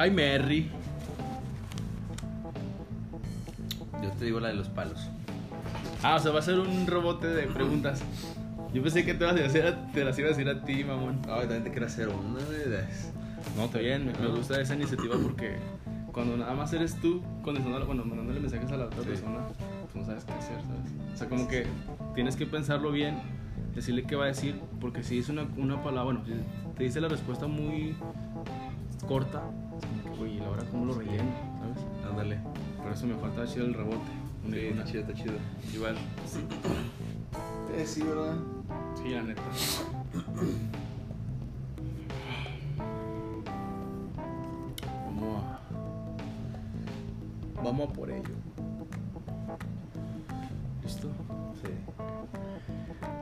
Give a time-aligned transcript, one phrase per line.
[0.00, 0.66] Ay, Merry.
[4.02, 5.10] Yo te digo la de los palos.
[6.02, 8.00] Ah, o sea, va a ser un rebote de preguntas.
[8.72, 9.62] Yo pensé que te, vas a decir,
[9.92, 11.20] te las iba a decir a ti, mamón.
[11.28, 13.12] Ay, también te quiero hacer una de esas.
[13.58, 15.56] No, está bien, me, me gusta esa iniciativa porque
[16.12, 19.08] cuando nada más eres tú contestando, bueno, mandándole mensajes a la otra Sí.
[19.10, 19.40] persona,
[19.82, 21.12] pues no sabes qué hacer, ¿sabes?
[21.12, 21.66] O sea, como que
[22.14, 23.18] tienes que pensarlo bien,
[23.74, 26.32] decirle qué va a decir, porque si es una, una palabra, bueno, si
[26.78, 27.94] te dice la respuesta muy
[29.06, 29.42] corta,
[30.20, 31.30] oye, ¿y ahora cómo lo relleno?
[31.60, 31.86] ¿Sabes?
[32.10, 32.38] Ándale.
[32.82, 33.96] Por eso me falta chido el rebote.
[34.46, 34.80] Una Sí, una.
[34.80, 35.34] está chido, está chido.
[35.74, 35.96] Igual,
[36.26, 36.40] sí,
[37.76, 38.36] Eh, sí, ¿verdad?
[39.02, 39.42] sí, la neta.
[45.06, 45.60] Vamos a.
[47.62, 48.22] Vamos a por ello.
[50.82, 51.08] ¿Listo?
[51.62, 51.70] Sí.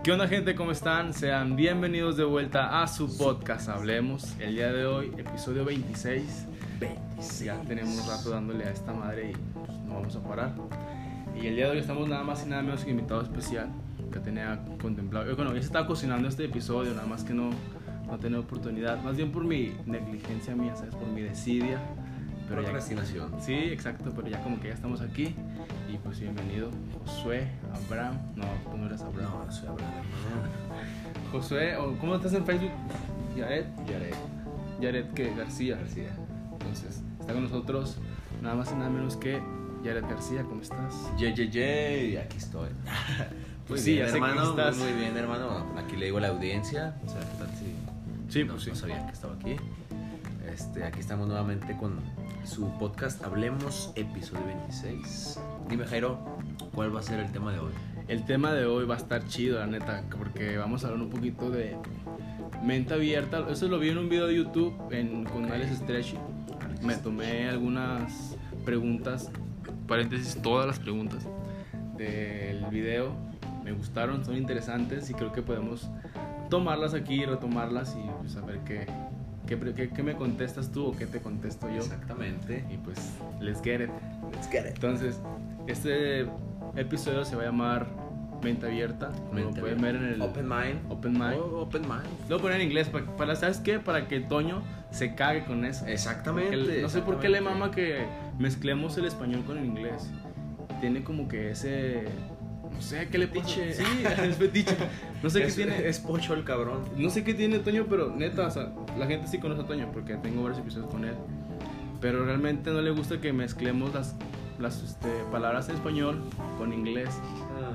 [0.05, 0.55] ¿Qué onda gente?
[0.55, 1.13] ¿Cómo están?
[1.13, 4.37] Sean bienvenidos de vuelta a su podcast Hablemos.
[4.39, 6.47] El día de hoy, episodio 26.
[7.41, 10.53] Ya tenemos un rato dándole a esta madre y pues, no vamos a parar.
[11.41, 13.69] Y el día de hoy estamos nada más y nada menos que invitado especial
[14.13, 15.35] que tenía contemplado.
[15.37, 17.51] Bueno, ya se estaba cocinando este episodio, nada más que no,
[18.07, 19.03] no tenía oportunidad.
[19.03, 20.95] Más bien por mi negligencia mía, ¿sabes?
[20.95, 21.81] Por mi desidia.
[22.49, 23.33] Pero ya, Procrastinación.
[23.41, 25.35] Sí, exacto, pero ya como que ya estamos aquí.
[25.93, 26.71] Y pues bienvenido,
[27.05, 27.47] Josué,
[27.87, 28.17] Abraham.
[28.37, 29.47] No, tú no eres Abraham.
[29.47, 29.93] No, soy Abraham.
[31.31, 32.73] Josué, ¿cómo estás en Facebook?
[33.37, 33.67] Yaret.
[33.87, 34.15] Yaret
[34.81, 35.77] Yaret que García.
[35.77, 36.28] García.
[36.69, 37.97] Entonces, está con nosotros
[38.43, 39.41] nada más y nada menos que
[39.83, 40.43] Yaret García.
[40.45, 40.95] ¿Cómo estás?
[41.19, 42.69] Ye, ye, ye, aquí estoy.
[43.69, 44.51] Pues Muy sí, bien, ya sé que hermano.
[44.51, 44.77] estás.
[44.79, 45.67] Muy bien, hermano.
[45.77, 46.97] Aquí le digo a la audiencia.
[47.05, 47.75] O sea, ¿qué tal si
[48.33, 48.71] Sí, no, pues sí.
[48.71, 49.57] no sabía que estaba aquí.
[50.51, 52.01] Este, aquí estamos nuevamente con
[52.45, 55.39] su podcast Hablemos, episodio 26.
[55.69, 56.19] Dime, Jairo,
[56.75, 57.73] ¿cuál va a ser el tema de hoy?
[58.09, 61.11] El tema de hoy va a estar chido, la neta, porque vamos a hablar un
[61.11, 61.77] poquito de
[62.65, 63.47] mente abierta.
[63.51, 65.51] Eso lo vi en un video de YouTube en, con Ok.
[65.51, 66.17] Alex Stretchy.
[66.83, 69.31] Me tomé algunas preguntas,
[69.87, 71.27] paréntesis, todas las preguntas
[71.97, 73.13] del video.
[73.65, 75.89] Me gustaron, son interesantes y creo que podemos
[76.49, 78.87] tomarlas aquí, retomarlas y pues, a ver qué,
[79.47, 81.77] qué, qué- qué me contestas tú o qué te contesto yo.
[81.79, 82.65] Exactamente.
[82.73, 82.99] Y pues,
[83.41, 83.91] let's get it.
[84.33, 84.75] Let's get it.
[84.75, 85.21] Entonces,
[85.67, 86.27] este
[86.77, 87.87] episodio se va a llamar
[88.43, 89.09] Mente Abierta.
[89.11, 90.81] Como lo Mente pueden ver en el Open mind.
[90.91, 91.35] Open Mind.
[91.35, 92.03] Oh, open mind.
[92.29, 93.79] Lo voy a poner en inglés para, para- ¿sabes qué?
[93.81, 95.87] Para que Toño se cague con eso.
[95.87, 96.55] Exactamente.
[96.55, 98.07] El- no sé por qué le mama que
[98.39, 100.11] mezclemos el español con el inglés.
[100.81, 102.05] Tiene como que ese.
[102.73, 103.27] No sé qué le.
[103.27, 103.73] Fetiche.
[103.75, 103.83] Sí,
[104.23, 104.77] es fetiche.
[105.23, 105.89] No sé qué tiene.
[105.89, 106.85] Es pocho el cabrón.
[106.97, 109.91] No sé qué tiene Toño, pero neta, o sea, la gente sí conoce a Toño
[109.93, 111.15] porque tengo varios episodios con él.
[112.01, 114.15] Pero realmente no le gusta que mezclemos las,
[114.61, 116.23] las este, palabras en español
[116.57, 117.09] con inglés.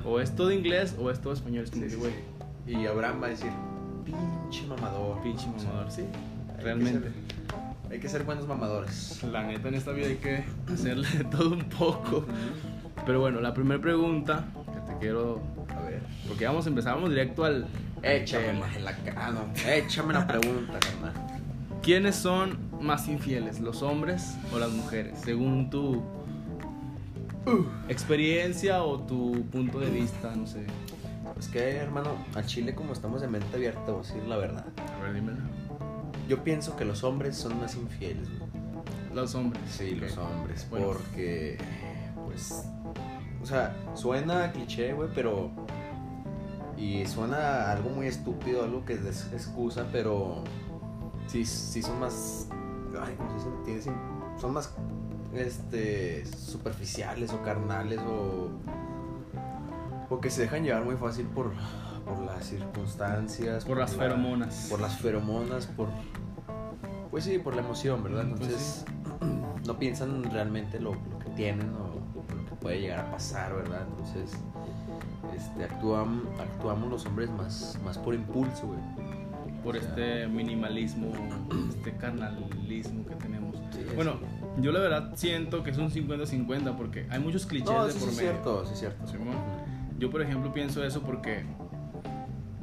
[0.06, 1.64] O es todo inglés o es todo español.
[1.64, 2.12] Es como Sí, que, güey,
[2.66, 2.72] sí.
[2.74, 3.50] Y Abraham va a decir,
[4.04, 5.22] pinche mamador.
[5.22, 5.90] pinche mamador.
[5.90, 6.02] Sí,
[6.56, 7.00] que realmente.
[7.00, 7.12] ser-
[7.90, 9.22] hay que ser buenos mamadores.
[9.30, 12.24] La neta, en esta vida hay que hacerle de todo un poco.
[13.06, 15.40] Pero bueno, la primera pregunta que te quiero.
[15.68, 16.00] A ver.
[16.26, 17.66] Porque vamos a empezar, vamos directo al.
[18.02, 19.40] Échame la, la cara, no.
[19.70, 21.12] Échame la pregunta, carnal.
[21.82, 25.18] ¿Quiénes son más infieles, los hombres o las mujeres?
[25.22, 26.02] Según tu
[27.88, 30.66] experiencia o tu punto de vista, no sé.
[31.38, 34.66] Es que, hermano, a Chile, como estamos de mente abierta, voy a decir la verdad.
[34.98, 35.38] A ver, dímelo.
[36.28, 38.50] Yo pienso que los hombres son más infieles, güey.
[39.14, 39.62] Los hombres.
[39.70, 40.66] Sí, los hombres.
[40.70, 40.86] Bueno.
[40.86, 41.58] Porque,
[42.24, 42.64] pues,
[43.42, 45.50] o sea, suena cliché, güey, pero...
[46.76, 50.42] Y suena algo muy estúpido, algo que es excusa, pero
[51.26, 52.48] sí, sí son más...
[53.00, 53.30] Ay, ¿cómo
[53.64, 53.90] se dice?
[53.90, 54.74] Tienen- Son más,
[55.36, 58.48] este, superficiales o carnales o...
[60.10, 61.52] O que se dejan llevar muy fácil por,
[62.04, 63.64] por las circunstancias.
[63.64, 64.66] Por las la- feromonas.
[64.70, 65.88] Por las feromonas, por...
[67.10, 68.26] Pues sí, por la emoción, ¿verdad?
[68.36, 68.84] Pues Entonces
[69.66, 71.94] no piensan realmente lo, lo que tienen o
[72.34, 73.86] lo que puede llegar a pasar, ¿verdad?
[73.88, 74.36] Entonces
[75.34, 78.80] este, actuam- actuamos los hombres más, más por impulso, güey.
[79.62, 81.12] Por O sea, este minimalismo,
[81.70, 83.56] este carnalismo que tenemos.
[83.72, 84.18] Sí, Bueno,
[84.60, 88.02] yo la verdad siento que es un 50-50 porque hay muchos clichés no, de por
[88.02, 88.30] sí es medio.
[88.30, 89.04] cierto, sí es cierto.
[89.98, 91.44] Yo, por ejemplo, pienso eso porque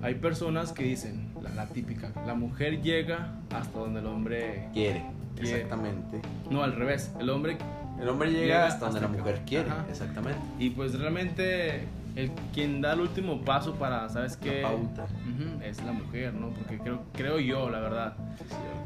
[0.01, 4.69] hay personas que dicen, la, la típica, la mujer llega hasta donde el hombre...
[4.73, 5.03] Quiere,
[5.35, 5.57] Quiere.
[5.57, 6.21] exactamente.
[6.49, 7.57] No, al revés, el hombre...
[7.99, 9.85] El hombre llega, Llega hasta donde la mujer quiere, Ajá.
[9.87, 10.39] exactamente.
[10.57, 11.83] Y pues realmente
[12.15, 14.61] el quien da el último paso para, ¿sabes qué?
[14.61, 15.03] La pauta.
[15.03, 16.49] Ujú, es la mujer, ¿no?
[16.49, 18.15] Porque creo, creo yo, la verdad.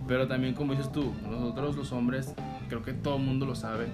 [0.08, 2.34] Pero también, como dices tú, nosotros los hombres,
[2.70, 3.88] creo que todo el mundo lo sabe,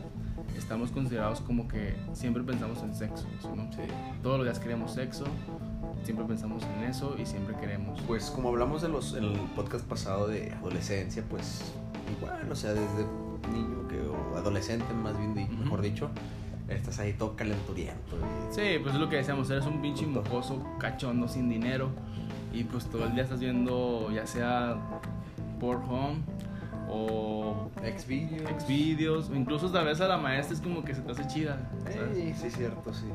[0.57, 3.71] estamos considerados como que siempre pensamos en sexo, ¿no?
[3.71, 3.81] Sí.
[4.21, 5.23] Todos los días queremos sexo,
[6.03, 8.01] siempre pensamos en eso y siempre queremos.
[8.01, 11.61] Pues como hablamos de los, en el podcast pasado de adolescencia, pues
[12.17, 13.05] igual, o sea, desde
[13.53, 15.63] niño que, o adolescente, más bien, di- Ujú.
[15.63, 16.09] mejor dicho,
[16.75, 18.15] estás ahí todo calenturiento.
[18.17, 21.89] y- Sí, pues es lo que decíamos, eres un pinche mocoso cachondo sin dinero
[22.53, 24.77] y pues todo el día estás viendo ya sea
[25.59, 26.17] Pornhub
[26.93, 28.49] o Xvideos.
[28.63, 31.57] Xvideos o incluso tal vez a la maestra es como que se te hace chida.
[31.87, 33.05] Ey, sí, cierto, sí.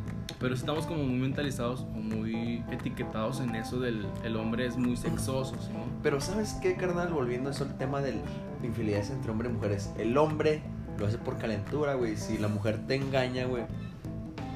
[0.40, 4.96] Pero estamos como muy mentalizados o muy etiquetados en eso del el hombre es muy
[4.96, 5.68] sexoso, ¿sí?
[6.02, 7.08] Pero ¿sabes qué, carnal?
[7.12, 8.14] Volviendo a eso, el tema de
[8.62, 9.92] infidelidades entre hombre y mujeres.
[9.98, 10.62] El hombre
[10.98, 12.16] lo hace por calentura, güey.
[12.16, 13.64] Si la mujer te engaña, güey,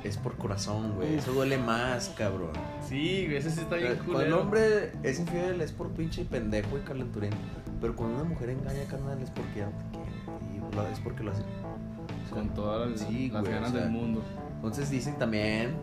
[0.04, 1.16] es por corazón, güey.
[1.16, 2.52] Eso duele más, cabrón.
[2.86, 6.78] Sí, güey, ese sí está bien Cuando el hombre es infiel es por pinche pendejo
[6.78, 7.38] y calenturiento.
[7.80, 10.88] Pero cuando una mujer engaña, carnal, es porque ya no te quiere.
[10.88, 11.42] Y es porque lo hace.
[11.42, 14.22] o sea, con todas las, sí, las güey, ganas o sea, del mundo.
[14.56, 15.74] Entonces dicen también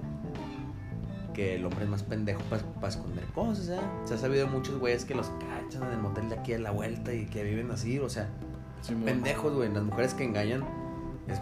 [1.34, 3.80] que el hombre es más pendejo para esconder cosas, ¿eh?
[4.06, 6.72] Se ha sabido muchos güeyes que los cachan en el motel de aquí a la
[6.72, 8.28] vuelta y que viven así, o sea,
[9.06, 9.72] Pendejos, güey.
[9.72, 10.64] Las mujeres que engañan
[11.28, 11.40] es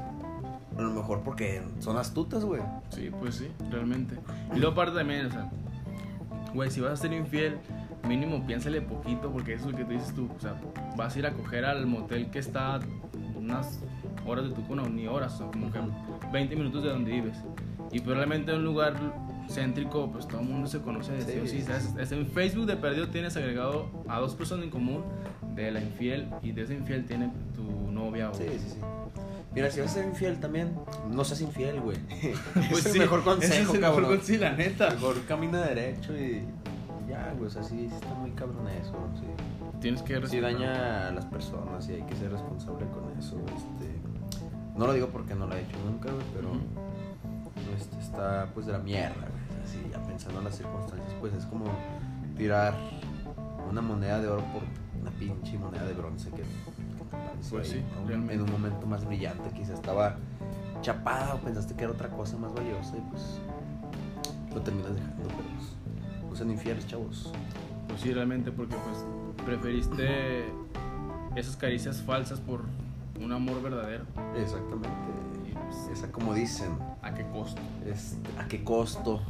[0.77, 2.61] a lo mejor porque son astutas, güey.
[2.89, 4.17] Sí, pues sí, realmente.
[4.53, 5.49] Y luego aparte también, o sea,
[6.53, 7.57] güey, si vas a ser infiel,
[8.07, 10.29] mínimo piénsale poquito porque eso es lo que te dices tú.
[10.35, 10.55] O sea,
[10.97, 12.79] vas a ir a coger al motel que está
[13.35, 13.79] unas
[14.25, 15.79] horas de tu cuna, ni horas, o sea, como que
[16.31, 17.37] 20 minutos de donde vives.
[17.91, 18.95] Y probablemente en un lugar
[19.49, 21.93] céntrico, pues todo el mundo se conoce de sí, o sí, Sí, ¿sabes?
[21.99, 25.03] Es en Facebook de perdido tienes agregado a dos personas en común
[25.55, 28.33] de la infiel y de esa infiel tiene tu novia o...
[28.33, 28.79] Sí, sí, sí.
[29.53, 30.73] Mira, si vas a ser infiel también,
[31.09, 31.97] no seas infiel, güey.
[32.69, 34.01] Pues es sí, el mejor ese consejo, es el cabrón.
[34.01, 34.89] mejor consejo, la neta.
[34.89, 36.43] Mejor camina derecho y
[37.07, 37.47] ya, güey.
[37.47, 39.27] O sea, sí, sí está muy cabrón eso, sí.
[39.79, 43.37] Tienes que Sí daña a las personas y hay que ser responsable con eso.
[43.55, 43.95] Este,
[44.75, 46.59] no lo digo porque no lo he hecho nunca, güey, pero Ujú.
[47.77, 49.63] Este, está pues de la mierda, güey.
[49.63, 51.65] Así, ya pensando en las circunstancias, pues es como
[52.37, 52.73] tirar
[53.69, 54.61] una moneda de oro por
[55.01, 56.43] una pinche moneda de bronce que,
[57.49, 58.33] Pues sí, realmente.
[58.35, 60.17] en un momento más brillante, quizás estaba
[60.81, 63.39] chapada o pensaste que era otra cosa más valiosa y pues
[64.53, 67.31] lo terminas dejando, pero pues no sean infieles, chavos.
[67.87, 70.45] Pues sí, realmente, porque pues preferiste
[71.35, 72.63] esas caricias falsas por
[73.21, 74.05] un amor verdadero.
[74.37, 74.89] Exactamente.
[75.91, 77.61] Esa como dicen, ¿a qué costo?
[77.85, 79.21] es ¿a qué costo?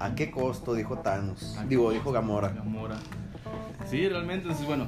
[0.00, 0.74] ¿A qué costo?
[0.74, 1.56] Dijo Thanos.
[1.58, 1.98] ¿A qué Digo, costo?
[1.98, 2.48] dijo Gamora.
[2.50, 2.96] Gamora.
[3.88, 4.86] Sí, realmente, entonces, bueno,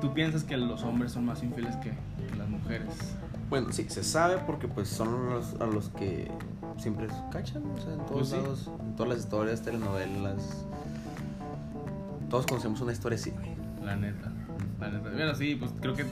[0.00, 2.88] tú piensas que los hombres son más infieles que, que las mujeres.
[3.48, 6.30] Bueno, sí, se sabe porque pues son los, a los que
[6.78, 8.36] siempre cachan, o sea, en todos Pues sí.
[8.36, 10.64] lados, en todas las historias, telenovelas.
[12.28, 13.32] Todos conocemos una historia así.
[13.84, 14.30] La neta.
[14.80, 15.10] La neta.
[15.10, 16.04] Bueno, sí, pues creo que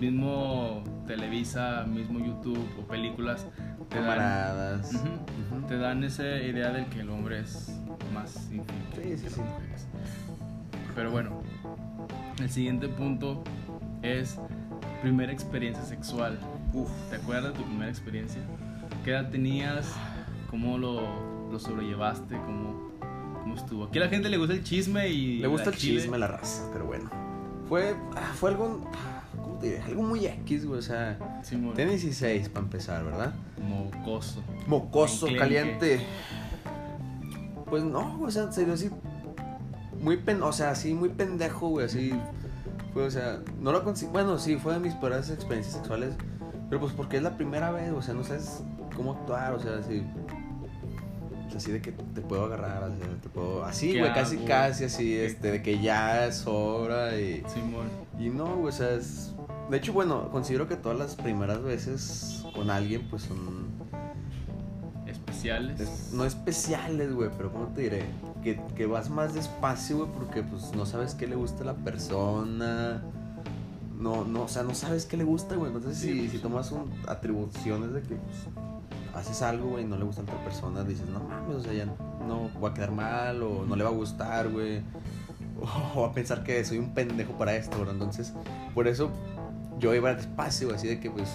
[0.00, 3.46] mismo Televisa, mismo YouTube o películas
[3.88, 4.94] te dan, Camaradas.
[4.94, 5.06] Ujú.
[5.56, 5.66] Ujú.
[5.68, 7.72] te dan esa idea del que el hombre es
[8.12, 8.48] más
[8.94, 9.40] que, Sí, sí, sí.
[10.94, 11.42] Pero bueno,
[12.38, 13.42] el siguiente punto
[14.02, 14.38] es
[15.02, 16.38] primera experiencia sexual.
[16.72, 16.90] Uf.
[17.10, 18.40] ¿Te acuerdas de tu primera experiencia?
[19.04, 19.94] ¿Qué edad tenías?
[20.50, 22.36] ¿Cómo lo, lo sobrellevaste?
[22.36, 22.90] ¿Cómo,
[23.42, 23.84] ¿Cómo estuvo?
[23.84, 25.38] Aquí a la gente le gusta el chisme y...
[25.38, 26.00] Le gusta el chile.
[26.00, 27.10] chisme, la raza, pero bueno.
[27.68, 28.98] Fue, ah, fue algo, ¿cómo te
[29.66, 29.82] diré?
[29.82, 31.74] Algo muy X, güey, o sea, Simón.
[31.74, 33.34] tenía 16 para empezar, ¿verdad?
[33.68, 34.42] Mocoso.
[34.66, 35.38] Mocoso, Enclenque.
[35.38, 36.06] caliente.
[37.68, 38.90] Pues no, o sea, se dio así.
[40.00, 42.12] Muy pen, o sea, así muy pendejo, güey, así.
[42.92, 44.12] Fue, o sea, no lo consigo.
[44.12, 46.14] Bueno, sí, fue de mis peores experiencias sexuales.
[46.68, 48.62] Pero pues porque es la primera vez, o sea, no sabes
[48.96, 50.02] cómo actuar, o sea, así.
[51.54, 53.64] Así de que te puedo agarrar, así, te puedo.
[53.64, 55.26] Así, ¿Qué güey, casi, casi, así, ¿Qué?
[55.26, 57.42] este, de que ya es hora y.
[57.52, 57.88] Simón.
[58.18, 59.32] Y no, güey, o sea, es...
[59.70, 63.66] De hecho, bueno, considero que todas las primeras veces con alguien, pues son...
[65.06, 65.80] Especiales.
[65.80, 68.04] es- no especiales, güey, pero ¿cómo te diré?
[68.42, 71.74] Que, que vas más despacio, güey, porque pues no sabes qué le gusta a la
[71.74, 73.02] persona.
[73.98, 75.72] No, no, o sea, no sabes qué le gusta, güey.
[75.72, 76.30] Entonces, Sí, si, pues.
[76.32, 78.36] si tomas un, atribuciones de que pues,
[79.14, 81.72] haces algo, güey, y no le gusta a otra persona, dices, no mames, o sea,
[81.72, 84.80] ya no voy a quedar mal, o no le va a gustar, güey.
[85.94, 87.94] O va a pensar que soy un pendejo para esto, ¿verdad?
[87.94, 88.34] Entonces,
[88.74, 89.08] por eso
[89.78, 91.28] yo iba despacio, así de que pues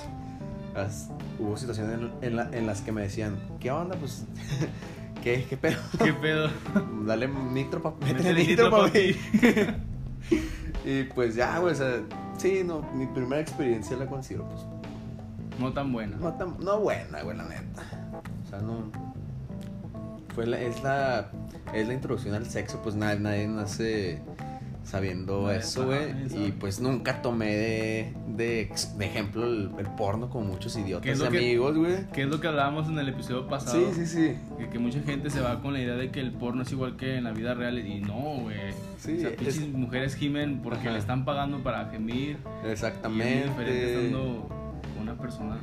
[0.76, 3.96] las- hubo situaciones en, en la- en las que me decían, ¿qué onda?
[3.98, 4.26] Pues,
[5.24, 5.78] ¿qué, qué pedo?
[6.04, 6.50] ¿Qué pedo?
[7.06, 9.16] Dale nitro, pa, métele Métele nitro, nitro, papi.
[10.86, 12.02] y pues ya, güey, o sea,
[12.38, 14.62] sí, no, mi primera experiencia la considero, pues,
[15.60, 16.18] No tan buena.
[16.18, 18.22] no, tan, no buena, güey, la neta.
[18.46, 18.92] O sea, no.
[20.34, 21.30] Fue la, es la.
[21.74, 24.22] Es la introducción al sexo, pues nadie, nadie nace
[24.84, 26.12] sabiendo eso, güey.
[26.36, 31.28] Y pues nunca tomé de, de, ejemplo el, el porno con muchos ¿Qué idiotas que-
[31.28, 32.08] amigos, güey.
[32.14, 33.80] ¿Qué es lo que hablábamos en el episodio pasado?
[33.94, 34.36] Sí, sí, sí.
[34.58, 36.98] Que, que mucha gente se va con la idea de que el porno es igual
[36.98, 38.58] que en la vida real y no, güey.
[38.98, 40.92] Sí, o sea, es- mujeres gimen porque Ajá.
[40.92, 42.12] le están pagando para gemir.
[42.12, 44.06] Y es diferente Exactamente.
[44.08, 44.50] estando
[45.00, 45.58] una persona,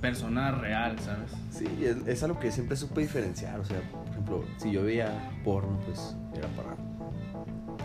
[0.00, 1.30] persona real, ¿sabes?
[1.50, 3.60] Sí, es, es algo que siempre supe diferenciar.
[3.60, 5.12] O sea, por ejemplo, si yo veía
[5.44, 6.74] porno, pues era para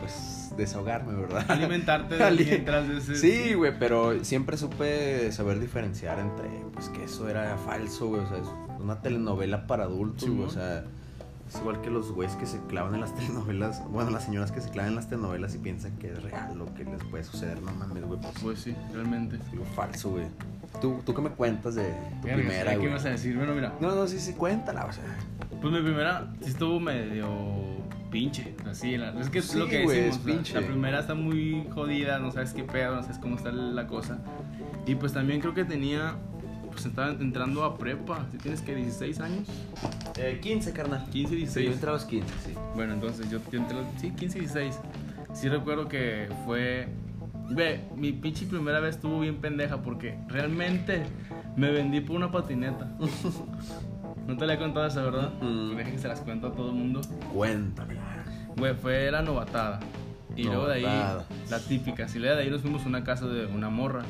[0.08, 1.46] pues desahogarme, ¿verdad?
[1.50, 3.16] Alimentarte Ali- mientras ese...
[3.16, 8.28] Sí, güey, pero siempre supe saber diferenciar entre, pues que eso era falso, güey, o
[8.28, 8.48] sea, es
[8.80, 10.84] una telenovela para adultos, güey, o sea,
[11.50, 14.62] es igual que los güeyes que se clavan en las telenovelas, bueno, las señoras que
[14.62, 17.62] se clavan en las telenovelas y piensan que es real lo que les puede suceder,
[17.62, 19.38] no mames, güey, pues Pues sí, realmente.
[19.52, 20.26] algo falso, güey.
[20.82, 21.84] ¿Tú, ¿Tú qué me cuentas de
[22.22, 23.36] tu Verga, primera, ¿qué ibas a decir?
[23.38, 25.04] Bueno, mira, No, no, sí, sí, cuéntala, o sea.
[25.62, 27.28] pues mi primera sí estuvo medio
[28.10, 30.54] pinche, así, la- es que es Sí, lo que decimos, es la- pinche.
[30.62, 34.20] la primera está muy jodida, no sabes qué pedo, no sabes cómo está la cosa.
[34.86, 36.16] Y pues también creo que tenía,
[36.72, 39.48] pues estaba entrando a prepa, si tienes que 16 años,
[40.18, 41.06] Eh, 15, carnal.
[41.12, 41.68] 15, Sí, 16.
[41.68, 42.54] yo entré a los 15, sí.
[42.76, 44.80] Bueno, entonces yo, yo entré, sí, 15 y 16.
[45.34, 46.88] Sí recuerdo que fue...
[47.50, 51.04] Ve, mi pinche primera vez estuvo bien pendeja porque realmente
[51.56, 52.92] me vendí por una patineta.
[54.28, 55.32] No te la he contado esa, ¿verdad?
[55.42, 55.68] Mm.
[55.68, 57.02] Pues deja que se las cuento a todo el mundo.
[57.34, 58.02] Cuéntamela.
[58.58, 59.80] Güey, fue la novatada.
[60.36, 61.18] Y luego de ahí,
[61.50, 62.08] la típica.
[62.08, 64.04] Si luego de ahí nos fuimos a una casa de una morra.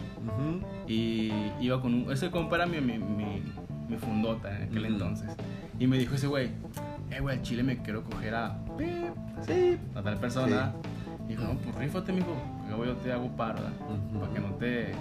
[0.88, 1.31] Y
[1.62, 2.12] iba con un.
[2.12, 3.43] Ese compa era mi, mi, mi,
[3.88, 5.29] mi fundota en aquel entonces.
[5.79, 6.50] Y me dijo ese güey,
[7.12, 8.59] eh, güey, al chile me quiero coger a.
[9.45, 9.77] Sí.
[9.95, 10.74] a tal persona.
[11.25, 12.36] Y dijo, no, pues rífate, mijo.
[12.67, 13.59] Luego yo te hago paro.
[13.62, 14.19] Ujú.
[14.19, 14.91] Para que no te.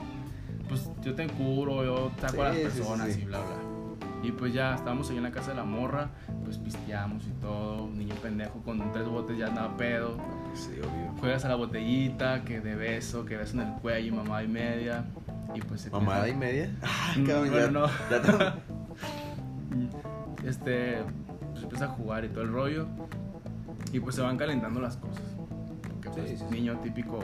[0.68, 3.20] Pues yo te curo, yo saco a las Sí, personas sí.
[3.22, 3.46] y bla, bla.
[4.22, 6.08] Y pues ya estábamos ahí en la casa de la morra,
[6.44, 7.88] pues pisteamos y todo.
[7.88, 10.16] Niño pendejo con tres botes ya andaba pedo.
[10.54, 11.12] Sí, obvio.
[11.20, 15.04] Juegas a la botellita, que de beso, que beso en el cuello mamá y media.
[15.54, 16.70] Y pues se ¿Mamada y media?
[16.82, 18.66] Ah, cabrón, bueno, ya- no.
[20.46, 20.98] Este,
[21.52, 22.86] pues empieza a jugar y todo el rollo.
[23.92, 25.22] Y pues se van calentando las cosas.
[25.82, 27.18] Porque pues Sí, sí, niño típico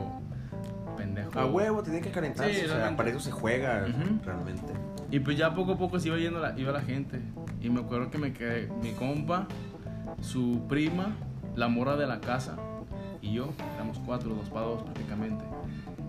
[0.96, 1.38] pendejo.
[1.38, 2.52] A huevo, tiene que calentarse.
[2.54, 2.96] Sí, o sea, realmente.
[2.96, 3.86] para eso se juega,
[4.24, 4.72] realmente.
[5.12, 7.20] Y pues ya poco a poco se iba yendo la, iba la gente.
[7.60, 9.46] Y me acuerdo que me quedé, mi compa,
[10.20, 11.14] su prima,
[11.54, 12.56] la morra de la casa
[13.20, 15.44] y yo, éramos cuatro, dos para dos prácticamente.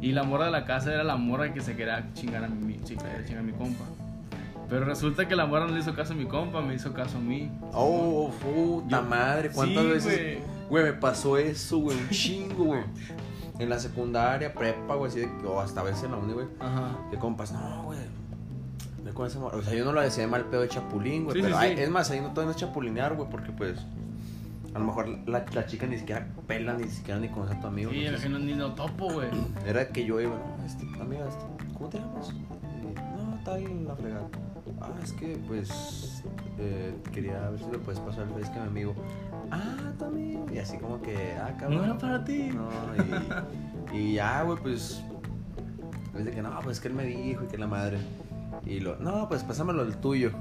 [0.02, 2.80] Y la morra de la casa era la morra que se quería chingar a mi,
[2.82, 3.84] chingar a mi compa.
[4.70, 7.18] Pero resulta que la morra no le hizo caso a mi compa, me hizo caso
[7.18, 7.52] a mí.
[7.74, 10.44] Oh, puta Yo- madre, ¿cuántas Sí, veces?
[10.70, 10.84] güey.
[10.86, 12.82] Me pasó eso, güey, un chingo, güey.
[13.60, 16.34] En la secundaria, prepa, güey, así de que, o hasta a veces en la uni,
[16.34, 16.48] güey.
[16.60, 16.98] Ajá.
[17.12, 18.00] Que compas, no, güey.
[19.04, 19.58] Ve con morra.
[19.58, 21.36] O sea, yo no lo decía de mal pedo de chapulín, güey.
[21.36, 21.84] Sí, pero sí, ay, sí.
[21.84, 23.80] es más, ahí no todo no es chapulinear, güey, porque pues.
[24.74, 27.68] A lo mejor la, la chica ni siquiera pela, ni siquiera ni conoce a tu
[27.68, 27.92] amigo.
[27.92, 29.28] Sí, no, ni lo topo, güey.
[29.68, 31.44] Era que yo iba, no, este, amiga, este,
[31.76, 32.34] ¿cómo te llamas?
[32.34, 34.28] No, tal, la fregada.
[34.82, 36.24] Ah, es que, pues,
[36.58, 38.96] eh, quería ver si me puedes pasar el face que mi amigo.
[39.52, 40.46] Ah, amigo.
[40.52, 41.78] Y así como que, ah, cabrón.
[41.78, 42.50] No era para ti.
[42.52, 42.70] No,
[43.94, 45.04] y, y ya, güey, pues.
[46.18, 47.98] Es de que no, pues que él me dijo y que la madre.
[48.66, 50.32] Y lo, no, pues pásamelo el tuyo.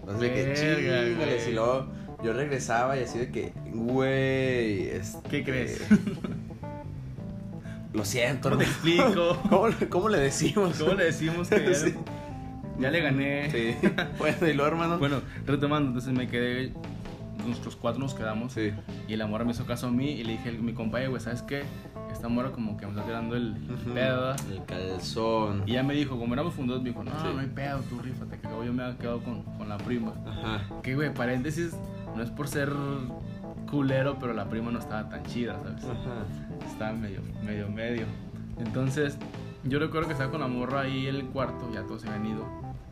[0.00, 1.48] Entonces, de que chingales.
[1.48, 1.86] Y luego
[2.22, 4.88] yo regresaba y así de que, güey.
[4.88, 5.86] este, ¿Qué crees?
[7.92, 9.38] Lo siento, ¿Cómo te explico?
[9.48, 10.78] ¿Cómo, le- cómo le decimos?
[10.78, 11.94] ¿Cómo le decimos que ya, Sí.
[12.80, 13.50] ya le gané?
[13.50, 13.88] Sí.
[14.18, 14.98] Bueno, y luego, hermano.
[14.98, 16.72] Bueno, retomando, entonces me quedé,
[17.46, 18.72] nosotros cuatro nos quedamos Sí.
[19.06, 21.22] y la morra me hizo caso a mí y le dije a mi compañero, güey,
[21.22, 21.62] ¿sabes qué?
[22.14, 24.32] Esta morra como que me está tirando el, el pedo.
[24.50, 25.64] El calzón.
[25.66, 27.26] Y ella me dijo, como éramos fundados, me dijo, no, Sí.
[27.34, 30.14] no hay pedo, tú rífate, que luego yo me había quedado con, con la prima.
[30.26, 30.62] Ajá.
[30.82, 31.76] Que, güey, paréntesis,
[32.16, 32.72] no es por ser
[33.70, 35.84] culero, pero la prima no estaba tan chida, ¿sabes?
[35.84, 36.66] Ajá.
[36.70, 38.06] Estaba medio, medio, medio.
[38.58, 39.18] Entonces,
[39.64, 42.26] yo recuerdo que estaba con la morra ahí en el cuarto, ya todos se habían
[42.36, 42.46] ido.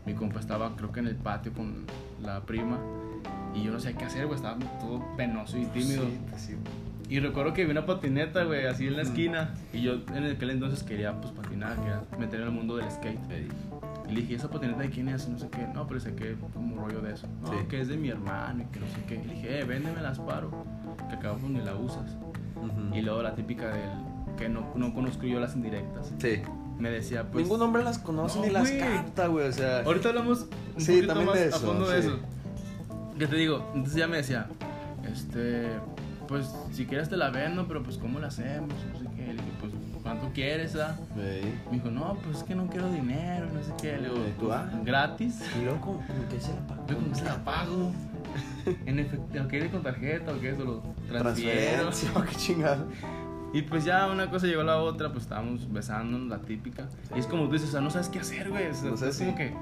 [0.05, 1.85] Mi compa estaba, creo que en el patio con
[2.21, 2.77] la prima.
[3.55, 6.03] Y yo no sé qué hacer, güey, estaba todo penoso y tímido.
[6.03, 6.55] Sí, pues sí.
[7.09, 9.53] Y recuerdo que vi una patineta, güey, así en la esquina.
[9.73, 13.19] Y yo en aquel entonces quería, pues, patinar, quería meterme en el mundo del skate.
[14.09, 15.27] Y le dije, ¿esa patineta de quién es?
[15.27, 15.67] Y no sé qué.
[15.73, 17.27] No, pero sé que como rollo de eso.
[17.41, 17.55] No, Sí.
[17.69, 19.15] que es de mi hermano y que no sé qué.
[19.15, 20.51] Y le dije, eh, véndeme las paro.
[21.09, 22.15] Que acabo pues ni la usas.
[22.93, 23.89] Y luego la típica del
[24.37, 26.11] que no, no conozco yo las indirectas.
[26.17, 26.41] Sí.
[26.79, 27.43] Me decía, pues.
[27.45, 29.47] Ningún hombre las conoce No, ni las capta, güey.
[29.47, 29.81] O sea.
[29.83, 32.19] Ahorita hablamos un Sí, poquito más de a eso, fondo de eso.
[33.19, 33.71] ¿Qué te digo?
[33.75, 34.47] Entonces ya me decía,
[35.11, 35.67] este,
[36.33, 38.69] pues si quieres te la vendo, pero pues ¿cómo la hacemos?
[38.91, 39.27] No sé qué.
[39.27, 39.71] Le dije, pues
[40.01, 40.75] ¿cuánto quieres?
[40.77, 40.97] ah?
[41.15, 41.59] Ey.
[41.69, 43.97] Me dijo, no, pues es que no quiero dinero, no sé qué.
[43.97, 44.81] Le digo, ¿tú, pues, ah?
[44.83, 45.39] gratis.
[45.59, 46.87] Y luego, ¿cómo, cómo que se la pagó?
[46.87, 47.91] Yo como se la pago.
[48.87, 50.49] En efectivo, ¿qué con tarjeta o qué?
[50.51, 51.81] Eso lo transfiero.
[51.91, 52.87] Transferencia, qué chingado.
[53.53, 56.87] Y pues ya una cosa llegó a la otra, pues estábamos besándonos, la típica.
[57.15, 58.69] Y es como tú dices, o sea, no sabes qué hacer, güey.
[58.69, 59.53] O sea, No sabes es como si- que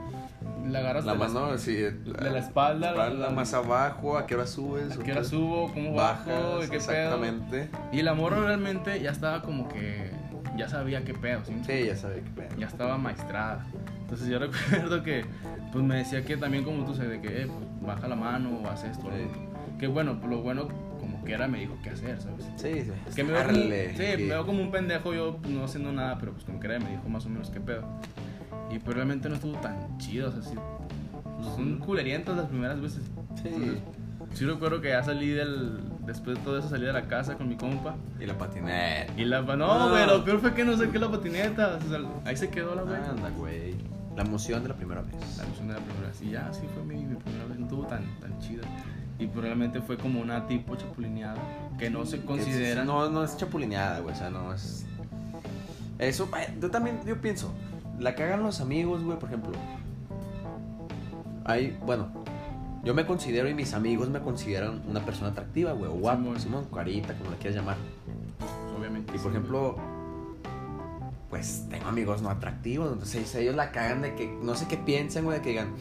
[0.67, 1.73] la agarras La de mano, la, así.
[1.75, 1.91] de
[2.31, 4.95] la espalda, la- espalda más abajo, ¿a qué hora subes?
[4.95, 5.71] ¿A ¿O qué hora subo?
[5.73, 6.29] ¿Cómo bajo?
[6.29, 7.69] Bajas, ¿De qué exactamente.
[7.71, 7.79] pedo?
[7.91, 10.11] Y la morra realmente ya estaba como que.
[10.57, 11.53] Ya sabía qué pedo, ¿sí?
[11.65, 12.49] Sí, ya sabía qué pedo.
[12.57, 13.65] Ya estaba maestrada.
[14.01, 15.23] Entonces yo recuerdo que
[15.71, 18.59] pues me decía que también como tú, sabes, de que eh, pues, baja la mano
[18.61, 19.07] o haz esto.
[19.11, 19.77] Sí.
[19.79, 20.67] Que bueno, lo bueno
[20.99, 22.45] como que era me dijo qué hacer, ¿sabes?
[22.57, 22.91] Sí, sí.
[23.15, 26.17] Que me veo, como, sí, me veo como un pendejo yo pues, no haciendo nada,
[26.19, 27.83] pero pues como que era me dijo más o menos qué pedo.
[28.73, 30.55] Y pues realmente no estuvo tan chido, o sea, sí,
[31.23, 33.03] pues, son culerientas las primeras veces.
[33.41, 33.47] Sí.
[33.49, 33.79] Entonces,
[34.33, 37.49] sí recuerdo que ya salí del, después de todo eso salí de la casa con
[37.49, 37.95] mi compa.
[38.19, 39.11] Y la patineta.
[39.17, 39.89] Y la, no, Ah.
[39.89, 42.83] güey, lo peor fue que no saqué la patineta, o sea, ahí se quedó la
[42.83, 42.95] güey.
[42.95, 43.75] Anda, güey.
[44.15, 45.15] La emoción de la primera vez.
[45.37, 46.21] La emoción de la primera vez.
[46.21, 48.63] Y ya, sí fue mi, mi primera vez, no estuvo tan, tan chida.
[49.19, 51.37] Y probablemente fue como una tipo chapulineada,
[51.77, 52.83] que no se considera.
[52.83, 54.13] No, no es chapulineada, güey.
[54.13, 54.85] O sea, no es.
[55.99, 56.27] Eso,
[56.59, 57.53] yo también, yo pienso.
[58.01, 59.51] La cagan los amigos, güey, por ejemplo.
[61.45, 62.07] Hay, bueno,
[62.83, 66.65] yo me considero y mis amigos me consideran una persona atractiva, güey, o guapo, Simón.
[66.73, 67.77] Carita, como la quieras llamar.
[68.75, 69.13] Obviamente.
[69.15, 69.75] Y por sí, ejemplo,
[71.29, 75.23] pues tengo amigos no atractivos, entonces ellos la cagan de que no sé qué piensan,
[75.23, 75.75] güey, de que digan,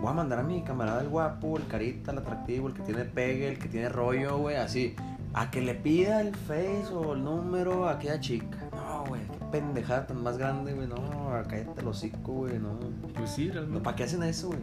[0.00, 3.04] voy a mandar a mi camarada el guapo, el carita, el atractivo, el que tiene
[3.04, 4.96] pegue, el que tiene rollo, güey, así,
[5.32, 8.61] a que le pida el face o el número a aquella chica.
[9.52, 12.80] Pendejada tan más grande, güey, no, cállate el hocico, güey, no.
[13.14, 13.84] Pues sí, no realmente.
[13.84, 14.60] ¿Para qué hacen eso, güey?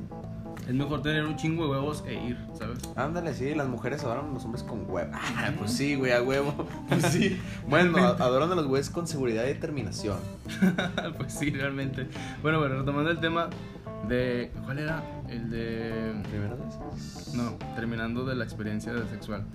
[0.67, 2.79] Es mejor tener un chingo de huevos e ir, ¿sabes?
[2.95, 5.11] Ándale, sí, las mujeres adoran a los hombres con huevo.
[5.13, 6.53] Ah, pues sí, güey, a huevo.
[6.89, 7.39] Pues sí.
[7.67, 10.17] Bueno, adoran a los güeyes con seguridad y determinación.
[11.17, 12.07] pues sí, realmente.
[12.41, 13.49] Bueno, bueno, retomando el tema
[14.07, 14.51] de.
[14.65, 15.03] ¿Cuál era?
[15.27, 16.13] El de.
[16.29, 17.33] ¿Primera vez?
[17.33, 19.45] No, terminando de la experiencia sexual.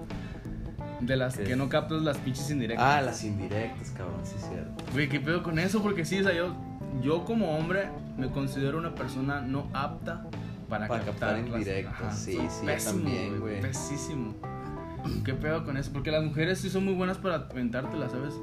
[1.00, 2.86] De las que no captas las pinches indirectas.
[2.86, 4.84] Ah, las indirectas, cabrón, sí es cierto.
[4.92, 5.82] Güey, ¿qué pedo con eso?
[5.82, 6.54] Porque sí, o sea, yo,
[7.02, 10.24] yo como hombre me considero una persona no apta
[10.68, 13.60] para, Para captar indirectas, sí, sí, pésimo, también, güey.
[13.60, 14.34] Pesísimo.
[15.24, 15.92] ¿Qué pedo con eso?
[15.92, 18.34] Porque las mujeres sí son muy buenas para aventártelas, ¿sabes?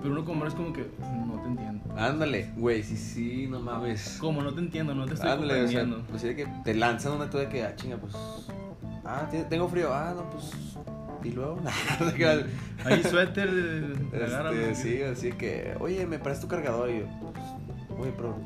[0.00, 0.88] Pero uno como hombre es como que
[1.26, 1.94] no te entiendo.
[1.96, 4.18] Ándale, güey, sí, sí, no mames.
[4.20, 4.42] ¿Cómo?
[4.42, 6.06] No te entiendo, no te estoy Ándale, o sea, comprendiendo.
[6.08, 8.14] pues sí, de que te lanzan una de que, ah, chinga, pues.
[9.04, 10.52] Ah, tengo frío, ah, no, pues.
[11.24, 11.58] Y luego,
[12.84, 17.98] Ahí suéter, eh, este, sí, así que, oye, me prestas tu cargador y yo, pues,
[17.98, 18.36] oye, pero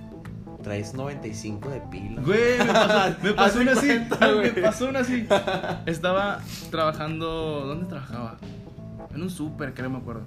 [0.62, 2.22] traes 95 de pila.
[2.22, 3.88] Güey, me pasó, me pasó una así.
[3.88, 5.26] me pasó una así.
[5.86, 7.64] Estaba trabajando.
[7.66, 8.38] ¿Dónde trabajaba?
[9.14, 10.22] En un súper, creo, me acuerdo.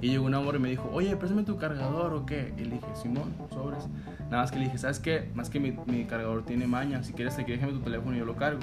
[0.00, 2.52] Y llegó un amor y me dijo, oye, préstame tu cargador o qué.
[2.58, 3.86] Y le dije, Simón, sobres.
[4.30, 5.30] Nada más que le dije, ¿sabes qué?
[5.34, 7.02] Más que mi, mi cargador tiene maña.
[7.02, 8.60] Si quieres, aquí déjame tu teléfono y yo lo cargo.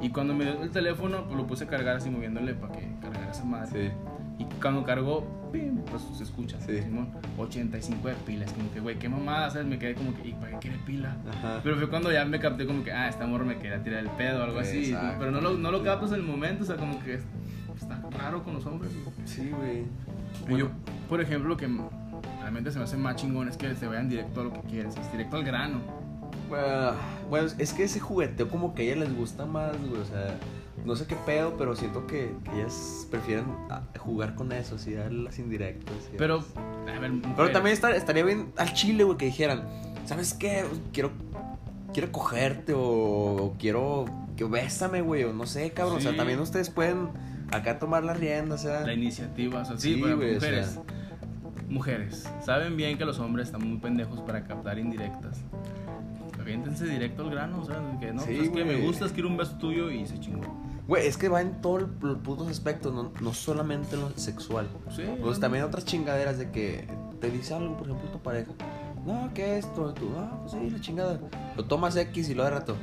[0.00, 2.88] Y cuando me dio el teléfono, pues lo puse a cargar así moviéndole para que
[3.00, 3.88] cargara esa madre.
[3.88, 3.94] sí.
[4.38, 6.58] Y cuando cargó, pim, pues se escucha.
[6.62, 6.80] Sí.
[6.80, 8.50] Simón, 85 de pilas.
[8.54, 9.66] Como que, güey, qué mamada, ¿sabes?
[9.66, 11.14] Me quedé como que, ¿y para qué quiere pila?
[11.28, 11.60] Ajá.
[11.62, 14.08] Pero fue cuando ya me capté como que, ah, este amor me quería tirar el
[14.08, 14.86] pedo o algo así.
[14.92, 15.16] Exacto.
[15.18, 17.20] Pero no lo, no lo captas en el momento, o sea, como que
[17.76, 18.90] está raro con los hombres.
[18.94, 19.26] güey.
[19.26, 19.84] Sí, güey.
[20.50, 20.68] Y yo,
[21.08, 21.68] por ejemplo, lo que
[22.40, 24.96] realmente se me hace más chingón es que se vayan directo a lo que quieres,
[24.96, 25.78] es directo al grano.
[26.48, 26.92] Bueno,
[27.28, 30.34] bueno, es que ese jugueteo como que a ellas les gusta más, güey, o sea,
[30.84, 34.94] no sé qué pedo, pero siento que, que ellas prefieren ah, jugar con eso, así,
[34.94, 35.94] dar las indirectas.
[36.18, 36.42] Pero,
[36.92, 39.62] a ver, pero también estar- estaría bien al chile, güey, que dijeran,
[40.06, 40.64] ¿sabes qué?
[40.92, 41.12] Quiero,
[41.92, 46.16] quiero cogerte o, o quiero que bésame, güey, o no sé, cabrón, o sea, Sí.
[46.16, 47.10] también ustedes pueden
[47.52, 50.66] acá tomar las riendas, o sea, La iniciativa, o sea, sí, Sí, güey, o mujeres.
[50.70, 50.82] sea.
[51.68, 55.38] Mujeres, saben bien que los hombres están muy pendejos para captar indirectas.
[56.40, 58.86] Aviéntense directo al grano, o sea, que no, Sí, pues es que me güey.
[58.86, 60.40] gustas, quiero un beso tuyo y se chingó.
[60.88, 64.66] güey, es que va en todos los putos aspectos, no, no solamente en lo sexual.
[64.96, 66.88] Sí, Pues no, también otras chingaderas de que
[67.20, 68.50] te dice algo, por ejemplo, tu pareja.
[69.06, 69.94] No, ¿qué es esto?
[69.94, 71.20] Tú, ah, pues sí, la chingada.
[71.56, 72.74] Lo tomas X y lo de rato.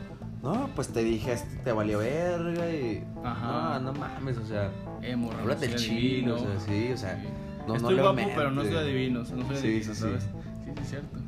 [0.48, 3.04] No, pues te dije, este te valió verga y.
[3.24, 3.80] Ajá.
[3.80, 6.36] No, no mames, o sea, Eh, morra, háblate no chino, adivino.
[6.36, 7.28] o sea, sí, o sea, Sí.
[7.60, 8.34] no, no Estoy le guapo, mente.
[8.38, 10.08] pero no soy adivino, no soy Sí, adivino, sí, sí.
[10.20, 10.28] Sí,
[10.66, 11.20] sí, es cierto.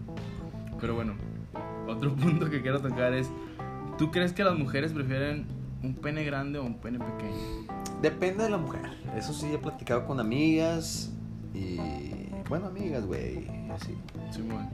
[0.80, 1.16] Pero bueno,
[1.88, 3.30] otro punto que quiero tocar es,
[3.98, 5.48] ¿tú crees que las mujeres prefieren
[5.84, 7.68] un pene grande o un pene pequeño?
[8.02, 8.90] Depende de la mujer.
[9.18, 11.12] Eso sí, he platicado con amigas
[11.54, 11.76] y.
[12.48, 13.98] Bueno, amigas, güey, así.
[14.32, 14.70] Sí, bueno.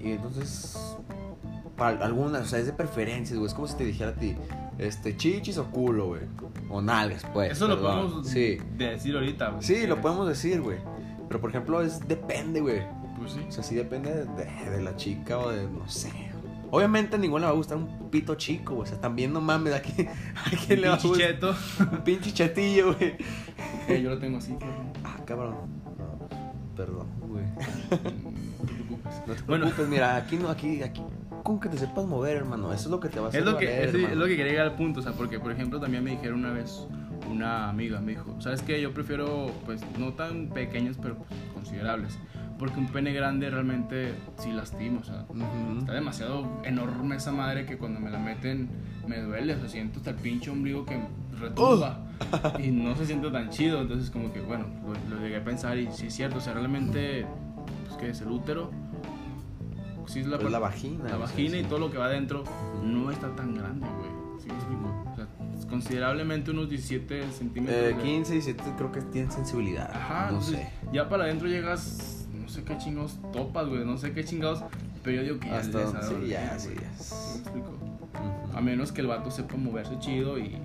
[0.00, 0.96] Y entonces,
[1.76, 3.48] para algunas, o sea, es de preferencias, güey.
[3.48, 4.36] Es como si te dijera a ti,
[4.78, 6.22] este, chichis o culo, güey.
[6.70, 7.52] O nalgas, pues.
[7.52, 8.58] Eso lo podemos Sí.
[8.76, 9.62] decir ahorita, güey.
[9.62, 10.78] Sí, lo podemos decir, güey.
[11.28, 12.82] Pero por ejemplo, es depende, güey.
[13.18, 13.40] Pues sí.
[13.48, 16.10] O sea, sí depende de, de- de la chica o de, no sé.
[16.70, 18.86] Obviamente a ninguna le va a gustar un pito chico, güey.
[18.88, 21.28] O sea, también no mames, ¿a quién, a quién le va a Pinche gustar?
[21.30, 21.54] cheto.
[21.92, 23.14] Un pinche chatillo, güey.
[23.88, 24.92] Eh, yo lo tengo así, cabrón.
[25.04, 25.54] Ah, cabrón.
[25.98, 26.28] No,
[26.76, 27.44] perdón, güey.
[27.44, 27.56] No
[28.66, 29.14] te preocupes.
[29.26, 29.64] No te Bueno.
[29.66, 31.02] preocupes, mira, aquí no, aquí, aquí.
[31.44, 32.72] Con que te sepas mover, hermano.
[32.72, 34.26] Eso es lo que te va a hacer Es lo, que, valer, es, es lo
[34.26, 36.88] que quería llegar al punto, o sea, porque por ejemplo también me dijeron una vez
[37.30, 38.80] una amiga me dijo, ¿sabes qué?
[38.80, 42.18] Yo prefiero, pues, no tan pequeños, pero pues, considerables.
[42.58, 45.80] Porque un pene grande realmente sí lastima, o sea, Ujú.
[45.80, 48.68] está demasiado enorme esa madre que cuando me la meten
[49.06, 50.98] me duele, o sea, siento hasta el pinche ombligo que
[51.38, 51.98] retumba
[52.58, 55.76] y no se siente tan chido, entonces como que, bueno, lo, lo llegué a pensar
[55.76, 57.26] y sí es cierto, o sea, realmente,
[57.86, 58.70] pues, ¿qué es el útero?
[60.06, 61.04] Sí es la, Pues la vagina.
[61.04, 61.66] la sea, vagina y sí.
[61.68, 62.44] todo lo que va adentro
[62.82, 64.40] no está tan grande, güey.
[64.40, 65.04] ¿Sí me explico?
[65.12, 65.26] O sea,
[65.58, 67.78] es considerablemente unos 17 centímetros.
[67.78, 69.90] Eh, de- 15, 17 creo que tienen sensibilidad.
[69.94, 70.70] Ajá, no entonces, sé.
[70.92, 74.62] ya para adentro llegas, no sé qué chingados topas, güey, no sé qué chingados,
[75.02, 76.92] pero yo digo que ya Hasta de sí, ya, sí, ya.
[77.02, 77.70] ¿Sí me explico?
[78.54, 80.56] A menos que el vato sepa moverse chido y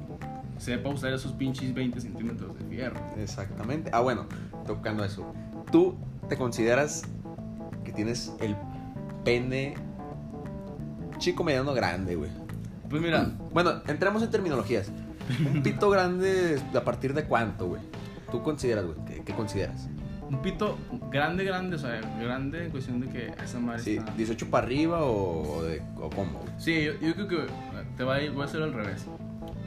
[0.58, 2.99] sepa usar esos pinches 20 centímetros de fierro.
[3.17, 3.89] Exactamente.
[3.93, 4.25] Ah, bueno,
[4.67, 5.34] tocando eso.
[5.71, 5.95] ¿Tú
[6.28, 7.04] te consideras
[7.86, 8.56] que tienes el
[9.23, 9.75] pene
[11.17, 12.32] chico, mediano, grande, güey?
[12.89, 14.91] Pues mira, Bueno, entramos en terminologías.
[15.53, 17.82] Un pito grande, ¿a partir de cuánto, güey?
[18.32, 18.97] ¿Tú consideras, güey?
[19.05, 19.88] ¿Qué, qué consideras?
[20.29, 20.77] un pito
[21.10, 24.12] grande, grande, o sea, grande en cuestión de que esa madre Sí, está...
[24.13, 26.53] 18 para arriba o, de, o cómo, güey?
[26.60, 27.38] Sí, yo, yo creo que
[27.97, 29.05] te va a ir, voy a hacer al revés.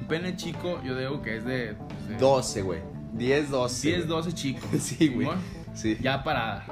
[0.01, 1.75] Un pene chico, yo digo que es de...
[1.75, 2.81] pues, de 12, güey.
[3.15, 3.89] 10, 12.
[3.89, 4.09] 10, güey.
[4.09, 4.67] 12 chico.
[4.79, 5.29] Sí, güey.
[5.75, 5.99] Sí.
[6.01, 6.65] Ya parada.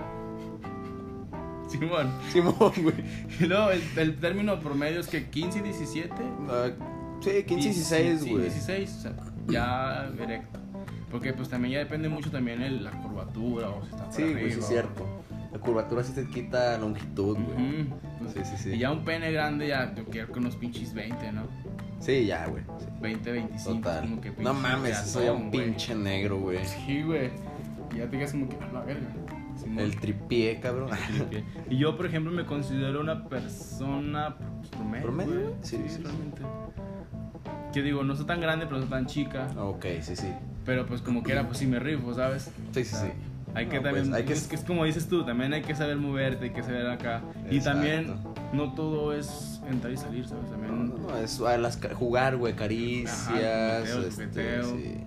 [1.71, 2.11] Simón.
[2.33, 2.95] Simón, güey.
[3.41, 6.13] Y luego el, el término promedio es que 15 y 17.
[6.49, 6.69] Ah,
[7.21, 8.43] sí, 15, 16, Sí, güey.
[8.43, 9.13] 16, o sea,
[9.49, 10.59] ya erecto.
[11.11, 14.23] Porque pues también ya depende mucho también el- la curvatura o si está para Sí,
[14.23, 15.07] arriba es o- cierto.
[15.53, 17.83] La curvatura sí te quita longitud, güey.
[17.83, 17.95] Ujú.
[18.33, 18.71] Sí, sí, sí.
[18.75, 21.43] Y ya un pene grande ya yo quiero que unos pinches 20, ¿no?
[21.99, 22.63] Sí, ya, güey.
[22.79, 22.87] sí.
[23.01, 23.79] 20, 25.
[23.81, 24.01] Total.
[24.03, 25.65] Como que No mames, soy un güey.
[25.67, 26.65] pinche negro, güey.
[26.65, 27.31] Sí, güey.
[27.93, 29.09] Y ya te quedas como que a la verga.
[29.63, 29.79] Simón.
[29.81, 30.89] El tripié, cabrón.
[31.69, 35.03] Y yo, por ejemplo, me considero una persona pues, promedio.
[35.03, 35.55] ¿Promedio, güey.
[35.63, 36.03] Sí, sí, sí.
[36.03, 36.43] realmente.
[37.73, 39.49] Que digo, no soy tan grande, pero no soy tan chica.
[39.57, 40.29] ok, sí, sí.
[40.65, 42.51] Pero pues como quiera, pues sí me rifo, ¿sabes?
[42.73, 43.07] Sí, sí, sí.
[43.55, 45.63] Hay que No, también, pues, hay que- es, que es como dices tú, también hay
[45.63, 47.23] que saber moverte, hay que saber acá.
[47.51, 48.15] Y también
[48.53, 50.45] no todo es entrar y salir, ¿sabes?
[50.45, 55.05] No, También no, no, es a las ca- jugar, güey, caricias, Ajá, este, sí.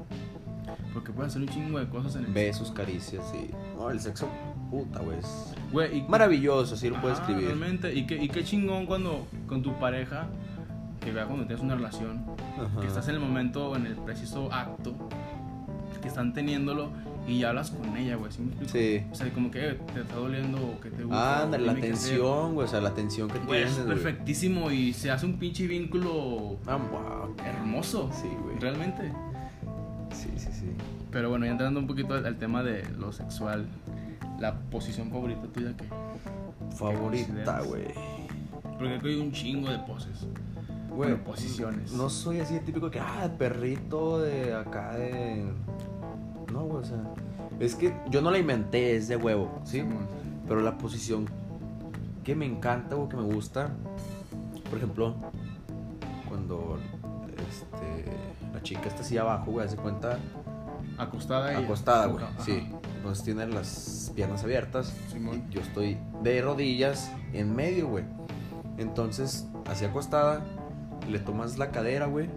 [0.94, 3.50] Porque puedes hacer un chingo de cosas en el besos, caricias, sí.
[3.78, 4.28] No, el sexo,
[4.70, 7.48] puta, güey, es Güey, y maravilloso, así lo puedo Ajá, escribir.
[7.48, 10.28] Realmente, y qué, y qué chingón cuando con tu pareja,
[11.02, 12.24] que vea cuando tienes una relación,
[12.58, 12.82] Ajá.
[12.82, 14.94] que estás en el momento, en el preciso acto,
[16.02, 16.90] que están teniéndolo
[17.26, 18.30] y ya hablas con ella, güey.
[18.32, 18.44] ¿sí?
[18.66, 19.06] Sí.
[19.12, 21.44] O sea, como que eh, te está doliendo o que te gusta.
[21.44, 23.96] Ah, la tensión, güey, o sea, la tensión que Güey, es tienes, güey.
[24.04, 27.36] perfectísimo y se hace un pinche vínculo Ah, wow.
[27.46, 28.10] hermoso.
[28.14, 28.60] Sí, güey.
[28.60, 29.12] Realmente.
[30.14, 30.72] Sí, sí, sí.
[31.12, 33.68] Pero bueno, ya entrando un poquito al, al tema de lo sexual,
[34.40, 35.86] la posición favorita tuya que.
[36.76, 37.86] Favorita, güey.
[38.78, 40.26] Porque aquí hay un chingo de poses.
[40.90, 41.92] Güey, Bueno, posiciones.
[41.94, 45.46] No soy así de típico que, ah, perrito de acá de.
[46.52, 47.04] No, güey, o sea.
[47.60, 49.80] Es que yo no la inventé, es de huevo, ¿sí?
[49.80, 50.08] Simón.
[50.48, 51.26] Pero la posición
[52.24, 53.72] que me encanta o que me gusta,
[54.70, 55.16] por ejemplo,
[56.28, 56.78] cuando
[57.62, 58.06] este,
[58.54, 60.18] la chica está así abajo, güey, hace cuenta
[60.98, 61.64] Acostada y.
[61.64, 62.70] acostada, güey, sí.
[62.98, 64.94] Entonces tiene las piernas abiertas.
[65.12, 65.44] Simón.
[65.50, 68.06] y yo estoy de rodillas en medio, güey.
[68.78, 70.42] Entonces, así acostada,
[71.10, 72.30] le tomas la cadera, güey,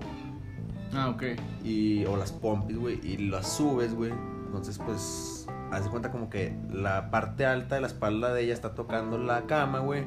[0.94, 1.22] Ah, ok.
[1.64, 4.12] y o las pompis, güey, y las subes, güey.
[4.46, 8.74] Entonces, pues, hace cuenta como que la parte alta de la espalda de ella está
[8.74, 10.04] tocando la cama, güey.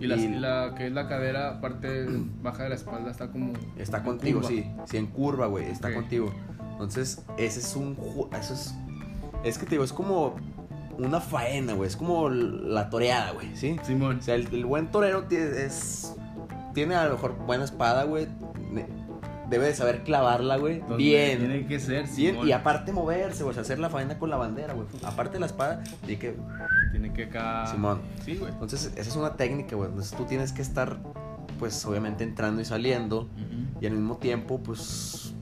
[0.00, 2.06] Y, la, Y- y la que es la cadera, parte
[2.42, 3.52] baja de la espalda, está como.
[3.76, 4.50] Está contigo, curva.
[4.50, 4.66] sí.
[4.86, 5.66] Sí, en curva, güey.
[5.70, 6.32] Está contigo.
[6.72, 7.96] Entonces, ese es un.
[8.38, 8.74] Eso es.
[9.44, 10.34] Es que te digo, es como
[10.98, 11.88] una faena, güey.
[11.88, 13.76] Es como la toreada, güey, ¿sí?
[13.84, 14.18] Simón.
[14.18, 16.14] O sea, el, el buen torero tiene, es,
[16.74, 18.26] tiene a lo mejor buena espada, güey.
[19.48, 20.82] Debe de saber clavarla, güey.
[20.96, 21.38] Bien.
[21.38, 22.32] Tiene que ser, Bien.
[22.34, 22.48] Simón.
[22.48, 23.50] Y aparte moverse, güey.
[23.50, 24.86] o sea, hacer la faena con la bandera, güey.
[25.04, 26.36] Aparte de la espada, tiene que.
[26.90, 27.66] Tiene que acá.
[27.70, 28.00] Simón.
[28.24, 28.50] Sí, güey.
[28.52, 29.88] Entonces, esa es una técnica, güey.
[29.88, 30.96] Entonces, tú tienes que estar,
[31.60, 33.22] pues, obviamente entrando y saliendo.
[33.22, 33.80] Ujú.
[33.80, 35.32] Y al mismo tiempo, pues.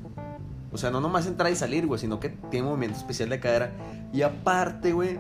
[0.71, 3.39] O sea, no nomás entrar y salir, güey, sino que tiene un movimiento especial de
[3.41, 3.71] cadera.
[4.13, 5.19] Y aparte, güey,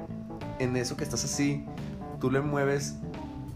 [0.58, 1.64] en eso que estás así,
[2.20, 2.96] tú le mueves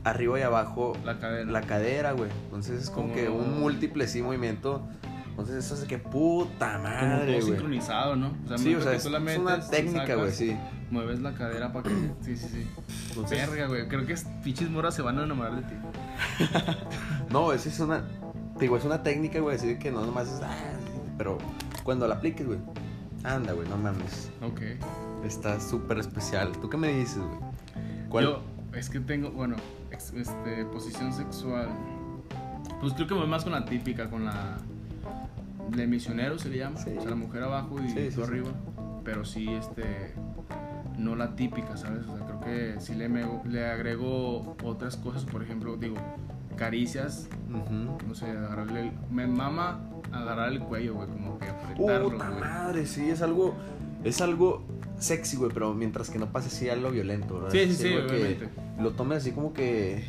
[0.04, 1.50] arriba y abajo La cadera.
[1.50, 2.30] la cadera, güey.
[2.44, 4.86] Entonces es como Como- que un múltiple sí movimiento.
[5.38, 7.42] Entonces eso hace que puta madre, todo güey.
[7.42, 8.32] sincronizado, ¿no?
[8.44, 9.20] O sea, Sí, o sea, es, una
[9.70, 10.56] técnica, güey, sí.
[10.90, 11.94] Mueves la cadera para que.
[12.22, 12.66] Sí, sí, sí.
[13.10, 13.86] Entonces, Verga, güey.
[13.86, 15.74] Creo que es- pinches moras se van a enamorar de ti.
[17.30, 18.02] no, eso es una.
[18.54, 20.40] te Digo, es una técnica, güey, decir que no nomás es.
[20.42, 20.50] ah,
[21.16, 21.38] pero
[21.84, 22.58] cuando la apliques, güey.
[23.22, 24.30] Anda, güey, no mames.
[24.42, 24.60] Ok.
[25.24, 26.50] Está súper especial.
[26.60, 27.38] ¿Tú qué me dices, güey?
[28.08, 28.24] ¿Cuál?
[28.24, 28.42] Yo,
[28.74, 29.54] es que tengo, bueno,
[29.92, 31.68] este, posición sexual.
[32.80, 34.56] Pues creo que voy más con la típica, con la.
[35.70, 36.90] De misionero se le llama, Sí.
[36.96, 38.48] o sea, la mujer abajo y Sí, tú arriba,
[39.04, 40.12] pero sí, este,
[40.98, 42.06] no la típica, ¿sabes?
[42.06, 45.96] O sea, creo que sí le, me- le agrego otras cosas, por ejemplo, digo,
[46.56, 47.28] caricias,
[48.06, 49.80] no sé, agarrarle, el- me mama
[50.12, 52.40] agarrar el cuello, güey, como que apretarlo, Puta güey.
[52.40, 53.54] madre, sí, es algo.
[54.04, 54.62] Es algo
[54.98, 57.50] sexy, güey, pero mientras que no pase así algo violento, ¿verdad?
[57.50, 58.48] Sí, sí, sí, obviamente.
[58.80, 60.04] Lo tomes así como que.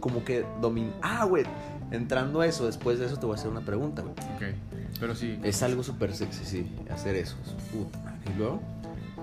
[0.00, 0.90] Como que domin.
[1.02, 1.44] Ah, güey.
[1.92, 4.14] Entrando a eso, después de eso te voy a hacer una pregunta, güey.
[4.14, 4.56] Ok,
[4.98, 5.38] pero sí.
[5.42, 7.36] Es algo súper sexy, sí, hacer eso.
[7.72, 8.18] Puta madre.
[8.34, 8.60] ¿Y luego?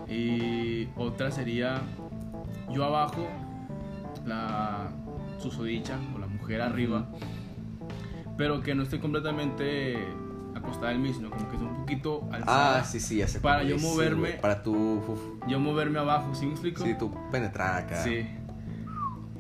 [0.08, 1.82] Y otra sería
[2.71, 3.27] yo abajo,
[4.25, 4.89] la
[5.39, 7.08] susodicha o la mujer arriba,
[8.38, 9.97] pero que no esté completamente
[10.55, 12.79] acostada en mí, sino como que esté un poquito alzada.
[12.79, 14.75] Ah, sí, sí, ya sé Para yo moverme- Para tu.
[14.75, 16.84] uf, Yo moverme abajo, ¿sí me explico?
[16.84, 18.03] sí, tu penetrar acá.
[18.03, 18.27] Sí.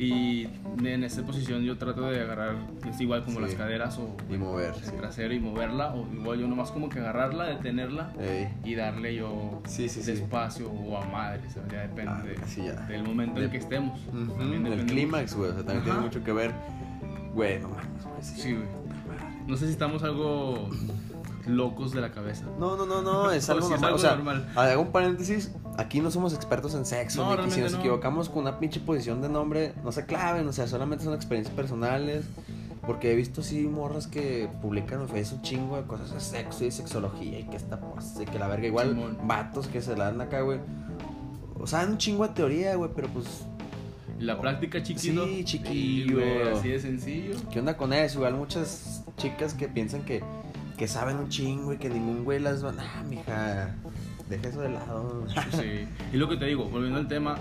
[0.01, 0.47] Y
[0.81, 2.55] en esa posición yo trato de agarrar,
[2.89, 3.45] es igual como Sí.
[3.47, 4.91] las caderas o Y mover, el sí.
[4.95, 8.47] trasero y moverla, o igual yo nomás como que agarrarla, detenerla Ey.
[8.63, 11.69] y darle yo Sí, despacio o a madre, ¿sabes?
[11.73, 12.23] ya depende Ah,
[12.55, 12.73] ya.
[12.87, 13.99] del momento en De- que estemos.
[14.07, 15.49] Ujú, También El depende clímax, güey.
[15.49, 16.51] O sea, también tiene mucho que ver.
[17.33, 18.25] Güey, no mames.
[18.25, 18.65] Sí, güey.
[19.47, 20.69] No sé si estamos algo
[21.49, 22.45] locos de la cabeza.
[22.59, 23.87] No, no, no, no, es algo si es normal.
[23.87, 24.49] algo o sea, normal.
[24.55, 25.51] hago un paréntesis.
[25.77, 27.23] Aquí no somos expertos en sexo.
[27.23, 27.79] No, ni que si nos no.
[27.79, 30.47] equivocamos con una pinche posición de nombre, no se claven.
[30.47, 32.25] O sea, solamente son experiencias personales.
[32.85, 36.65] Porque he visto sí morras que publican en Facebook un chingo de cosas de sexo
[36.65, 38.65] y sexología y que esta pose, que la verga.
[38.65, 39.17] Igual Simón.
[39.25, 40.59] vatos que se la dan acá, güey.
[41.59, 43.45] O sea, un chingo de teoría, güey, pero pues,
[44.17, 45.25] La práctica chiquito.
[45.25, 46.15] Sí, chiquillo.
[46.15, 47.35] güey, así de sencillo.
[47.51, 48.19] ¿qué onda con eso?
[48.19, 50.23] Igual muchas chicas que piensan que,
[50.79, 52.73] que saben un chingo y que ningún güey las va.
[52.79, 53.75] Ah, mija,
[54.29, 55.25] deja eso de lado.
[55.51, 55.85] Sí.
[56.13, 57.35] Y lo que te digo, volviendo al tema,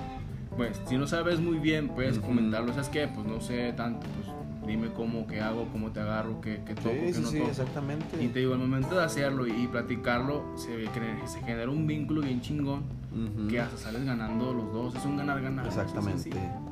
[0.56, 2.26] pues si no sabes muy bien, puedes Ujú.
[2.26, 2.72] comentarlo.
[2.72, 3.06] ¿Sabes qué?
[3.06, 6.90] Pues no sé tanto, pues dime cómo, qué hago, cómo te agarro, qué, qué toco,
[6.90, 7.50] Sí, qué sí, no sí, toco.
[7.50, 8.22] exactamente.
[8.24, 10.86] Y te digo, al momento de hacerlo y, platicarlo, se,
[11.28, 13.46] se genera un vínculo bien chingón Ujú.
[13.46, 14.96] que hasta sales ganando los dos.
[14.96, 15.64] Es un ganar-ganar.
[15.64, 16.30] Exactamente.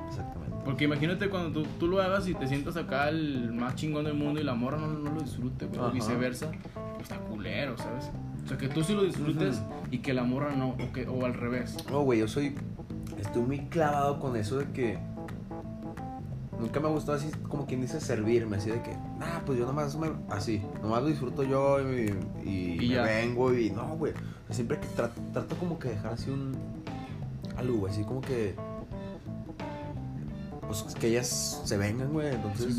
[0.08, 0.56] Exactamente.
[0.64, 4.14] Porque imagínate cuando tú, tú lo hagas y te sientas acá el más chingón del
[4.14, 5.92] mundo y la morra no, no lo disfrute, güey, o Ajá.
[5.92, 6.50] viceversa,
[6.94, 8.10] pues está culero, ¿sabes?
[8.44, 11.24] O sea, que tú sí lo disfrutes y que la morra no, o, que, o
[11.24, 11.76] al revés.
[11.90, 12.54] No, güey, yo soy.
[13.18, 14.98] Estoy muy clavado con eso de que.
[16.58, 19.66] Nunca me ha gustado así, como quien dice, servirme, así de que, ah, pues yo
[19.66, 20.08] nomás me.
[20.30, 22.14] Así, nomás lo disfruto yo y,
[22.44, 23.70] y, Y me vengo y.
[23.70, 24.12] No, güey.
[24.12, 26.56] o sea, siempre que trato, trato como que dejar así un.
[27.56, 28.54] Algo, güey, así como que.
[30.66, 32.76] Pues que ellas se vengan, güey, entonces.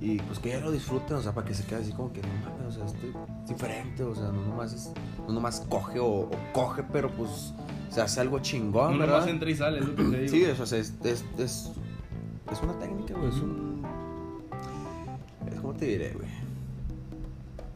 [0.00, 2.22] Y pues que ellas lo disfruten, o sea, para que se quede así como que
[2.22, 3.12] no mames, o sea, estoy
[3.48, 4.92] diferente, o sea, no nomás es,
[5.26, 7.52] no nomás coge o, o coge, pero pues
[7.90, 9.14] se hace algo chingón, No ¿verdad?
[9.16, 10.28] nomás entra y sale, es lo que te digo.
[10.28, 11.72] Sí, o sea, es, es, es,
[12.52, 13.84] es una técnica, güey, es un...
[15.52, 16.28] Es, ¿Cómo te diré, güey?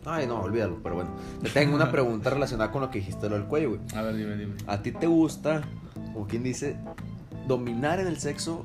[0.05, 1.11] Ay, no, olvídalo, pero bueno.
[1.43, 3.81] Te tengo una pregunta relacionada con lo que dijiste lo del cuello, güey.
[3.97, 4.55] A ver, dime, dime.
[4.69, 5.63] ¿A ti te gusta,
[6.13, 6.77] como quien dice,
[7.47, 8.65] dominar en el sexo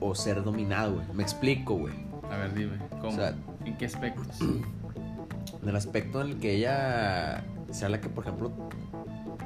[0.00, 1.06] o ser dominado, güey?
[1.12, 1.94] Me explico, güey.
[2.30, 2.78] A ver, dime.
[3.00, 3.08] ¿Cómo?
[3.08, 3.34] O sea,
[3.64, 4.40] ¿En qué aspectos?
[4.40, 8.52] En el aspecto en el que ella sea la que, por ejemplo,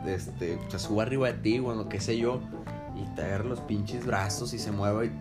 [0.06, 2.40] este, se suba arriba de ti, o en lo que sé yo,
[2.96, 5.12] y te agarre los pinches brazos y se mueva y,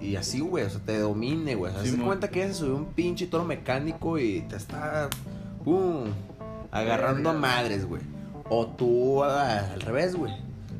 [0.00, 1.72] y, y así, güey, o sea, te domine, güey.
[1.72, 4.56] O sea, Sí, se cuenta que ella se subió un pinche toro mecánico y te
[4.56, 5.08] está,
[5.64, 6.04] pum,
[6.70, 8.02] agarrando a madres, güey.
[8.50, 10.34] O tú ah, al revés, güey.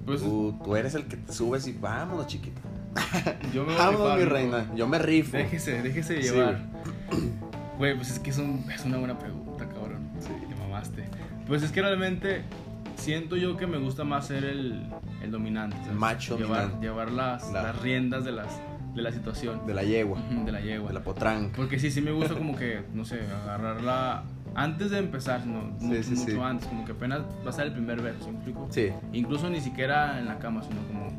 [0.06, 2.60] Pues Tú, tú eres el que te subes y vámonos, chiquita.
[3.54, 4.66] yo me Vámonos, rifar, mi reina.
[4.76, 5.36] Yo me rifo.
[5.36, 6.58] Déjese, déjese Sí, llevar.
[7.78, 10.08] Güey, pues es que es, un- es una buena pregunta, cabrón.
[10.20, 10.28] Sí.
[10.48, 11.04] Te mamaste.
[11.48, 12.42] Pues es que realmente
[12.96, 14.86] siento yo que me gusta más ser el,
[15.22, 15.76] el dominante.
[15.78, 15.94] ¿sabes?
[15.94, 16.86] Macho llevar, dominante.
[16.86, 18.48] Llevar las, La- las riendas de, las,
[18.94, 19.66] de la situación.
[19.66, 20.88] De la yegua, De la yegua.
[20.88, 21.56] de la potranca.
[21.56, 24.22] Porque sí, sí me gusta como que, no sé, agarrarla
[24.54, 26.38] antes de empezar, no, mu- Sí, sí, mucho sí.
[26.42, 28.66] antes, como que apenas va a ser el primer verso, ¿sí me explico?
[28.70, 28.88] Sí.
[29.12, 31.12] Incluso ni siquiera en la cama, sino como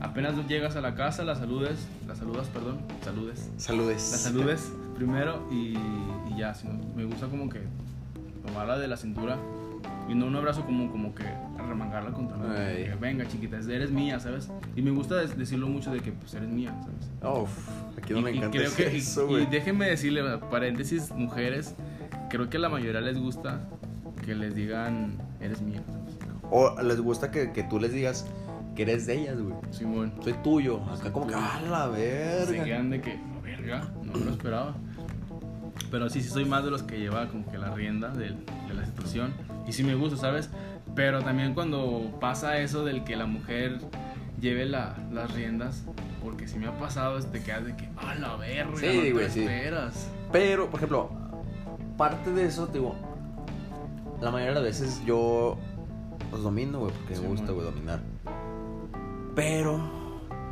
[0.00, 3.50] apenas llegas a la casa, la saludes, la saludas, perdón, saludes.
[3.56, 4.10] Saludes.
[4.12, 5.76] La saludes primero y,
[6.30, 7.60] y ya, sino me gusta como que
[8.46, 9.36] tomarla de la cintura
[10.08, 11.24] y no un abrazo como, como que
[11.68, 12.44] remangarla contra mí.
[12.54, 14.48] que, Venga, chiquita, eres mía, ¿sabes?
[14.76, 17.42] Y me gusta decirlo mucho de que pues eres mía, ¿sabes?
[17.42, 17.50] Uf,
[17.98, 19.46] aquí no me Y- y encanta creo que, y- eso, y, güey.
[19.46, 21.74] déjenme decirle, paréntesis, mujeres,
[22.28, 23.60] creo que a la mayoría les gusta
[24.24, 26.16] que les digan, eres mía, ¿sabes?
[26.50, 28.26] O les gusta que, que tú les digas
[28.74, 29.54] que eres de ellas, güey.
[29.70, 30.12] Simón.
[30.22, 30.82] Soy tuyo.
[30.84, 32.64] Acá como que, ah, la Se verga.
[32.64, 34.74] quedan de que, "Oh, verga, no me lo esperaba.
[35.90, 38.74] Pero sí, sí soy más de los que lleva como que la rienda del- de,
[38.74, 39.32] la situación.
[39.66, 40.50] Y sí me gusta, ¿sabes?
[40.94, 43.78] Pero también cuando pasa eso del que la mujer
[44.40, 45.84] lleve la- las riendas,
[46.22, 49.12] porque si me ha pasado, te quedas de que, a la verga, Sí, no te
[49.12, 49.40] güey, lo sí.
[49.44, 50.10] esperas.
[50.32, 51.10] Pero, por ejemplo,
[51.96, 52.94] aparte de eso, te digo,
[54.20, 55.56] la mayoría de las veces yo
[56.30, 58.00] los domino, güey, porque Sí, me gusta, güey, dominar.
[59.34, 59.80] Pero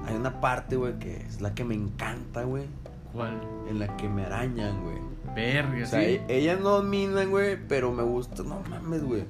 [0.07, 2.65] hay una parte, güey, que es la que me encanta, güey,
[3.13, 3.41] ¿Cuál?
[3.69, 4.97] en la que me arañan, güey.
[5.35, 6.07] Verga, O sea, sí.
[6.07, 9.25] e- ellas no dominan, güey, pero me gusta, no mames, güey.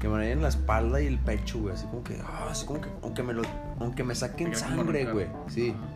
[0.00, 2.80] Que me arañen la espalda y el pecho, güey, así como que, ah, así como
[2.80, 3.42] que, aunque me lo,
[3.80, 5.70] aunque me saquen sangre, güey, sí.
[5.76, 5.93] Ajá.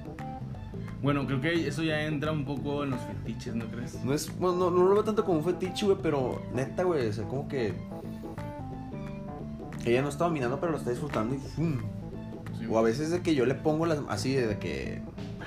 [1.03, 4.03] Bueno, creo que eso ya entra un poco en los fetiches, ¿no crees?
[4.05, 7.07] No es, bueno, no, no lo veo tanto como un fetiche, güey, pero neta, güey,
[7.07, 7.75] o sea, como que
[9.85, 11.79] ella no está dominando, pero lo está disfrutando y ¡fum!
[12.59, 15.01] Sí, O a veces de que yo le pongo las, así de que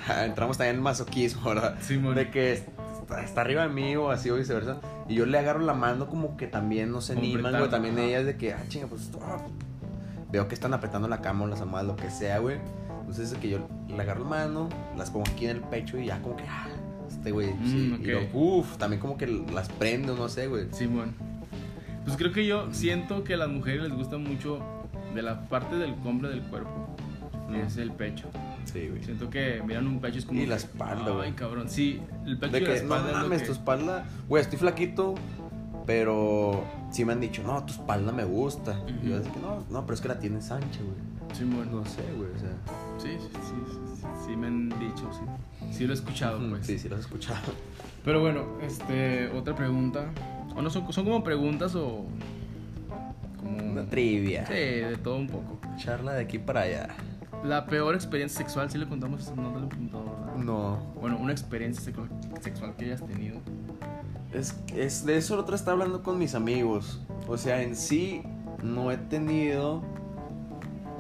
[0.26, 1.78] entramos también en masoquismo, ¿verdad?
[1.82, 2.16] Simón.
[2.16, 4.80] De que está, está arriba de mí o así o viceversa.
[5.08, 7.70] Y yo le agarro la mano como que también no se animan, güey.
[7.70, 8.06] También ajá.
[8.06, 9.38] ellas de que, ah, chinga, pues ah,
[10.32, 12.60] veo que están apretando la cama o las amadas, lo que sea, güey.
[13.12, 16.06] Entonces de que yo le agarro la mano, las pongo aquí en el pecho y
[16.06, 16.68] ya como que, ah,
[17.10, 17.90] este güey, sí.
[17.92, 18.00] Mm, ok.
[18.00, 20.68] Y luego, uff, también como que las prendo, no sé, güey.
[20.72, 21.14] Simón.
[22.06, 24.60] Pues creo que yo siento que a las mujeres les gusta mucho
[25.14, 26.96] de la parte del hombre del cuerpo.
[27.50, 27.56] Mm.
[27.56, 28.30] Es el pecho.
[28.64, 29.04] Sí, güey.
[29.04, 30.40] Siento que miran un pecho es como.
[30.40, 31.32] Y la espalda, Ay, güey.
[31.34, 31.68] cabrón.
[31.68, 34.06] Sí, el pecho De y la que, no espalda es lo mames, que- tu espalda.
[34.30, 35.16] Güey, estoy flaquito,
[35.86, 38.80] pero sí me han dicho, no, tu espalda me gusta.
[39.04, 41.11] Y yo así que no, no, pero es que la tienes ancha, güey.
[41.34, 41.70] Simón.
[41.72, 42.50] No sé, güey, o sea.
[42.98, 45.72] Sí, sí, sí, sí, sí, sí me han dicho, sí.
[45.72, 46.66] Sí lo he escuchado, pues.
[46.66, 47.54] Sí, sí, lo has escuchado.
[48.04, 50.12] Pero bueno, este, otra pregunta.
[50.56, 52.06] O no, son, son como preguntas o.
[53.38, 53.72] Como.
[53.72, 54.46] Una trivia.
[54.46, 55.60] Sí, de todo un poco.
[55.78, 56.88] Charla de aquí para allá.
[57.44, 60.36] La peor experiencia sexual, sí le contamos, no te lo he preguntado, ¿verdad?
[60.36, 60.78] No.
[61.00, 61.82] Bueno, una experiencia
[62.42, 63.40] sexual, que hayas tenido.
[64.32, 67.02] Es, es de eso lo otro estaba hablando con mis amigos.
[67.28, 68.22] O sea, en sí
[68.62, 69.82] no he tenido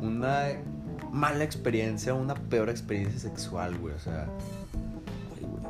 [0.01, 0.47] una
[1.11, 3.93] mala experiencia, una peor experiencia sexual, güey.
[3.93, 4.27] O sea,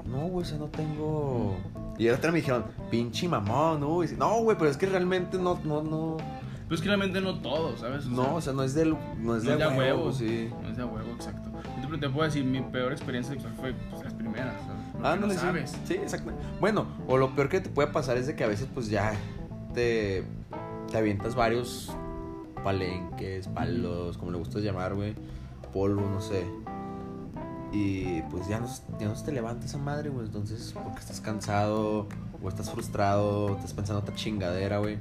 [0.06, 1.58] no, güey, o sea, no tengo.
[1.98, 4.04] Y la otra me dijeron, pinche mamón, ¿no?
[4.04, 6.18] Y dice, no, güey, pero es que realmente no, no, no.
[6.18, 8.06] Pero es que realmente no todo, ¿sabes?
[8.06, 10.12] O No, o sea, no es del, no es no de, huevo, huevo.
[10.14, 10.50] sí.
[10.62, 11.50] No es de huevo, exacto.
[11.82, 14.82] Yo te, puedo decir, mi peor experiencia sexual fue pues, las primeras, ¿sabes?
[14.94, 15.40] Porque Ah, no no, sí.
[15.40, 15.76] sabes.
[15.86, 16.32] Sí, exacto.
[16.62, 19.14] Bueno, o lo peor que te puede pasar es de que a veces pues ya
[19.74, 20.24] te,
[20.90, 21.94] te avientas varios
[22.64, 25.16] palenques, palos, como le gusta llamar, güey,
[25.74, 26.46] polvo, no sé.
[27.72, 28.68] Y pues ya no,
[29.00, 30.26] ya no se te levanta esa madre, güey.
[30.26, 32.08] Entonces, porque estás cansado
[32.44, 34.98] o estás frustrado, estás pensando otra chingadera, güey.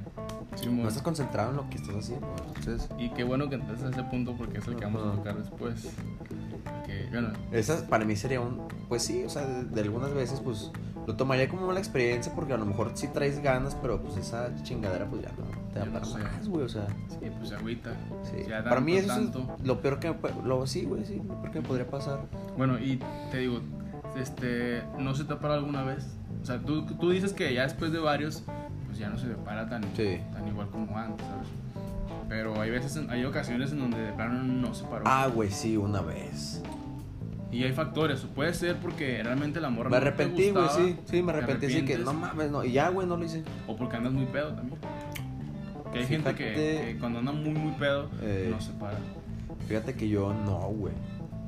[0.55, 2.27] Sí, No estás concentrado en lo que estás haciendo.
[2.55, 5.15] Entonces, Y qué bueno que entres a ese punto porque es el que vamos a
[5.17, 5.89] tocar después.
[6.85, 8.67] Que, bueno, esa para mí sería un.
[8.87, 10.71] Pues sí, o sea, de, de algunas veces, pues
[11.11, 14.49] lo tomaría como mala experiencia porque a lo mejor sí traes ganas, pero pues esa
[14.63, 16.17] chingadera, pues ya no te da no para sé.
[16.19, 16.87] más, güey, o sea.
[17.09, 17.91] sí, pues agüita.
[18.23, 18.45] Sí.
[18.47, 19.55] Ya para mí eso tanto.
[19.59, 22.21] es lo peor que me lo sí, güey, sí, lo peor que me podría pasar.
[22.57, 22.99] Bueno, y
[23.31, 23.59] te digo,
[24.17, 26.07] este, ¿no se te ha parado alguna vez?
[26.41, 28.43] O sea, tú, tú dices que ya después de varios,
[28.87, 30.19] pues ya no se te para tan, Sí.
[30.33, 31.47] tan igual como antes, ¿sabes?
[32.29, 35.03] Pero hay veces, hay ocasiones en donde de plano no se paró.
[35.05, 36.61] Ah, güey, sí, una vez.
[37.51, 41.33] Y hay factores, puede ser porque realmente el amor Me arrepentí, güey, sí, sí, me
[41.33, 43.43] arrepentí así que no mames, no, y ya, güey, no lo hice.
[43.67, 44.79] O porque andas muy pedo también.
[45.91, 48.47] Que hay gente que, Fíjate- que cuando anda muy, muy pedo, Eh.
[48.49, 48.97] no se para.
[49.67, 50.93] Fíjate que yo no, güey.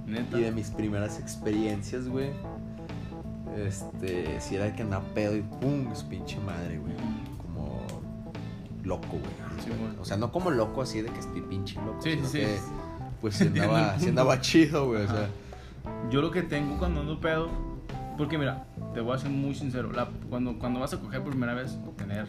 [0.06, 0.38] Neta.
[0.38, 2.32] Y de mis primeras experiencias, güey,
[3.66, 6.94] este, si era el que andaba pedo y pum, es pinche madre, güey.
[7.42, 7.82] Como
[8.84, 9.64] loco, güey.
[9.64, 9.96] Sí, bueno.
[10.02, 12.02] O sea, no como loco así de que estoy pinche loco.
[12.02, 12.62] Sí, sino sí, que, sí.
[13.22, 14.10] Pues sí Entiendo andaba, sí punto.
[14.22, 15.04] andaba chido, güey.
[15.04, 15.30] O sea,
[16.10, 17.50] Yo lo que tengo cuando ando pedo,
[18.18, 21.32] porque mira, te voy a ser muy sincero, la- cuando, cuando vas a coger por
[21.32, 22.28] primera vez o tener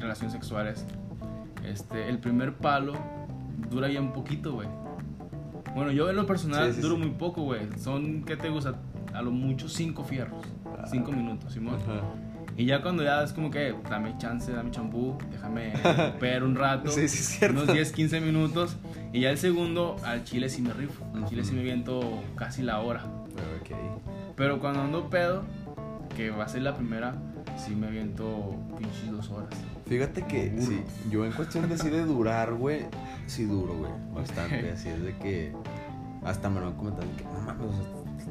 [0.00, 0.84] relaciones sexuales,
[1.64, 2.94] este, el primer palo
[3.70, 4.68] dura ya un poquito, güey.
[5.74, 7.02] Bueno, yo en lo personal Sí, sí, duro sí.
[7.02, 7.60] muy poco, güey.
[7.78, 8.74] Son, ¿qué te gusta?
[9.14, 10.44] A lo mucho cinco fierros.
[10.66, 10.84] Ah.
[10.90, 11.76] Cinco minutos, Simón.
[11.76, 12.00] ajá.
[12.58, 15.72] Y ya cuando ya es como que, dame chance, dame champú, déjame
[16.20, 16.90] ver un rato.
[16.90, 17.62] Sí, sí, es cierto.
[17.62, 18.76] Unos 10, 15 minutos.
[19.12, 21.06] Y ya el segundo, al chile sí me rifo.
[21.14, 23.04] Al chile sí me viento casi la hora.
[24.34, 25.44] Pero cuando ando pedo,
[26.16, 27.14] que va a ser la primera,
[27.56, 29.50] sí me viento pinches dos horas.
[29.86, 32.86] Fíjate que sí, yo en cuestión de así de durar, güey,
[33.26, 34.70] sí duro, güey, bastante.
[34.74, 35.52] Así es de que
[36.24, 37.76] hasta me lo han comentado que no mames,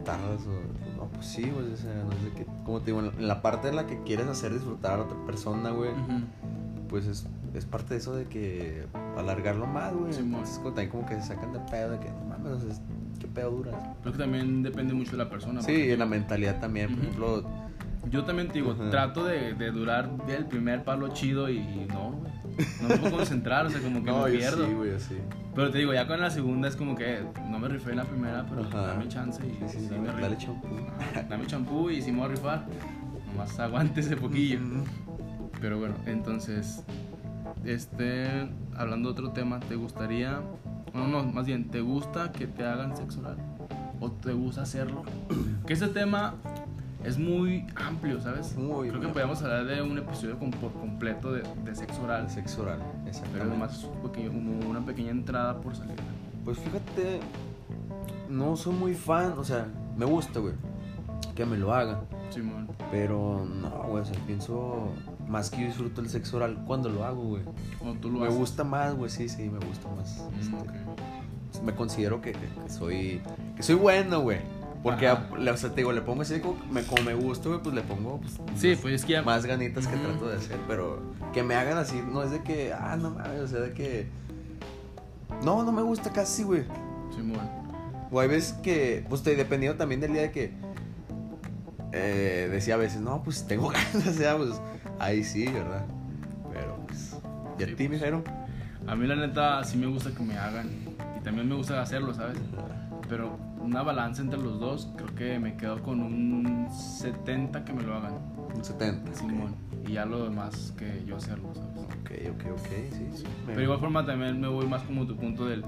[0.04, 0.87] tardas o.
[1.08, 2.46] No, pues sí, güey, o sea, no de que.
[2.66, 5.70] Como te digo, en la- parte en la que quieres hacer disfrutar a otra persona,
[5.72, 5.92] güey,
[6.90, 8.86] pues es, es parte de eso de que
[9.18, 10.16] alargarlo más, güey.
[10.16, 12.76] Entonces, como, también como que se sacan de pedo de que no mames, o sea,
[13.20, 13.76] qué pedo duras.
[14.02, 15.62] Creo que también depende mucho de la persona.
[15.62, 17.44] Sí, porque en la mentalidad también, por ejemplo.
[18.10, 22.12] Yo también te digo, trato de, de durar el primer palo chido y, y no,
[22.14, 22.32] güey.
[22.82, 24.66] No me puedo concentrar, o sea, como que No, me yo pierdo.
[24.66, 25.18] sí, güey, sí.
[25.58, 28.04] Pero te digo, ya con la segunda es como que no me rifé en la
[28.04, 28.90] primera, pero Ajá.
[28.90, 30.68] dame chance y Sí, sí, sí me dale champú.
[31.28, 32.66] Dame champú y si me voy a rifar,
[33.32, 34.60] nomás aguante ese poquillo.
[35.60, 36.84] Pero bueno, entonces,
[37.66, 40.42] este, hablando de otro tema, ¿te gustaría,
[40.94, 43.38] no, no, más bien, ¿te gusta que te hagan sexo oral?
[44.00, 45.02] ¿O te gusta hacerlo?
[45.66, 46.36] Que ese tema
[47.04, 48.56] es muy amplio, ¿sabes?
[48.58, 52.30] Muy Creo que podríamos hablar de un episodio con- por completo de, de sexo oral.
[52.30, 53.50] Sexo oral, Pero exactamente.
[53.50, 54.32] además es un pequeño-
[54.68, 55.96] una pequeña entrada por salir.
[56.44, 57.20] Pues fíjate,
[58.30, 59.68] no soy muy fan, o sea,
[59.98, 60.54] me gusta, güey,
[61.36, 62.00] que me lo hagan.
[62.30, 62.68] Simón.
[62.92, 64.90] Pero no, güey, o sea, pienso
[65.28, 67.44] más que yo disfruto el sexo oral cuando lo hago, güey.
[67.82, 68.38] O tú lo Me haces.
[68.40, 70.26] gusta más, güey, sí, sí, me gusta más.
[70.36, 71.64] Mm, este, ok.
[71.64, 73.22] Me considero que, que- que soy
[73.56, 74.40] que soy bueno, güey.
[74.92, 77.50] Porque, a- le- o sea, te digo, le pongo así como me, como me gusta,
[77.50, 79.22] güey, pues le pongo pues, Sí, más, pues es que ya...
[79.22, 80.04] más ganitas que Ujú.
[80.06, 80.58] trato de hacer.
[80.68, 81.02] Pero
[81.34, 84.08] que me hagan así, no es de que, ah, no mames, o sea, de que.
[85.44, 86.64] No, no me gusta casi, güey.
[87.16, 87.40] Simón.
[88.12, 90.54] O hay veces que, pues te dependiendo también del día de que
[91.94, 94.52] eh, decía a veces, no, pues tengo ganas, o sea, pues
[95.00, 95.86] ahí sí, ¿verdad?
[96.54, 97.16] Pero pues,
[97.60, 97.90] ¿y a Sí, ti, pues.
[98.00, 98.24] mijero?
[98.88, 100.70] A mí la neta sí me gusta que me hagan.
[101.20, 102.38] Y también me gusta hacerlo, ¿sabes?
[103.10, 103.38] Pero
[103.68, 107.96] una balanza entre los dos, creo que me quedo con un 70 que me lo
[107.96, 108.14] hagan.
[108.56, 109.14] Un 70.
[109.14, 109.56] Simón.
[109.86, 111.78] Y ya lo demás que yo hacerlo, ¿sabes?
[111.84, 113.24] Ok, ok, ok, sí, sí.
[113.46, 115.64] Pero de igual forma también me voy más como tu punto del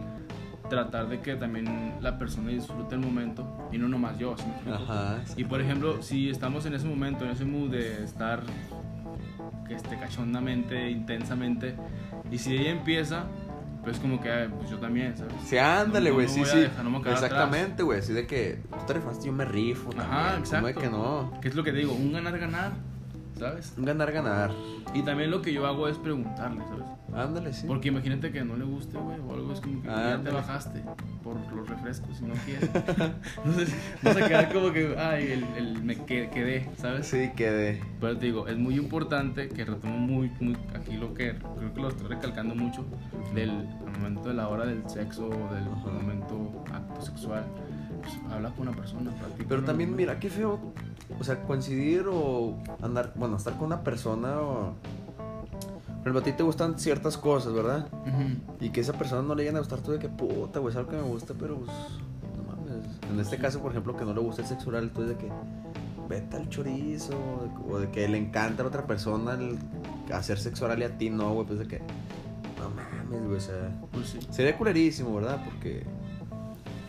[0.70, 4.72] tratar de que también la persona disfrute el momento y no nomás yo, ¿sí?
[4.72, 5.20] Ajá.
[5.36, 8.43] Y por ejemplo, si estamos en ese momento, en ese mood de estar
[9.70, 11.76] este, cachondamente, intensamente,
[12.32, 13.26] y si ella empieza,
[13.84, 15.34] pues como que pues yo también, ¿sabes?
[15.46, 16.60] Sí, ándale, No- no güey, me sí, sí.
[16.60, 19.90] dejar, no Exactamente, güey, así de que tú te rifaste, yo me rifo.
[19.98, 20.80] Ajá, también, ¿cómo de exacto.
[20.82, 21.34] que no?
[21.42, 21.94] ¿Qué es lo que te digo?
[21.94, 22.72] Un ganar-ganar,
[23.40, 23.74] ¿sabes?
[23.78, 24.52] Un ganar, ganar.
[24.94, 26.86] Y también lo que yo hago es preguntarle, ¿sabes?
[27.14, 27.66] Ándale, sí.
[27.66, 30.84] Porque imagínate que no le guste, güey, o algo es como que ya te bajaste
[31.24, 32.70] por los refrescos y no quieres.
[33.38, 33.74] Entonces,
[34.04, 37.08] vas a quedar como que, ay, el, el me que- quedé, ¿sabes?
[37.08, 37.82] Sí, quedé.
[38.00, 41.82] Pero te digo, es muy importante que retomo muy, muy aquí lo que creo que
[41.82, 42.86] lo estoy recalcando mucho
[43.34, 43.52] del
[43.98, 45.92] momento de la hora del sexo del Ajá.
[45.92, 47.44] momento acto sexual.
[48.18, 49.12] Pues, habla con una persona,
[49.47, 50.60] Pero también, mira, qué feo.
[51.20, 54.74] O sea, coincidir o andar, bueno, estar con una persona o.
[55.88, 57.88] Por ejemplo, a ti te gustan ciertas cosas, ¿verdad?
[58.62, 60.78] Y que esa persona no le llegue a gustar tú de que puta, güey, es
[60.78, 61.72] algo que me gusta, pero pues.
[62.38, 62.86] No mames.
[63.12, 65.30] En este caso, por ejemplo, que no le gusta el sexo oral, tú de que.
[66.07, 67.14] Vete al chorizo.
[67.70, 69.57] O de que le encanta a la otra persona el
[70.14, 71.80] hacer sexo oral y a ti no, güey, pues de que.
[72.57, 73.72] No mames, güey, o sea.
[73.91, 74.20] Pues sí.
[74.32, 75.43] Sería culerísimo, ¿verdad?
[75.43, 75.86] Porque.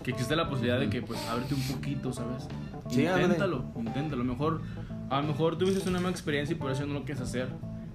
[0.03, 2.49] Que existe la posibilidad de que, pues, ábrete un poquito, ¿sabes?
[2.89, 4.23] Sí, inténtalo, inténtalo.
[4.23, 4.63] A lo mejor,
[5.11, 7.49] a lo mejor tuviste una mala experiencia y por eso no lo quieres hacer.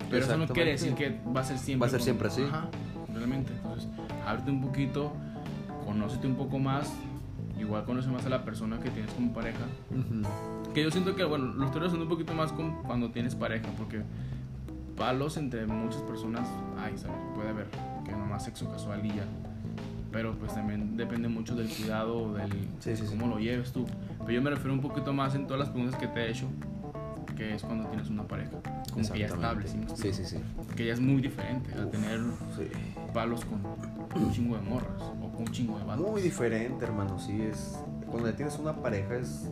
[0.09, 1.81] Pero eso no quiere decir que va a ser siempre.
[1.81, 2.43] Va a ser siempre así.
[2.43, 2.69] Ajá,
[3.13, 3.53] realmente.
[3.53, 3.89] Entonces,
[4.25, 5.13] ábrete un poquito,
[5.85, 6.93] conócete un poco más.
[7.59, 9.65] Igual conoce más a la persona que tienes como pareja.
[10.73, 13.69] Que yo siento que, bueno, lo estoy haciendo un poquito más con cuando tienes pareja,
[13.77, 14.03] porque
[14.97, 16.47] palos entre muchas personas
[16.77, 17.17] hay, ¿sabes?
[17.33, 17.67] Puede haber,
[18.05, 19.23] que nomás sexo casual y ya.
[20.15, 22.49] Pero pues también depende mucho del cuidado o del
[22.79, 23.17] Sí, sí, sí.
[23.17, 23.85] cómo lo lleves tú.
[24.19, 26.47] Pero yo me refiero un poquito más en todas las preguntas que te he hecho,
[27.35, 28.51] que es cuando tienes una pareja,
[28.93, 29.67] como que ya estable.
[29.67, 30.37] ¿sí Sí, sí, sí.
[30.77, 32.21] Que ya es muy diferente a tener
[32.55, 32.69] Sí.
[33.13, 33.59] palos con
[34.23, 36.09] un chingo de morras o con un chingo de vatos.
[36.09, 37.77] Muy diferente, hermano, sí, es...
[38.09, 39.49] Cuando ya tienes una pareja es...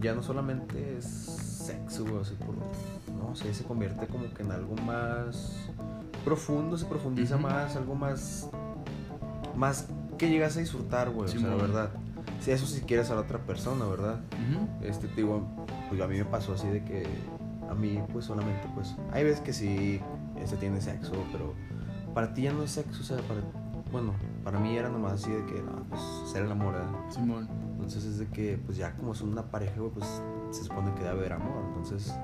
[0.00, 2.54] Ya no solamente es sexo, güey, así por...
[3.14, 5.68] No sé, se convierte como que en algo más
[6.24, 7.42] profundo, se profundiza Ujú.
[7.42, 8.48] más, algo más...
[9.56, 9.88] Más
[10.18, 11.90] que llegas a disfrutar, güey, o sea, la verdad.
[12.40, 14.20] Sí, eso si quieres a la otra persona, ¿verdad?
[14.32, 14.86] Ujú.
[14.86, 15.46] Este, te digo,
[15.88, 17.06] pues a mí me pasó así de que
[17.70, 20.00] a mí, pues solamente, pues, hay veces que sí,
[20.40, 21.54] este tiene sexo, pero
[22.14, 23.40] para ti ya no es sexo, o sea, para,
[23.90, 24.12] bueno,
[24.44, 26.00] para mí era nomás así de que, no, pues,
[26.30, 26.90] ser el amor, ¿verdad?
[27.10, 27.48] Simón.
[27.74, 30.06] Entonces es de que, pues ya como son una pareja, güey, pues
[30.50, 32.14] se supone que debe haber amor, entonces,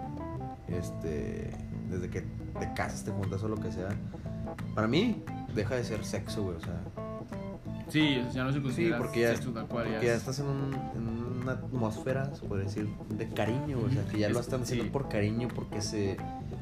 [0.69, 1.51] este,
[1.91, 2.23] desde que
[2.59, 3.89] te casas, te juntas o lo que sea,
[4.75, 5.23] para mí
[5.55, 6.81] deja de ser sexo, güey, o sea,
[7.89, 9.87] Sí, ya no se considera porque ya- sexo tal cual.
[9.89, 11.09] porque ya estás en, un- en
[11.43, 14.63] una atmósfera, se puede decir, de cariño, güey, o sea, que ya lo Es- están
[14.63, 14.91] haciendo sí.
[14.91, 16.19] por cariño, porque se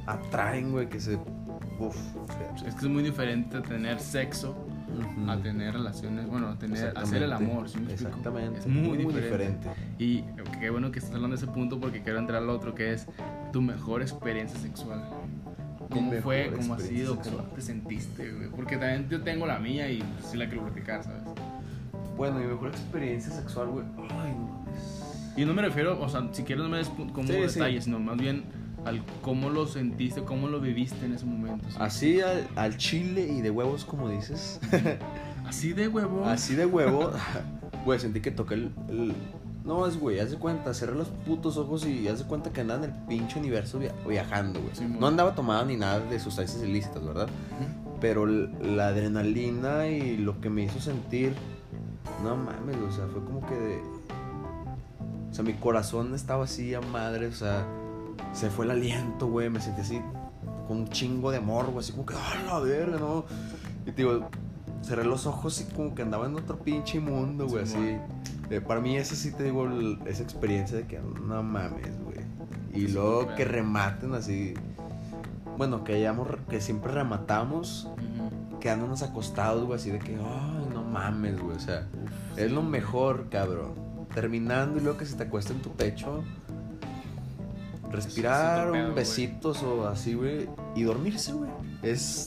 [0.06, 4.54] atraen, güey, que se, uf, o sea, Es que es muy diferente tener sexo
[4.96, 5.28] ujú.
[5.28, 8.10] a tener relaciones, bueno, a tener, hacer el amor, ¿sí me explico?
[8.10, 9.20] Exactamente, Es muy, diferente.
[9.20, 9.68] diferente.
[9.98, 10.22] Y
[10.60, 13.08] qué bueno que estás hablando de ese punto porque quiero entrar al otro que es
[13.52, 15.02] tu mejor experiencia sexual.
[15.90, 16.52] ¿Cómo fue?
[16.56, 17.16] ¿Cómo ha sido?
[17.16, 18.32] ¿Cómo te sentiste?
[18.32, 18.48] güey?
[18.50, 21.22] Porque también yo tengo la mía y pues, sí la quiero platicar, ¿sabes?
[22.16, 25.34] Bueno, mi mejor experiencia sexual, güey, ay, no mames.
[25.36, 27.58] Y no me refiero, o sea, si quieres no me des como Sí, sí.
[27.58, 28.44] detalles, sino más bien
[28.86, 31.64] al cómo lo sentiste, cómo lo viviste en ese momento.
[31.68, 31.76] ¿sí?
[31.78, 34.60] Así al, al chile y de huevos, como dices.
[35.46, 36.24] Así de huevo.
[36.24, 37.12] Así de huevo.
[37.84, 39.14] Güey, sentí que toqué el, el-
[39.66, 42.60] No, es, güey, haz de cuenta, cerré los putos ojos y haz de cuenta que
[42.60, 44.74] andaba en el pinche universo via- viajando, güey.
[44.76, 47.26] Sí, no andaba tomada ni nada de sustancias ilícitas, ¿verdad?
[48.00, 51.34] Pero la adrenalina y lo que me hizo sentir,
[52.22, 53.80] no mames, o sea, fue como que de...
[55.30, 57.66] O sea, mi corazón estaba así a madre, o sea,
[58.32, 60.00] se fue el aliento, güey, me sentí así
[60.68, 63.24] con un chingo de morbo, así como que, ¡ah, la verga, no!
[63.84, 64.28] Y te digo,
[64.82, 67.98] cerré los ojos y como que andaba en otro pinche mundo, güey, Sí, así.
[68.50, 72.18] Eh, para mí esa sí te digo, el- esa experiencia de que no mames, güey.
[72.72, 74.54] Y Sí, luego que rematen así...
[75.56, 77.88] Bueno, que hayamos, que siempre rematamos
[78.60, 82.54] quedándonos acostados, güey, así de que, ay, no mames, güey, o sea, Uf, es sí,
[82.54, 83.72] lo mejor, cabrón.
[84.14, 86.22] Terminando y luego que se te acuesta en tu pecho,
[87.90, 91.50] respirar un besitos o así, güey, y dormirse, güey.
[91.82, 92.26] Es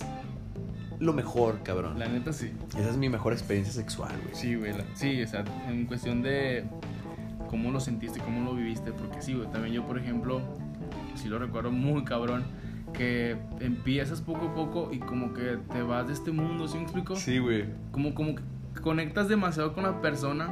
[0.99, 1.97] lo mejor, cabrón.
[1.99, 2.51] La neta sí.
[2.77, 4.35] Esa es mi mejor experiencia sexual, güey.
[4.35, 4.73] Sí, güey.
[4.73, 6.65] la- Sí, o sea, en cuestión de
[7.49, 8.91] cómo lo sentiste, cómo lo viviste.
[8.91, 9.49] Porque sí, güey.
[9.49, 10.41] También yo, por ejemplo,
[11.15, 12.43] sí lo recuerdo muy cabrón.
[12.93, 16.83] Que empiezas poco a poco y como que te vas de este mundo, ¿sí me
[16.83, 17.15] explico?
[17.15, 17.65] Sí, güey.
[17.91, 18.41] Como, como que
[18.81, 20.51] conectas demasiado con la persona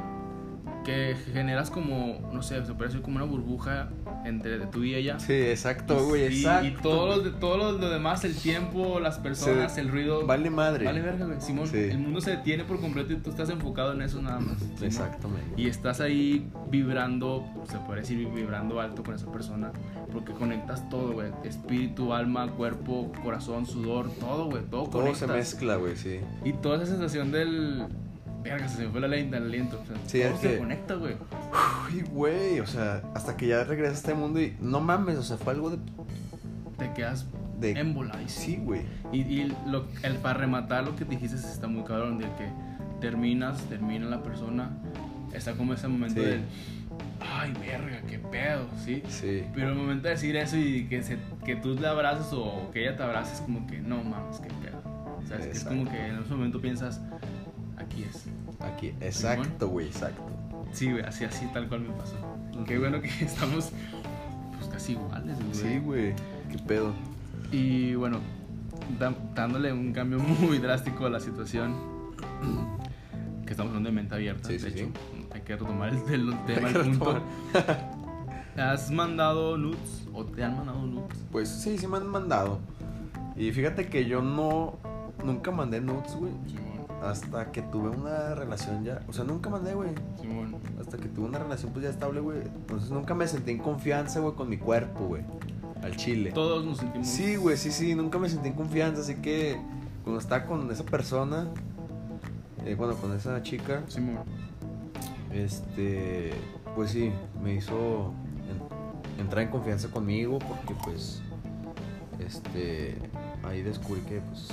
[0.84, 3.90] que generas como, no sé, se decir como una burbuja
[4.28, 5.18] entre tú y ella.
[5.18, 6.66] Sí, exacto, güey, Y- exacto.
[6.68, 10.26] Y todos los, de, todos los lo demás, el tiempo, las personas, Se- el ruido.
[10.26, 10.84] Vale madre.
[10.84, 11.40] Vale verga, güey.
[11.40, 11.78] Simón, Sí.
[11.78, 14.58] el mundo se detiene por completo y tú estás enfocado en eso nada más.
[14.82, 15.60] Exactamente.
[15.60, 19.72] Y estás ahí vibrando, se puede decir vibrando alto con esa persona,
[20.12, 21.30] porque conectas todo, güey.
[21.44, 24.62] Espíritu, alma, cuerpo, corazón, sudor, todo, güey.
[24.64, 25.18] Todo, Todo conectas.
[25.18, 26.20] se mezcla, güey, sí.
[26.44, 27.84] Y toda esa sensación del...
[28.50, 29.80] Verga, se me fue la ley del aliento.
[29.82, 31.14] O sea, Sí, todo es se que- conecta, güey.
[31.92, 35.22] Uy, güey, o sea, hasta que ya regresas a este mundo y no mames, o
[35.22, 35.78] sea, fue algo de...
[36.78, 37.26] Te quedas
[37.58, 38.20] de embolado.
[38.26, 38.82] sí, güey.
[39.12, 42.48] Y, y lo, el, para rematar lo que dijiste está muy cabrón, de que
[43.00, 44.70] terminas, termina la persona,
[45.32, 46.26] está como ese momento Sí.
[46.26, 46.42] del,
[47.20, 49.02] ay, verga, qué pedo, ¿sí?
[49.08, 49.42] Sí.
[49.54, 52.82] Pero el momento de decir eso y que, se, que tú le abraces o que
[52.86, 54.78] ella te abrace es como que, no mames, qué pedo.
[55.18, 57.00] O sea, es, que es como que en ese momento piensas,
[57.90, 58.24] aquí es.
[58.60, 60.22] Aquí, exacto, güey, exacto.
[60.72, 62.14] Sí, güey, así, así, tal cual me pasó.
[62.66, 63.70] Qué bueno que estamos,
[64.56, 65.54] pues, casi iguales, güey.
[65.54, 66.14] Sí, güey.
[66.50, 66.92] Qué pedo.
[67.52, 68.18] Y bueno,
[68.98, 71.74] da- dándole un cambio muy drástico a la situación,
[73.46, 75.26] que estamos hablando de mente abierta, Sí, de sí, hecho, sí.
[75.32, 77.22] hay que retomar el, el tema, el punto.
[78.56, 81.16] ¿Has mandado nudes o te han mandado nudes?
[81.30, 82.58] Pues sí, sí me han mandado.
[83.36, 84.76] Y fíjate que yo no.
[85.24, 86.32] Nunca mandé nudes, güey.
[87.02, 89.00] Hasta que tuve una relación ya.
[89.08, 89.90] O sea, nunca mandé, güey.
[90.20, 90.56] Simón.
[90.80, 92.40] Hasta que tuve una relación pues ya estable, güey.
[92.42, 95.22] Entonces nunca me sentí en confianza, güey, con mi cuerpo, güey.
[95.82, 96.32] Al chile.
[96.32, 97.06] Todos nos sentimos.
[97.06, 97.94] Sí, güey, sí, sí.
[97.94, 99.00] Nunca me sentí en confianza.
[99.02, 99.60] Así que
[100.02, 101.46] cuando estaba con esa persona.
[102.64, 103.82] eh, bueno, con esa chica.
[103.86, 104.18] Simón.
[105.32, 106.32] Este,
[106.74, 108.12] pues sí, me hizo
[109.16, 111.22] en- entrar en confianza conmigo porque pues,
[112.18, 112.96] este,
[113.44, 114.48] ahí descubrí que pues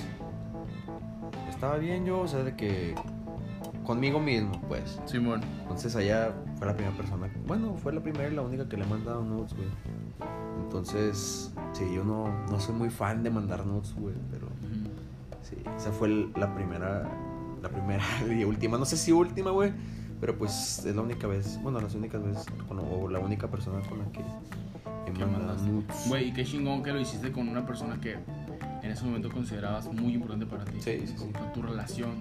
[1.56, 2.94] estaba bien yo, o sea, de que
[3.86, 5.00] conmigo mismo, pues.
[5.06, 5.42] Simón.
[5.62, 8.84] Entonces allá fue la primera persona, bueno, fue la primera y la única que le
[8.84, 9.68] he mandado nudes, güey.
[10.64, 14.90] Entonces, sí, yo no, no soy muy fan de mandar nudes, güey, pero Ujú.
[15.42, 17.08] Sí, esa fue la primera,
[17.62, 19.72] la primera y última, no sé si última, güey,
[20.20, 24.00] pero pues es la única vez, bueno, las únicas veces, o la única persona con
[24.00, 26.06] la que he ¿Qué mandado nudes.
[26.08, 28.18] Güey, y qué chingón que lo hiciste con una persona que
[28.86, 30.78] en ese momento considerabas muy importante para ti.
[30.80, 31.26] Sí, sí, sí.
[31.54, 32.12] Tu relación,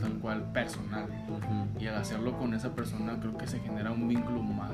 [0.00, 1.04] tal cual, personal.
[1.28, 1.82] Ujú.
[1.82, 4.72] Y al hacerlo con esa persona, creo que se genera un vínculo más.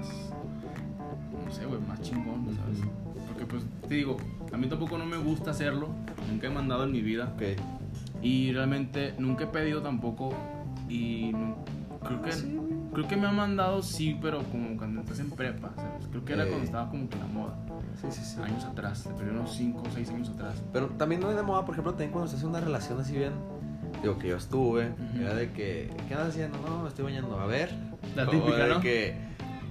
[1.45, 2.81] No sé, güey, más chingón, ¿sabes?
[3.29, 4.17] Porque, pues, te digo,
[4.53, 5.91] a mí tampoco no me gusta hacerlo.
[6.31, 7.33] Nunca he mandado en mi vida.
[8.23, 10.35] Y realmente nunca he pedido tampoco.
[10.89, 11.57] Y no-
[12.05, 12.31] creo que.
[12.93, 16.07] Creo que me han mandado, sí, pero como cuando estás en prepa, ¿sabes?
[16.11, 16.49] Creo que era Eh.
[16.49, 17.55] cuando estaba como que la moda.
[18.01, 18.41] Sí, sí, sí.
[18.43, 20.63] Años atrás, de periodo unos 5 o 6 años atrás.
[20.73, 23.17] Pero también no es de moda, por ejemplo, también cuando se hace una relación así
[23.17, 23.33] bien,
[24.03, 25.23] digo que yo estuve, Ujú.
[25.23, 26.59] era de que, ¿qué andas haciendo?
[26.59, 27.71] No, me estoy bañando, a ver.
[28.15, 28.81] La O típica, de ¿no?
[28.81, 29.15] que,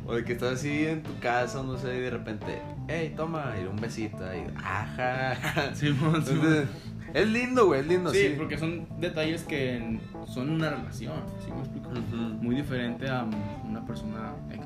[0.07, 3.53] o de que estás así en tu casa, no sé, y de repente, hey, toma,
[3.61, 5.35] y un besito, y ajá.
[5.75, 6.45] Simón, Simón.
[6.45, 6.67] Entonces,
[7.13, 8.33] es lindo, güey, es lindo, Sí, sí.
[8.37, 11.13] porque son detalles que son una relación,
[11.45, 11.89] ¿sí me explico?
[11.89, 12.15] Ujú.
[12.43, 13.25] Muy diferente a
[13.63, 14.65] una persona X,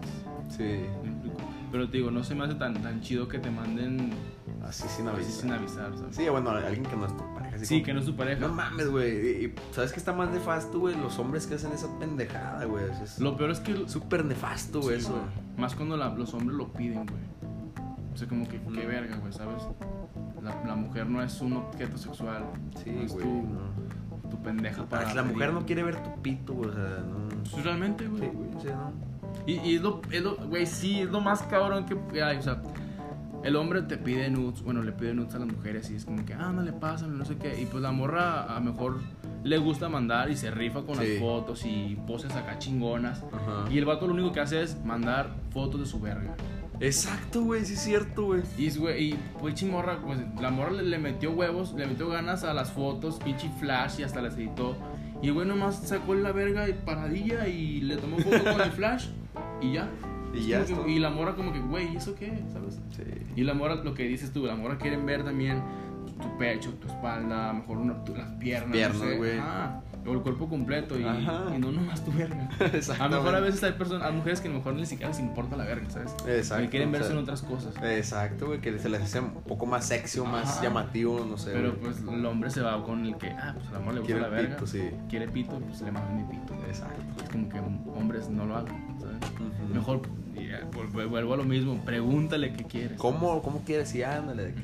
[0.49, 0.80] Sí.
[1.72, 4.11] Pero te digo, no se me hace tan, tan chido que te manden
[4.67, 5.32] así sin así avisar.
[5.41, 6.15] sin avisar, ¿sabes?
[6.15, 7.55] Sí, bueno, alguien que no es tu pareja.
[7.57, 8.41] Así Sí, como- que no es tu pareja.
[8.47, 9.53] No mames, güey.
[9.72, 10.95] ¿sabes qué está más nefasto, güey?
[10.95, 12.86] Los hombres que hacen esa pendejada, güey.
[13.03, 13.88] Es- Lo peor es que...
[13.88, 15.20] súper nefasto, güey, Sí, eso.
[15.57, 17.22] Más cuando la- los hombres lo piden, güey.
[18.13, 19.63] O sea, como que, qué verga, güey, ¿sabes?
[20.41, 22.43] La, la mujer no es un objeto sexual.
[22.84, 23.24] Sí, no es güey.
[23.26, 24.30] tu, no.
[24.30, 25.13] tu pendeja para...
[25.13, 26.70] La mujer no quiere ver tu pito, güey.
[26.70, 27.30] O sea, no.
[27.51, 28.22] Pues realmente, güey.
[28.22, 29.09] Sí, güey, sí, no.
[29.50, 32.41] Y, y es lo, es lo, güey, sí, es lo más cabrón que hay, o
[32.41, 32.62] sea,
[33.43, 36.26] el hombre te pide nudes, bueno, le pide nudes a las mujeres y es como
[36.26, 37.60] que, ah, no le pasan, no sé qué.
[37.62, 39.00] Y pues la morra a lo mejor
[39.43, 41.08] le gusta mandar y se rifa con Sí.
[41.14, 43.24] las fotos y poses acá chingonas.
[43.32, 43.72] Ajá.
[43.72, 46.36] Y el vato lo único que hace es mandar fotos de su verga.
[46.82, 48.41] Exacto, güey, sí es cierto, güey.
[48.58, 52.43] Y, güey, y pues chimorra, pues la morra le, le metió huevos, le metió ganas
[52.43, 54.76] a las fotos, pinche flash y hasta las editó.
[55.22, 59.08] Y güey nomás sacó la verga y paradilla y le tomó foto con el flash
[59.62, 59.89] y ya.
[60.34, 62.43] Y ya que- y la morra como que, güey, ¿y eso qué?
[62.53, 62.80] ¿Sabes?
[62.95, 63.03] Sí.
[63.36, 65.62] Y la morra, lo que dices tú, la morra quieren ver también
[66.22, 68.72] tu pecho, tu espalda, a lo mejor una- tu- las piernas.
[68.72, 69.18] Piernas, no sé.
[69.18, 69.38] güey.
[69.39, 72.49] Ah, o el cuerpo completo y, y no nomás tu verga.
[72.99, 75.10] A lo mejor a veces hay personas, hay mujeres que a lo mejor ni siquiera
[75.10, 76.16] les importa la verga, ¿sabes?
[76.26, 77.74] Exacto, Que quieren o verse sea, en otras cosas.
[77.84, 80.64] Exacto, güey, que se les hace un poco más sexy o más Ajá.
[80.64, 81.51] llamativo, no sé.
[81.51, 81.82] Pero güey.
[81.82, 84.22] pues el hombre se va con el que, ah, pues al amor le gusta Quiere
[84.22, 84.55] la el verga.
[84.55, 84.82] pito, sí.
[85.10, 86.53] Quiere pito, pues le mando mi pito.
[86.68, 87.01] Exacto.
[87.24, 88.97] Es como que hombres no lo hagan,
[89.74, 90.01] Mejor,
[90.36, 92.97] ya, vuelvo a lo mismo, pregúntale qué quieres.
[92.97, 93.89] ¿Cómo, cómo quieres?
[93.89, 94.61] Sí, ándale, de que.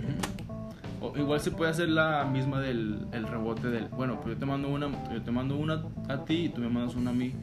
[1.02, 4.46] O igual se puede hacer la misma del el rebote del, bueno, pues yo te
[4.46, 7.34] mando una, yo te mando una a ti y tú me mandas una a mí,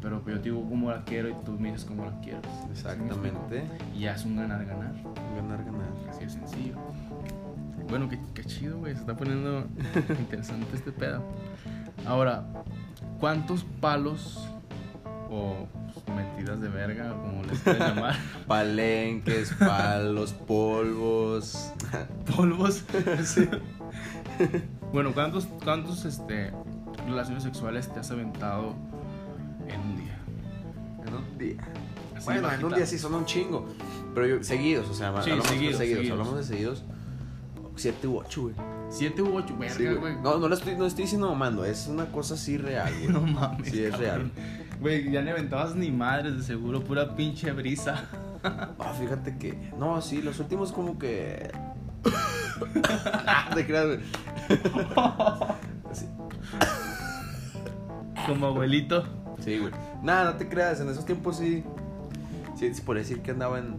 [0.00, 2.42] pero pues yo te digo cómo la quiero y tú me dices cómo la quieres.
[2.44, 3.64] ¿Sí me Exactamente.
[3.96, 4.92] Y ya es un ganar ganar,
[5.36, 5.88] Ganar, ganar.
[6.08, 6.76] así de sencillo.
[7.88, 9.66] Bueno, qué, qué chido, güey, se está poniendo
[10.20, 11.24] interesante este pedo.
[12.06, 12.44] Ahora,
[13.18, 14.46] ¿cuántos palos
[15.30, 15.66] o
[16.10, 21.72] metidas de verga, como les quieras llamar, Palenques, palos, polvos.
[22.36, 22.84] polvos?
[24.92, 26.52] Bueno, ¿cuántos, cuántos este,
[27.06, 28.74] relaciones sexuales te has aventado
[29.68, 30.18] en un día?
[31.06, 31.68] En un día.
[32.16, 33.66] Así bueno, en un día sí son un chingo.
[34.14, 36.10] Pero yo, seguidos, o sea, Sí, hablamos de seguidos, seguidos, seguidos.
[36.18, 36.84] Hablamos de seguidos.
[37.76, 38.54] Siete u ocho, güey.
[38.90, 39.54] ¿Siete u ocho?
[39.68, 40.16] Sí, Verga, güey.
[40.16, 43.08] no, no lo estoy, no estoy diciendo mamando, es una cosa así real, güey.
[43.08, 43.70] No mames.
[43.70, 44.32] Sí, es cabrón.
[44.80, 48.04] Güey, ya no aventabas ni madres de seguro, pura pinche brisa.
[48.42, 49.70] Ah, fíjate que.
[49.78, 51.50] No, sí, los últimos como que.
[53.54, 54.00] Te creas, güey.
[55.92, 56.06] Sí,
[58.26, 59.04] Como abuelito.
[59.44, 59.72] Sí, güey.
[60.02, 61.62] Nada, no te creas, en esos tiempos sí.
[62.56, 63.76] Sí, sí, por decir que andaba en.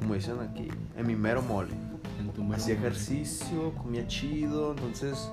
[0.00, 1.74] Como dicen aquí, en mi mero mole.
[2.18, 2.86] En tu mero Hacía mole.
[2.86, 5.30] ejercicio, comía chido, entonces.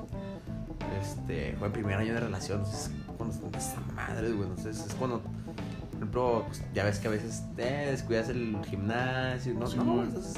[1.01, 1.55] Este.
[1.57, 2.91] Fue el primer año de relación, entonces.
[3.19, 4.49] Cuando esa madre, güey.
[4.49, 5.21] Entonces es cuando.
[5.21, 9.67] Por ejemplo, pues, ya ves que a veces te descuidas el gimnasio, ¿no?
[9.67, 10.35] Sí, no, entonces,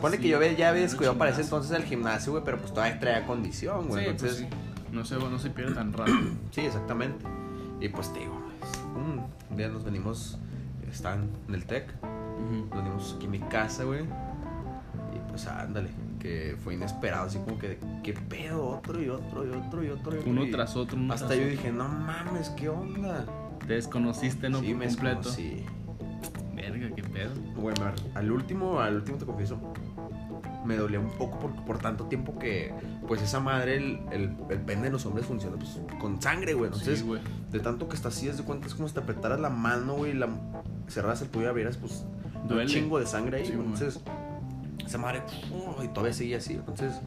[0.00, 2.72] Pone que yo ve- ya había descuidado para ese entonces el gimnasio, güey, pero pues
[2.72, 4.04] todavía traía condición, güey.
[4.04, 4.92] Sí, entonces, pues sí.
[4.92, 6.18] No se, no se pierde tan rápido.
[6.52, 7.24] Sí, exactamente.
[7.80, 8.38] Y pues te digo,
[8.94, 10.38] un día nos venimos,
[10.90, 11.86] están en el TEC,
[12.70, 14.02] nos venimos aquí en mi casa, güey.
[14.04, 15.88] Y pues ándale,
[16.20, 18.68] que fue inesperado, así como que, ¿qué pedo?
[18.68, 20.14] Otro y otro y otro y otro.
[20.14, 21.56] y otro, Uno y tras otro, uno Hasta tras yo otro.
[21.56, 23.24] dije, no mames, ¿qué onda?
[23.66, 24.60] Te desconociste, ¿no?
[24.60, 25.30] sí, Por me completo.
[25.30, 25.64] Sí.
[26.54, 27.30] Verga, qué pedo.
[27.62, 27.72] Me-
[28.14, 29.58] al último, al último te confieso,
[30.66, 32.72] me dolía un poco porque por tanto tiempo que,
[33.08, 36.66] pues esa madre, el, el, el pene de los hombres funciona pues, con sangre, güey.
[36.66, 37.20] Entonces, sí, güey.
[37.50, 39.94] de tanto que está así, es de cuenta, es como si te apretaras la mano,
[39.94, 40.28] güey, y la
[40.88, 42.04] cerraras el puño y abrieras, pues,
[42.46, 42.62] Duele.
[42.64, 43.46] un chingo de sangre ahí.
[43.46, 43.68] Sí, güey.
[43.68, 43.78] güey.
[44.90, 45.22] Esa madre,
[45.84, 46.54] y todavía sigue así.
[46.54, 47.00] Entonces,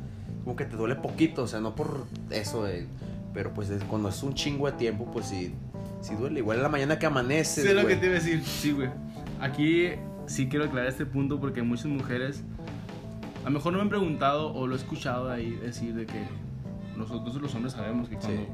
[0.45, 2.87] como que te duele poquito, o sea, no por eso, de,
[3.33, 5.53] pero pues es- cuando es un chingo de tiempo, pues sí,
[5.99, 6.39] sí duele.
[6.39, 7.95] Igual en la mañana que amaneces, Sé lo güey.
[7.95, 8.41] que te iba a decir.
[8.45, 8.89] Sí, güey.
[9.41, 9.89] Aquí
[10.27, 12.41] sí quiero aclarar este punto porque muchas mujeres,
[13.41, 16.23] a lo mejor no me han preguntado o lo he escuchado ahí decir de que
[16.95, 18.47] nosotros los hombres sabemos que cuando Sí.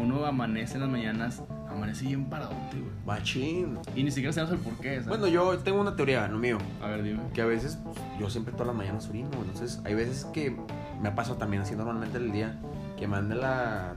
[0.00, 2.92] uno amanece en las mañanas, amanece bien paradote, güey.
[3.06, 3.78] Machín.
[3.94, 5.08] Y ni siquiera sabemos el por qué, ¿sabes?
[5.08, 6.58] Bueno, yo tengo una teoría, no mío.
[6.82, 7.20] A ver, dime.
[7.34, 10.56] Que a veces, pues, yo siempre todas las mañanas orino, entonces hay veces que
[11.00, 12.60] me ha pasado también así normalmente en el día,
[12.98, 13.94] que me ande la,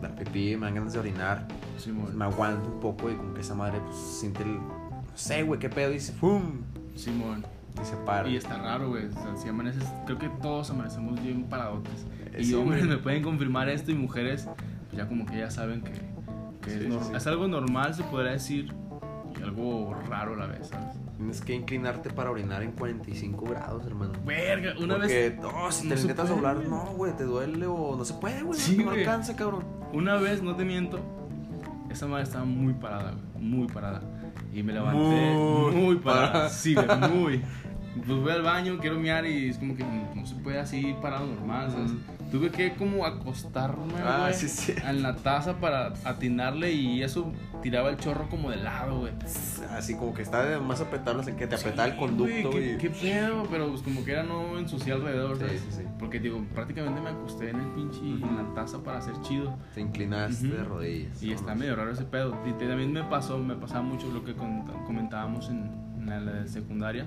[0.00, 1.46] la pipí, me dan ganas de orinar,
[1.78, 5.14] Sí, pues, me aguanto un poco y como que esa madre pues siente el, no
[5.14, 6.62] sé, güey, qué pedo, y dice, ¡pum!
[6.96, 7.44] Simón.
[7.80, 8.28] Y se para.
[8.28, 9.06] Y está raro, güey.
[9.06, 12.06] O sea, si amaneces, creo que todos amanecemos bien paradotes.
[12.36, 14.48] Y hombres me pueden confirmar esto y mujeres,
[14.88, 15.92] pues ya como que ya saben que,
[16.68, 17.12] que Sí, es, sí, nor- sí.
[17.16, 18.72] es algo normal, se podría decir,
[19.38, 20.96] y algo raro a la vez, ¿sabes?
[21.16, 24.12] Tienes que inclinarte para orinar en 45 grados, hermano.
[24.24, 27.96] Verga, una Porque, vez, no, si no te intentas doblar, no, güey, te duele o
[27.96, 29.64] no se puede, güey, Sí, no, alcanza, cabrón.
[29.92, 31.00] una vez, no te miento,
[31.90, 34.00] esa madre estaba muy parada, güey, muy parada.
[34.54, 34.98] Y me levanté
[35.34, 36.32] Muy muy, parada.
[36.32, 36.48] parada.
[36.50, 37.42] Sí, güey, muy.
[38.06, 41.26] pues voy al baño, quiero miar y es como que no se puede así parado
[41.26, 41.90] normal, ¿sabes?
[42.30, 44.74] Tuve que como acostarme, Ah, güey, sí, sí.
[44.86, 49.12] en la taza para atinarle y eso tiraba el chorro como de lado, güey.
[49.70, 52.74] Así como que está de más apretarlos en que te apretaba el Sí, conducto, güey,
[52.74, 52.76] y...
[52.76, 55.62] ¿qué, qué pedo, pero pues como que era no ensuciar alrededor, ¿sabes?
[55.98, 59.56] Porque digo, prácticamente me acosté en el pinche, en la taza para hacer chido.
[59.74, 60.56] Te inclinaste Ujú.
[60.56, 61.22] de rodillas.
[61.22, 62.36] Y está medio raro ese pedo.
[62.46, 67.06] Y también me pasó, me pasaba mucho lo que comentábamos en, en la, secundaria,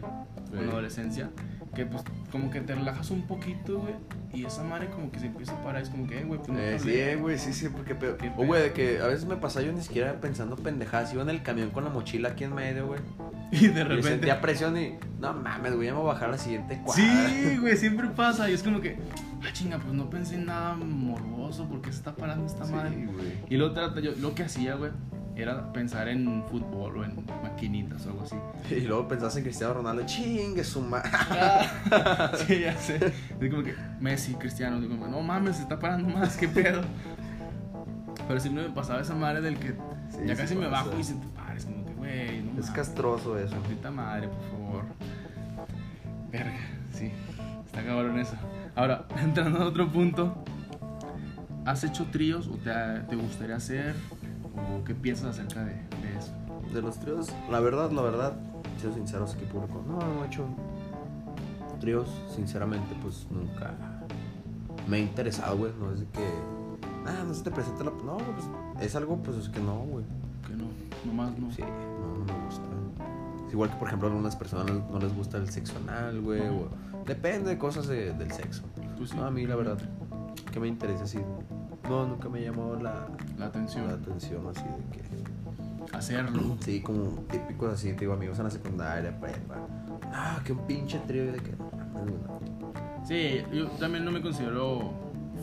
[0.51, 1.29] en la adolescencia,
[1.75, 3.93] que pues como que te relajas un poquito, güey,
[4.33, 6.49] y esa madre como que se empieza a parar, es como que, eh, güey, pues
[6.49, 8.17] no Eh, sí, güey, sí, sí, porque pedo.
[8.37, 11.13] O, güey, de que a veces me pasaba yo ni siquiera pensando pendejadas.
[11.13, 12.99] Iba en el camión con la mochila aquí en medio, güey.
[13.51, 14.03] Y de Y repente...
[14.07, 17.03] sentía presión y, no mames, güey, ya me voy a bajar a la siguiente cuadra.
[17.03, 18.49] Sí, güey, siempre pasa.
[18.49, 18.97] Y es como que,
[19.43, 23.05] ah, chinga, pues no pensé en nada morboso, porque se está parando esta Sí, madre?
[23.11, 23.33] güey.
[23.49, 24.91] Y lo, trata, yo, lo que hacía, güey,
[25.35, 28.35] era pensar en fútbol o en maquinitas o algo así.
[28.75, 31.09] Y luego pensás en Cristiano Ronaldo, chingue su madre.
[32.47, 32.97] sí, ya sé.
[33.39, 36.81] Es como que Messi, Cristiano, digo, no mames, se está parando más, qué pedo.
[38.27, 39.73] Pero siempre me pasaba esa madre del que
[40.09, 42.71] Sí, ya casi me bajo y se te pares, como que, güey, no Es mames.
[42.71, 43.55] castroso eso.
[43.55, 44.83] Maldita madre, por favor.
[46.31, 46.57] Verga,
[46.93, 47.11] sí.
[47.65, 48.35] Está cabrón eso.
[48.75, 50.43] Ahora, entrando a otro punto.
[51.65, 52.71] ¿Has hecho tríos o te,
[53.07, 53.95] te gustaría hacer?
[54.55, 56.33] ¿O qué piensas acerca de, de eso?
[56.73, 58.33] De los tríos, la verdad, la verdad,
[58.77, 60.45] siendo sinceros aquí público, no, no he hecho
[61.79, 63.73] tríos, sinceramente, pues nunca
[64.87, 66.27] me he interesado, güey, no es de que,
[67.05, 68.45] ah, no se te presenta la, no, pues
[68.85, 70.05] es algo, pues es que no, güey,
[70.47, 70.65] Que no,
[71.05, 71.51] nomás no.
[71.51, 72.63] sí, no, no me gusta.
[73.47, 76.41] Es igual que, por ejemplo, a algunas personas no les gusta el sexo anal, güey,
[76.41, 76.67] o
[77.05, 78.63] depende de cosas de- del sexo.
[78.97, 79.77] Pues sí, No, a mí, la verdad,
[80.51, 81.19] que me interesa así,
[81.89, 83.07] no, nunca me llamó la,
[83.37, 83.87] La atención.
[83.87, 85.97] la atención así de que...
[85.97, 86.57] Hacerlo.
[86.61, 89.55] Sí, como típicos así, te digo, amigos en la secundaria, prepa.
[90.13, 91.51] Ah, que un pinche trío y de que.
[93.03, 94.93] Sí, yo también no me considero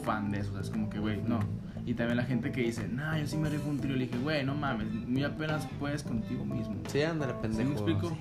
[0.04, 1.40] fan de eso, o sea, es como que, güey, no.
[1.84, 4.18] Y también la gente que dice, nah, yo sí me rifo un trío, le dije,
[4.18, 6.76] güey, no mames, muy apenas puedes contigo mismo.
[6.88, 7.68] Sí, ándale, ¿Sí pendejo.
[7.68, 8.08] me explico?
[8.10, 8.16] sí.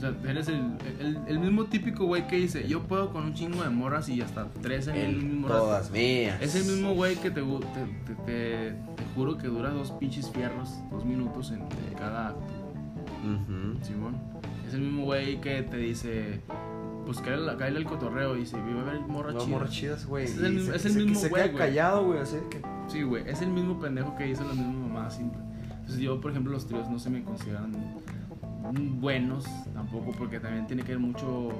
[0.00, 0.62] O sea, eres el,
[0.98, 4.22] el, el mismo típico güey que dice, yo puedo con un chingo de morras y
[4.22, 5.60] hasta tres en el El- mismo rato.
[5.60, 6.40] todas mías.
[6.40, 8.76] Es el mismo güey que te, te, te, te-
[9.14, 12.40] juro que dura dos pinches fierros, dos minutos en en cada acto.
[13.82, 14.16] Simón.
[14.66, 16.40] Es el mismo güey que te dice,
[17.04, 19.48] pues cállale, cállale el cotorreo y dice, vive a ver morra No, chida".
[19.50, 20.24] morras chidas, güey.
[20.24, 21.66] Es el- se- es el se- mismo Se güey, queda güey.
[21.68, 22.62] callado, güey, así de que.
[22.88, 25.40] Sí, güey, es el mismo pendejo que dice las mismas mamadas siempre.
[25.80, 27.72] Entonces yo, por ejemplo, los tríos no se me consideran
[28.62, 29.44] buenos
[29.74, 31.50] tampoco porque también tiene que ver mucho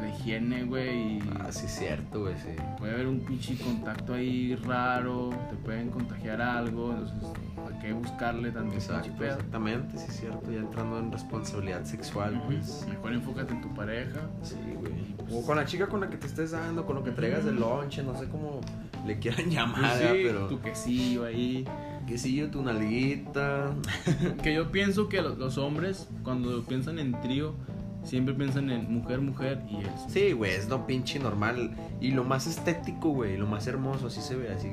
[0.00, 2.50] la higiene, güey, Ah, sí, cierto, güey, sí.
[2.78, 7.28] puede haber un pinche contacto ahí raro, te pueden contagiar algo, entonces
[7.72, 10.52] hay que buscarle tanto Exacto, pinche exactamente, sí, cierto.
[10.52, 12.46] Ya entrando en responsabilidad sexual, Ujú.
[12.46, 12.86] pues.
[12.88, 14.20] Mejor enfócate en tu pareja.
[14.42, 14.92] Sí, güey.
[15.16, 17.44] pues- O con la chica con la que te estés dando, con lo que traigas
[17.44, 18.60] de lonche, no sé cómo
[19.06, 20.46] le quieran Pues llamar, sí, pero.
[20.48, 21.64] tu quesillo ahí.
[22.08, 23.74] Que sí, yo tu nalguita.
[24.42, 27.54] Que yo pienso que los, los hombres, cuando piensan en trío,
[28.02, 29.90] siempre piensan en mujer, mujer y él.
[30.08, 31.72] Sí, güey, es lo pinche normal.
[32.00, 34.68] Y lo más estético, güey, lo más hermoso, así se ve, así,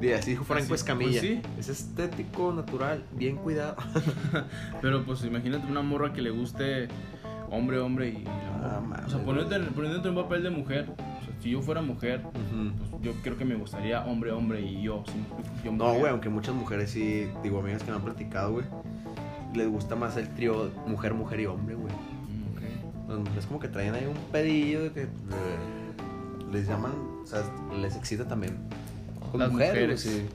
[0.00, 1.20] de, así dijo Franco Así, Escamilla.
[1.20, 1.40] pues sí.
[1.58, 3.76] Es estético, natural, bien cuidado.
[4.80, 6.88] Pero pues imagínate una morra que le guste
[7.50, 9.04] hombre, hombre y la Ah, morra.
[9.06, 10.86] O sea, poniéndote, en- poniéndote en un papel de mujer.
[11.40, 15.04] Si yo fuera mujer, pues yo creo que me gustaría hombre, hombre y yo.
[15.06, 18.64] ¿sí No, güey, aunque muchas mujeres sí, digo, amigas que me han platicado, güey,
[19.54, 21.92] les gusta más el trío mujer, mujer y hombre, güey.
[21.92, 23.08] Mm.
[23.10, 25.08] Las mujeres como que traen ahí un pedillo de que eh,
[26.52, 27.42] les llaman, o sea,
[27.80, 28.56] les excita también.
[29.30, 30.00] Con Las mujeres.
[30.00, 30.26] sí.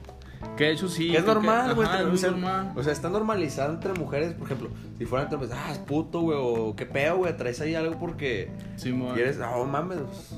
[0.57, 1.11] Que de hecho sí.
[1.11, 1.87] Que es normal, güey.
[1.87, 2.73] o, sea, normal.
[2.75, 6.21] o sea, está normalizado entre mujeres, por ejemplo, si fueran entre hombres, ah, es puto,
[6.21, 9.13] güey, o qué pedo, güey, traes ahí algo porque Simón.
[9.13, 9.99] quieres, ah, mames.
[9.99, 10.33] pues,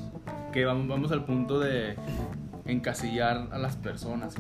[0.54, 1.96] que vamos, vamos al punto de
[2.66, 4.36] encasillar a las personas,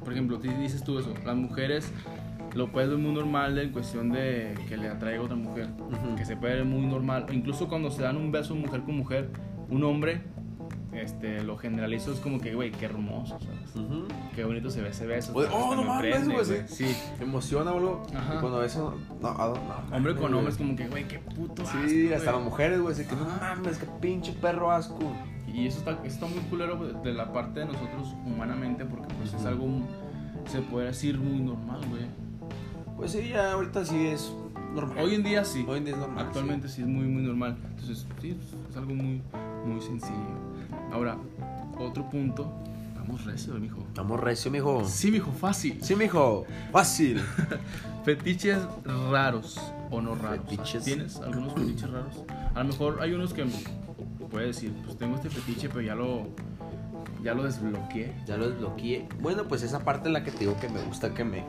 [0.00, 1.92] por ejemplo, dices tú eso, las mujeres
[2.54, 5.68] lo puedes ver muy normal en cuestión de que le atraiga a otra mujer,
[6.16, 9.30] que se puede ver muy normal, incluso cuando se dan un beso mujer con mujer,
[9.68, 10.22] un hombre,
[10.92, 13.76] este, lo generalizo es como que, güey, qué hermoso, ¿sabes?
[13.76, 14.06] Ujú.
[14.34, 15.32] Qué bonito se ve ese beso.
[15.34, 18.02] Oye, hasta oh, no me mames, güey, Sí, Te emociona, boludo.
[18.14, 18.36] Ajá.
[18.36, 19.96] Y cuando eso, no, no, no.
[19.96, 22.94] hombre con hombre es como que, güey, qué puto asco, Sí, hasta las mujeres, güey,
[22.94, 24.98] así que no mames, qué pinche perro asco.
[25.46, 29.44] Y eso está, está muy culero de, la parte de nosotros humanamente porque pues es
[29.44, 29.66] algo,
[30.46, 32.06] se puede decir, muy normal, güey.
[32.96, 34.32] Pues sí, ya ahorita sí es
[34.74, 35.04] normal.
[35.04, 35.64] Hoy en día sí.
[35.68, 36.26] Hoy en día es normal.
[36.26, 36.82] Actualmente sí.
[36.82, 37.56] es muy, muy normal.
[37.70, 38.36] Entonces, sí,
[38.68, 39.22] es algo muy,
[39.64, 40.57] muy sencillo.
[40.92, 41.16] Ahora,
[41.78, 42.52] otro punto.
[42.94, 43.80] Vamos recio, mijo.
[43.88, 44.84] Estamos recio, mijo.
[44.86, 45.78] Sí, mijo, fácil.
[45.82, 46.44] Sí, mijo.
[46.72, 47.20] Fácil.
[48.04, 48.58] Fetiches
[49.10, 49.58] raros
[49.90, 50.40] o no raros.
[50.48, 50.84] Fetiches.
[50.84, 52.22] ¿Tienes algunos fetiches raros?
[52.54, 53.46] A lo mejor hay unos que
[54.30, 56.28] puede decir, pues tengo este fetiche, pero ya lo
[57.22, 58.14] ya lo desbloqueé.
[58.26, 59.08] Ya lo desbloqueé.
[59.20, 61.44] Bueno, pues esa parte es la que te digo que me gusta que me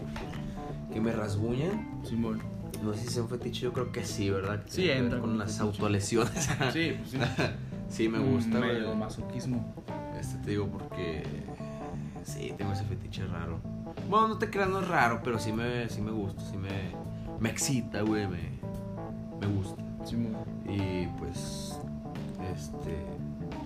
[0.93, 1.99] que me rasguñen.
[2.03, 2.41] Simón.
[2.83, 4.63] No sé si sea un fetiche, yo creo que sí, ¿verdad?
[4.67, 5.63] Sí, entra con como las fetiche.
[5.63, 6.49] autolesiones.
[6.71, 7.17] Sí, pues sí.
[7.89, 8.95] sí, me gusta, güey.
[8.95, 9.73] masoquismo.
[10.19, 11.23] Este te digo porque
[12.23, 13.59] sí, tengo ese fetiche raro.
[14.09, 16.69] Bueno, no te creas, no es raro, pero sí me, sí me gusta, sí me,
[17.39, 18.49] me excita, güey, me,
[19.39, 19.81] me gusta.
[20.05, 20.35] Simón.
[20.67, 21.79] Y pues,
[22.53, 22.95] este,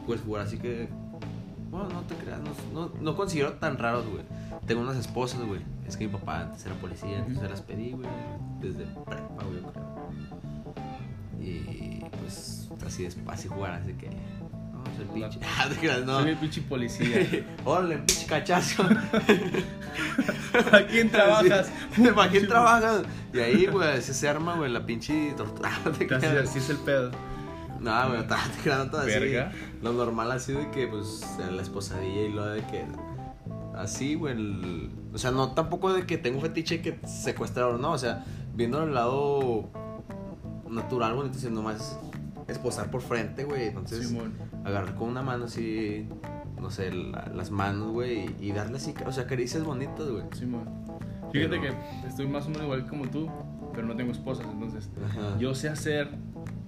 [0.05, 0.87] pues jugar así que,
[1.69, 4.23] bueno, no te creas, no, no, no considero tan raros, güey.
[4.65, 5.61] Tengo unas esposas, güey.
[5.87, 8.07] Es que mi papá antes era policía, entonces se las pedí, güey,
[8.61, 9.93] desde prepa, güey, yo creo.
[11.41, 15.39] Y pues, así despacio jugar, así que, no, soy pinche.
[15.57, 15.69] Ah,
[16.05, 16.19] no.
[16.21, 17.45] Soy el pinche policía.
[17.65, 18.83] Órale, pinche cachazo.
[20.71, 21.71] ¿Para quién trabajas?
[22.15, 23.03] ¿Para quién trabajas?
[23.33, 25.71] Y ahí, güey, se, se arma, güey, la pinche tortura.
[26.43, 27.11] Así es el pedo.
[27.79, 28.25] No, güey,
[28.63, 29.11] creas, no todo así.
[29.81, 32.85] Lo normal así de que, pues, la esposadilla y lo de que.
[33.75, 34.33] Así, güey.
[34.35, 37.91] el- O sea, no tampoco de que tengo un fetiche que secuestrar no.
[37.91, 38.23] O sea,
[38.55, 39.69] viendo el lado
[40.69, 41.99] natural, bonito, sino nomás
[42.47, 43.67] esposar por frente, güey.
[43.67, 44.33] Entonces, Simón.
[44.63, 46.07] agarrar con una mano así,
[46.61, 50.23] no sé, la- las manos, güey, y, darle así, o sea, caricias bonitas, güey.
[50.33, 50.69] Simón.
[51.31, 51.61] Fíjate Pero-
[52.01, 53.29] que estoy más o menos igual como tú,
[53.73, 55.37] pero no tengo esposas, entonces Ajá.
[55.39, 56.09] yo sé hacer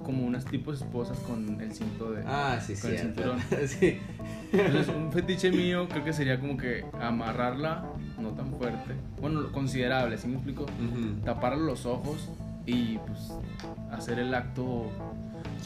[0.03, 2.23] como unas tipos esposas con el cinto de...
[2.27, 3.39] Ah, sí, con el cinturón.
[3.67, 3.99] sí.
[4.51, 7.85] Entonces, un fetiche mío creo que sería como que amarrarla,
[8.19, 10.63] no tan fuerte, bueno, considerable, ¿sí me explico?
[10.63, 11.21] Ujú.
[11.23, 12.29] Taparle los ojos
[12.67, 13.33] y pues
[13.91, 14.89] hacer el acto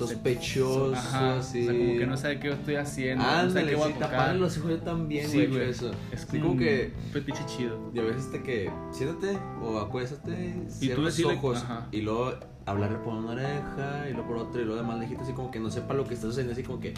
[0.08, 1.62] Sospechoso, Ajá, así.
[1.68, 3.98] O sea, como que no sabe qué estoy haciendo, no sé Ándale, qué voy sí,
[3.98, 4.36] a tocar.
[4.36, 5.92] los ojos yo también, Sí, güey, eso.
[6.12, 7.92] Es Sí, como que, un fetiche chido.
[7.94, 11.88] y a veces te que, siéntate o acuéstate, cierra los ojos ajá.
[11.92, 12.34] y luego
[12.66, 15.52] hablarle por una oreja y luego por otra y luego de más lejito, así como
[15.52, 16.94] que no sepa lo que está sucediendo, así como que,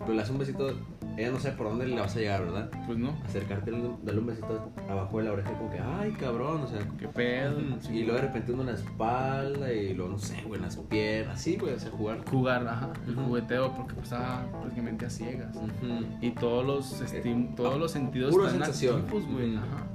[0.00, 0.72] pero le das un besito,
[1.16, 2.70] ella no sabe por dónde le vas a llegar, ¿verdad?
[2.86, 6.66] Pues no, Acercarte, darle un besito abajo de la oreja, como que, ay, cabrón, o
[6.66, 7.58] sea, qué pedo.
[7.80, 10.62] Sí, Y luego de repente uno en la espalda y luego, no sé, güey, en
[10.66, 12.24] las piernas, así, güey, o sea, jugar.
[12.30, 15.56] Jugar, ajá, el jugueteo porque pues está prácticamente a ciegas.
[15.56, 16.06] Ujú.
[16.20, 19.00] Y todos los estim- todos los sentidos están sensación.
[19.00, 19.56] activos, güey.
[19.56, 19.64] Ujú.
[19.64, 19.86] Ajá.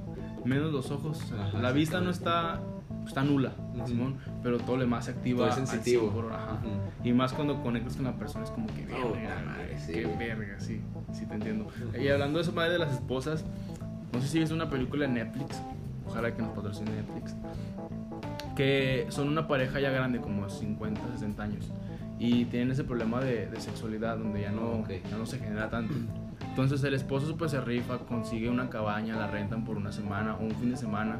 [0.44, 1.32] Menos los ojos.
[1.38, 2.60] Ajá, la vista no está
[3.06, 3.86] está nula, Ujú.
[3.86, 6.02] Simón, pero todo lo demás se activa Todo es al sensitivo.
[6.02, 6.52] 100 por hora, ajá.
[6.54, 6.68] Ujú.
[7.08, 9.14] Y más cuando conectas con la persona es como que verga, Oh,
[9.46, 10.80] madre, sí, qué verga, sí,
[11.12, 11.64] sí te entiendo.
[11.66, 12.00] Ujú.
[12.00, 13.44] Y hablando de eso, madre de las esposas,
[14.12, 15.60] no sé si es una película de Netflix,
[16.06, 17.34] ojalá que nos patrocine Netflix,
[18.56, 21.72] que son una pareja ya grande, como 50, 60 años,
[22.18, 24.90] y tienen ese problema de, de sexualidad donde ya no, Ok.
[25.10, 25.94] ya no se genera tanto.
[26.52, 30.44] Entonces el esposo pues se rifa, consigue una cabaña, la rentan por una semana o
[30.44, 31.18] un fin de semana,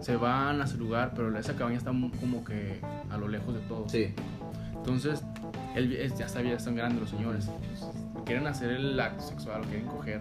[0.00, 3.60] se van a su lugar, pero esa cabaña está como que a lo lejos de
[3.60, 3.88] todo.
[3.88, 4.12] Sí.
[4.74, 5.22] Entonces,
[5.76, 7.48] él ya sabía, están grandes los señores.
[8.26, 10.20] Quieren hacer el acto sexual, lo quieren coger.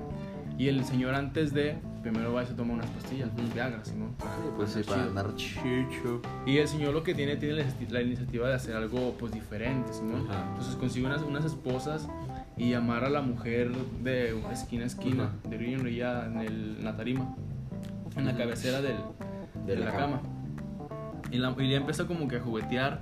[0.60, 3.51] Y el señor antes de, primero va y se toma unas pastillas, Ujú.
[3.56, 4.14] Viagra, Simón.
[4.20, 6.22] para- Pues sí, para andar chicho.
[6.45, 9.89] Y el señor lo que tiene, tiene la, iniciativa de hacer algo pues diferente.
[9.89, 10.45] Ajá.
[10.49, 12.08] Entonces consigue unas, unas esposas
[12.58, 13.72] y amar a la mujer
[14.04, 17.36] de esquina a esquina, de orilla en orilla en, el, en la tarima,
[18.16, 18.97] en la cabecera del,
[19.66, 20.22] de, la, cama.
[21.32, 23.01] Y, la, y ya empieza como que a juguetear,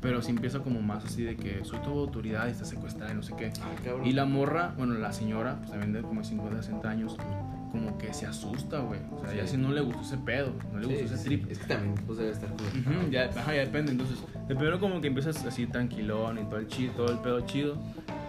[0.00, 3.14] pero sí empieza como más así de que soy tu autoridad y está secuestrada y
[3.16, 3.52] no sé qué.
[3.62, 4.02] Ah.
[4.04, 7.16] Y la morra, bueno, la señora, pues también de como 50, 60 años,
[7.72, 9.00] como que se asusta, güey.
[9.10, 9.52] O sea, ya Sí.
[9.52, 11.50] si no le gustó ese pedo, no le Sí, gustó ese trip.
[11.50, 13.92] Es que también pues debe estar con Ujú, ya, ajá, ya depende.
[13.92, 17.40] Entonces, de primero como que empiezas así tranquilón y todo el chido, todo el pedo
[17.40, 17.78] chido,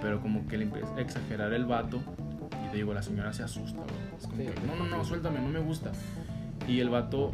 [0.01, 2.01] pero como que le empieza a exagerar el vato
[2.65, 4.17] y te digo, la señora se asusta, güey.
[4.17, 4.47] Es como Sí.
[4.47, 5.91] que, no, no, no, suéltame, no me gusta.
[6.67, 7.31] Y el vato,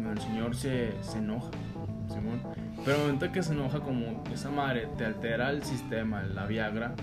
[0.00, 1.50] el señor se, se enoja,
[2.08, 2.40] Simón.
[2.84, 6.94] Pero el momento que se enoja, como esa madre te altera el sistema, la Viagra,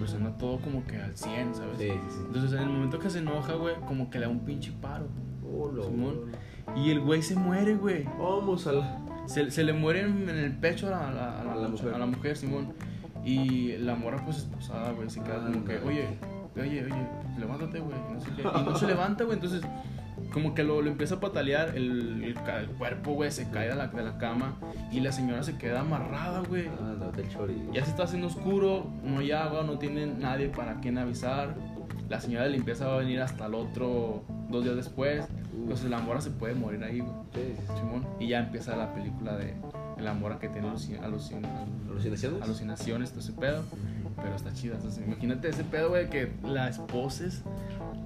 [0.00, 1.78] pues anda todo como que al 100, ¿sabes?
[1.78, 2.18] Sí, sí, sí.
[2.26, 5.06] Entonces, en el momento que se enoja, güey, como que le da un pinche paro.
[5.48, 6.32] Hola, Simón.
[6.76, 8.04] Y el güey se muere, güey.
[8.18, 8.98] Vamos a la.
[9.26, 11.68] Se, se le muere en, el pecho a la, a la- a la- A la
[11.68, 11.94] mujer.
[11.94, 12.72] a la mujer, Simón.
[13.24, 15.84] Y la morra, pues esposada, güey, se queda como que, Ándale.
[15.86, 16.18] oye,
[16.56, 17.06] oye, oye,
[17.38, 17.96] levántate, güey.
[18.10, 18.42] y No sé qué.
[18.42, 19.36] Y no se levanta, güey.
[19.36, 19.62] Entonces,
[20.32, 21.76] como que lo, lo empieza a patalear.
[21.76, 24.54] El, el, el cuerpo, güey, se cae de la, de la cama.
[24.90, 26.68] Y la señora se queda amarrada, güey.
[26.68, 27.54] Ah, date el chori.
[27.72, 31.54] Ya se está haciendo oscuro, no hay agua, no tiene nadie para quien avisar.
[32.08, 35.26] La señora de limpieza va a venir hasta el otro dos días después.
[35.54, 37.12] Entonces la morra se puede morir ahí, güey.
[37.34, 37.72] Sí, sí, sí.
[37.78, 38.06] Simón.
[38.18, 39.54] Y ya empieza la película de
[39.98, 41.40] la morra que tiene aluci- aluci-
[41.88, 42.42] ¿Alucinaciones?
[42.42, 43.62] alucinaciones, todo ese pedo.
[44.16, 44.74] Pero está chida.
[44.76, 47.42] Entonces, imagínate ese pedo, güey, que la esposes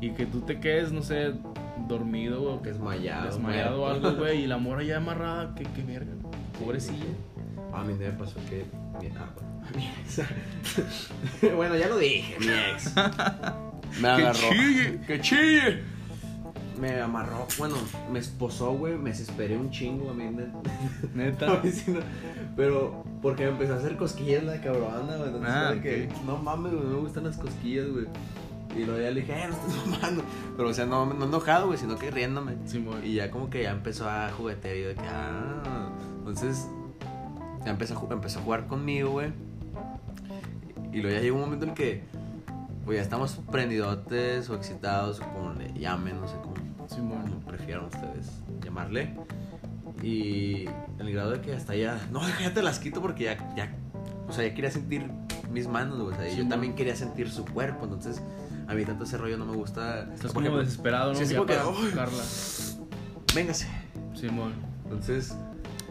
[0.00, 1.32] y que tú te quedes, no sé,
[1.88, 3.26] dormido, o que Desmayado.
[3.26, 6.12] desmayado o algo, güey, y la morra ya amarrada, que qué verga.
[6.62, 7.04] Pobrecilla.
[7.74, 8.64] A mí me pasó que.
[9.00, 10.20] Mi, ah, bueno, mi ex.
[11.56, 12.92] bueno, ya lo dije, mi ex.
[14.00, 14.40] Me agarró.
[14.40, 15.00] ¡Que chille!
[15.06, 15.82] ¡Que chille!
[16.80, 17.46] Me amarró.
[17.58, 17.76] Bueno,
[18.10, 18.96] me esposó, güey.
[18.96, 20.24] Me desesperé un chingo a mí.
[21.14, 21.46] Neta.
[21.46, 21.60] no-
[22.56, 25.28] Pero porque me empezó a hacer cosquillas la cabrona, güey.
[25.28, 28.06] Entonces, Ah, de que, no mames, güey, no me gustan las cosquillas, güey.
[28.76, 30.24] Y luego ya le dije, eh, no estás mamando.
[30.56, 32.56] Pero, o sea, no, no enojado, güey, sino que riéndome.
[33.04, 35.88] Y ya como que ya empezó a juguetear y yo de que, ah.
[36.18, 36.66] Entonces,
[37.64, 39.32] ya empezó a, empezó a jugar conmigo, güey.
[40.92, 42.04] Y luego ya llegó un momento en el que,
[42.84, 46.54] pues ya estamos prendidotes o excitados, o como le llamen, no sé cómo,
[46.88, 47.22] Simón.
[47.22, 48.30] como prefieran ustedes
[48.62, 49.14] llamarle.
[50.02, 50.66] Y
[50.98, 53.72] el grado de que hasta ya, no, ya te las quito porque ya, ya,
[54.28, 55.10] o sea, ya quería sentir
[55.50, 56.14] mis manos, güey.
[56.14, 56.50] O sea, Sí, yo mo.
[56.50, 58.20] también quería sentir su cuerpo, entonces
[58.68, 60.08] a mí tanto ese rollo no me gusta.
[60.14, 61.18] Estás Por como desesperado, ¿no?
[61.18, 61.56] sí, sí, porque.
[63.34, 63.66] Véngase.
[64.14, 64.52] Simón.
[64.84, 65.34] Entonces,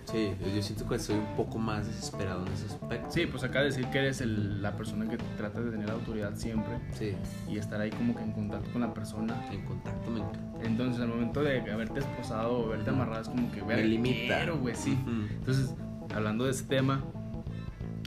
[0.06, 3.12] sí, yo, siento que soy un poco más desesperado en ese aspecto.
[3.12, 6.80] Sí, pues de decir que eres el- la persona que trata de tener autoridad siempre
[6.93, 7.16] Sí,
[7.49, 9.36] y estar ahí como que en contacto con la persona.
[9.51, 10.39] en contacto me encanta.
[10.64, 13.01] Entonces, al momento de haberte esposado o haberte Ujú.
[13.01, 14.38] amarrado, es como que, Me ver, limita.
[14.38, 14.97] quiero, güey, sí.
[15.01, 15.12] Ujú.
[15.34, 15.74] Entonces,
[16.14, 17.01] hablando de ese tema,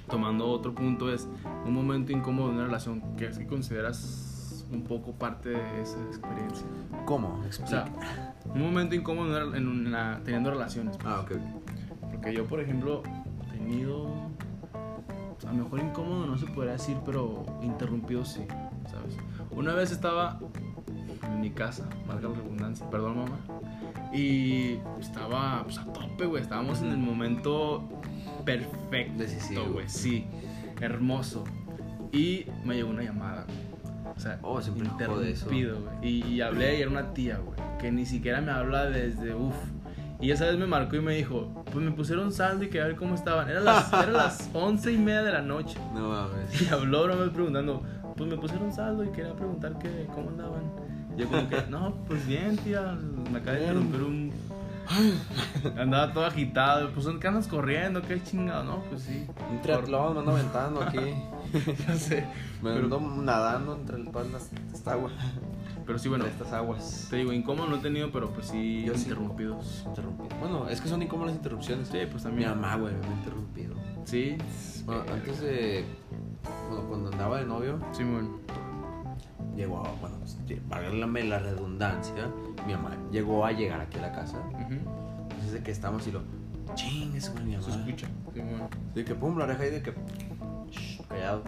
[0.08, 1.26] tomando otro punto, es
[1.64, 5.98] un momento incómodo de una relación que es que consideras un poco parte de esa
[6.08, 6.66] experiencia.
[7.04, 7.38] ¿Cómo?
[7.40, 7.84] O Explica.
[7.84, 10.96] sea, un momento incómodo en una- en una- teniendo relaciones.
[10.96, 11.06] pues.
[11.08, 11.32] ah, ok.
[12.26, 13.04] Porque yo, por ejemplo,
[13.46, 14.08] he tenido.
[15.46, 18.40] A lo mejor incómodo no se podría decir, pero interrumpido sí,
[18.90, 19.16] ¿sabes?
[19.52, 20.40] Una vez estaba
[21.22, 23.38] en mi casa, marca la redundancia, perdón mamá,
[24.12, 26.42] y estaba pues, a tope, güey.
[26.42, 27.88] Estábamos en el momento
[28.44, 29.22] perfecto,
[29.72, 30.26] güey, sí,
[30.80, 31.44] hermoso.
[32.10, 34.14] Y me llegó una llamada, güey.
[34.16, 36.08] O sea, Oh, siempre interrumpido, güey.
[36.12, 39.54] Y, y hablé y era una tía, güey, que ni siquiera me habla desde, uff.
[40.20, 42.96] Y esa vez me marcó y me dijo, pues me pusieron saldo y quería ver
[42.96, 43.48] cómo estaban.
[43.50, 45.78] Eran las, eran las once y media de la noche.
[45.94, 46.62] No mames.
[46.62, 47.82] Y habló nomás preguntando,
[48.16, 50.62] pues me pusieron saldo y quería preguntar que, cómo andaban.
[51.16, 52.96] Yo como que, no, pues bien, tía,
[53.30, 54.32] me acaba de interrumpir un...
[55.78, 58.02] Andaba todo agitado, pues ¿qué andas corriendo?
[58.02, 58.64] ¿Qué chingado?
[58.64, 59.26] No, pues sí.
[59.50, 60.98] Un triatlón, me ando aventando aquí.
[61.86, 62.26] Ya sé.
[62.62, 65.10] Me Pero- ando nadando entre todas las, esta agua.
[65.86, 67.06] Pero sí, bueno, Entre estas aguas.
[67.10, 69.02] te digo, incómodo no he tenido, pero pues sí, Yo sí.
[69.04, 69.84] interrumpidos.
[69.86, 70.28] Interrumpido.
[70.40, 71.88] Bueno, es que son incómodas las interrupciones.
[71.88, 72.48] Sí, pues Mi también.
[72.50, 73.74] mamá, güey, me ha interrumpido.
[74.04, 74.36] Sí.
[74.84, 75.84] Bueno, antes de.
[76.68, 78.40] Bueno, cuando andaba de novio, Simón.
[79.56, 80.36] llegó, a- bueno, pues,
[80.68, 82.28] válgame la redundancia,
[82.66, 84.38] mi mamá llegó a llegar aquí a la casa.
[84.68, 86.20] Entonces de que estamos y lo,
[86.74, 87.84] chingues, güey, mi Se mamá.
[87.86, 88.06] escucha.
[88.34, 88.68] Simón.
[88.94, 89.92] De que pum, la oreja y de que,
[91.06, 91.42] shh, callado.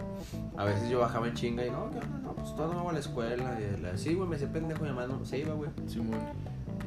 [0.57, 2.19] A veces yo bajaba en chinga y no, ¿qué onda?
[2.23, 3.57] No, pues todavía no voy a la escuela.
[3.59, 5.69] Y la, sí, güey, me hacía pendejo, mi mamá no se iba, güey.
[5.87, 6.19] Simón.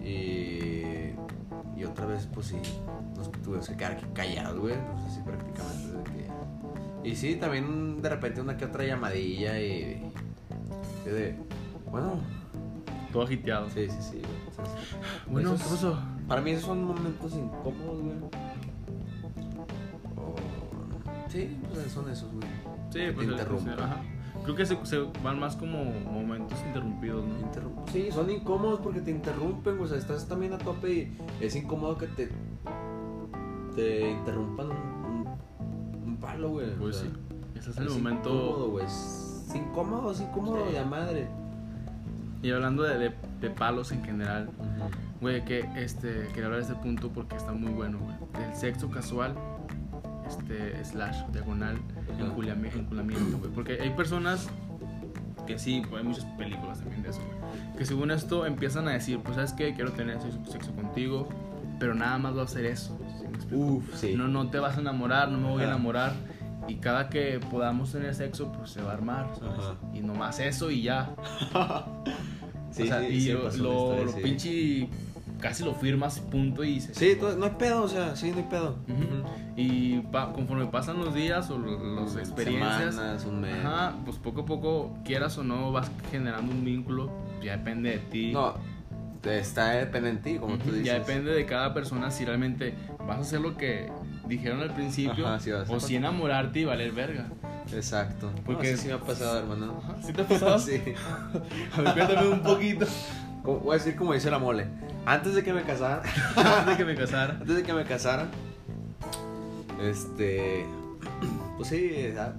[0.04, 1.12] Y,
[1.76, 2.56] y otra vez, pues sí,
[3.16, 4.74] nos tuvimos que quedar aquí callados, güey.
[4.74, 5.92] Entonces, sí, prácticamente.
[5.98, 6.04] De
[7.02, 7.08] que...
[7.10, 10.12] Y sí, también de repente una que otra llamadilla y.
[11.06, 11.36] y de.
[11.90, 12.14] Bueno,
[13.12, 13.68] Todo agiteado.
[13.70, 14.22] sí, sí, sí.
[14.22, 14.32] güey.
[14.48, 14.74] Entonces,
[15.26, 15.98] Bueno, esos- ¿qué pasó?
[16.28, 18.14] Para mí, esos son momentos incómodos, güey.
[21.33, 22.47] O- Sí, pues son esos, güey.
[22.91, 23.74] Sí, Que pues te el- interrumpen.
[23.80, 23.97] ajá.
[24.45, 27.35] Creo que se, se van más como momentos interrumpidos, ¿no?
[27.41, 29.85] Interrum- Sí, son incómodos porque te interrumpen, güey.
[29.85, 32.28] O sea, estás también a tope y es incómodo que te.
[33.76, 36.70] te interrumpan un, un, un palo, güey.
[36.70, 37.12] O Pues sea, sí.
[37.59, 38.28] Ese es el momento.
[38.30, 38.85] incómodo, güey.
[38.87, 40.72] Es incómodo, es incómodo Sí.
[40.72, 41.28] de a madre.
[42.43, 44.51] Y hablando de, de, de palos en general,
[45.20, 48.16] güey, que este, quería hablar de este punto porque está muy bueno, güey.
[48.45, 49.35] Del sexo casual,
[50.26, 51.78] este, slash, diagonal,
[52.18, 53.50] enculamiento, güey.
[53.52, 54.48] Porque hay personas
[55.46, 57.76] que sí, pues, hay muchas películas también de eso, güey.
[57.76, 59.74] Que según esto empiezan a decir, pues, ¿sabes qué?
[59.74, 61.28] Quiero tener sexo, sexo contigo,
[61.78, 62.98] pero nada más va a hacer eso.
[63.48, 63.54] ¿sí?
[63.54, 64.14] Uf, sí.
[64.16, 66.12] No, no te vas a enamorar, no me voy a enamorar.
[66.68, 69.64] Y cada que podamos tener sexo, pues se va a armar, ¿sabes?
[69.92, 71.10] Y nomás eso y ya.
[72.72, 74.88] Sí, o sea, y lo, lo, lo pinche
[75.42, 78.44] casi lo firmas, punto, y se Sí, no hay pedo, o sea, sí, no hay
[78.44, 78.78] pedo.
[78.88, 79.28] Ujú.
[79.57, 83.55] Y pa- conforme pasan los días o las experiencias, Semanas, un mes.
[83.64, 87.11] ajá, pues poco a poco, quieras o no, vas generando un vínculo.
[87.42, 88.32] Ya depende de ti.
[88.32, 88.55] No,
[89.24, 90.86] está depende en ti, como tú Ujú, dices.
[90.86, 92.74] Ya depende de cada persona si realmente
[93.07, 93.90] vas a hacer lo que
[94.26, 97.26] dijeron al principio Ajá, sí o si enamorarte y valer verga.
[97.74, 98.30] Exacto.
[98.36, 99.80] Porque- Porque sí me ha pasado, hermano.
[100.03, 100.59] ¿Sí te ha pasado?
[100.61, 100.80] Sí.
[101.76, 102.86] A ver, cuéntame un poquito.
[103.42, 104.66] Como- Voy a decir como dice la mole.
[105.05, 106.03] Antes de que me casara,
[106.36, 107.34] Antes de que me casara.
[107.40, 108.26] antes de que me casara,
[109.83, 110.66] este,
[111.57, 112.35] pues sí, ya,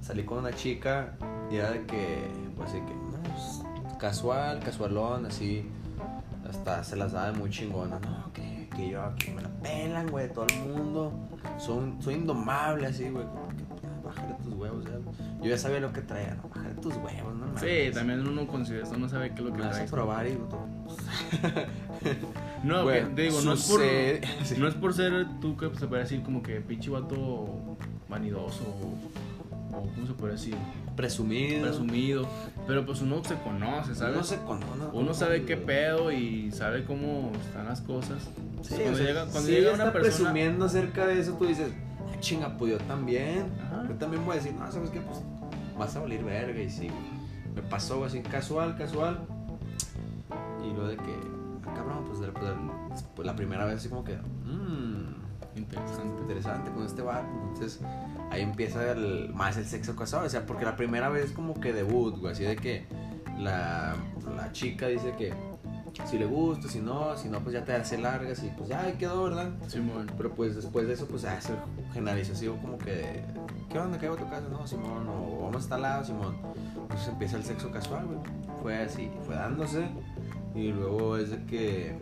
[0.00, 1.14] salí con una chica
[1.50, 3.62] y era de que, pues de que, no, pues,
[3.98, 5.68] casual, casualón, así,
[6.48, 8.32] hasta se las daba muy chingona, ¿no?
[8.32, 11.12] Que, que yo aquí me la pelan, güey, todo el mundo.
[11.58, 13.24] Son, soy indomable así, güey.
[14.04, 14.98] Bájale tus huevos, ya.
[15.46, 17.60] Yo ya sabía lo que traía, no, bájale tus huevos, no mames.
[17.60, 20.26] Sí, también uno considera eso, no sabe qué es lo que Me vas a probar
[20.26, 20.56] y tú,
[22.64, 23.80] No, que, digo, no es, por,
[24.58, 27.76] no es por ser tú que se puede decir como que pinche vato
[28.08, 30.56] vanidoso o, o ¿cómo se puede decir?
[30.96, 31.62] presumido.
[31.62, 32.28] Presumido.
[32.66, 34.16] Pero pues uno se conoce, ¿sabes?
[34.16, 34.82] Uno se conoce.
[34.92, 38.22] Uno sabe qué pedo y sabe cómo están las cosas.
[38.62, 40.32] Sí, cuando o sea, llega, cuando si llega una está persona.
[40.32, 41.68] presumiendo acerca de eso, tú dices,
[42.20, 43.52] chinga, pues yo también.
[43.66, 43.84] Ajá.
[43.88, 45.00] Yo también voy a decir, no, ¿sabes qué?
[45.00, 45.20] Pues
[45.78, 46.60] vas a valer verga.
[46.60, 46.88] Y sí,
[47.54, 49.20] me pasó así casual, casual.
[50.64, 51.14] Y lo de que,
[51.66, 55.14] ah, cabrón, pues, de- pues, pues, la primera vez así como que, mmm,
[55.56, 56.20] Interesante.
[56.22, 57.24] interesante con este bar.
[57.48, 57.80] Entonces
[58.30, 60.26] ahí empieza el, más el sexo casual.
[60.26, 62.32] O sea, porque la primera vez como que debut, güey.
[62.32, 62.84] Así de que
[63.38, 63.96] la,
[64.36, 65.32] la chica dice que
[66.04, 68.82] si le gusta, si no, si no, pues ya te hace largas y pues ya
[68.82, 69.50] ahí quedó, ¿verdad?
[69.66, 70.10] Simón.
[70.16, 71.26] Pero pues después de eso, pues
[71.92, 73.24] generalizó así como que,
[73.70, 73.98] ¿qué onda?
[73.98, 74.46] ¿Qué va a tu casa?
[74.50, 76.36] No, Simón, o vamos a estar al lado, Simón.
[76.82, 78.18] Entonces empieza el sexo casual, güey.
[78.62, 79.88] Fue así, fue dándose.
[80.54, 81.98] Y luego es de que,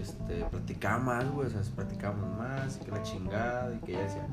[0.00, 4.02] este, platicaba más, güey, o sea, platicábamos más, y que la chingada, y que ella
[4.02, 4.26] decía,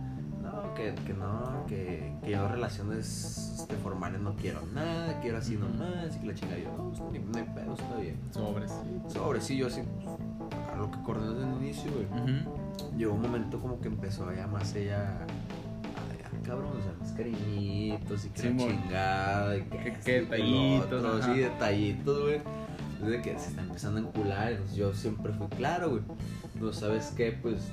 [0.52, 5.56] no, que, que no, que, que yo relaciones este, formales no quiero nada, quiero así
[5.56, 8.20] nomás, y que la chingada, yo, no, pues, no hay pedo, está bien.
[8.32, 8.74] Sobres.
[9.08, 9.82] Sobre, sí, yo así,
[10.74, 12.06] a lo que acordé desde el inicio, güey.
[12.24, 12.98] Ujú.
[12.98, 15.18] Llegó un momento como que empezó a llamarse ella.
[16.44, 21.40] Cabrón, o sea, más cariñitos y que la chingada y que, Que- detallitos, otro, sí,
[21.42, 22.42] detallitos, güey.
[23.02, 26.02] Desde que se está empezando a encular, entonces yo siempre fui claro, güey.
[26.60, 27.68] No sabes qué, pues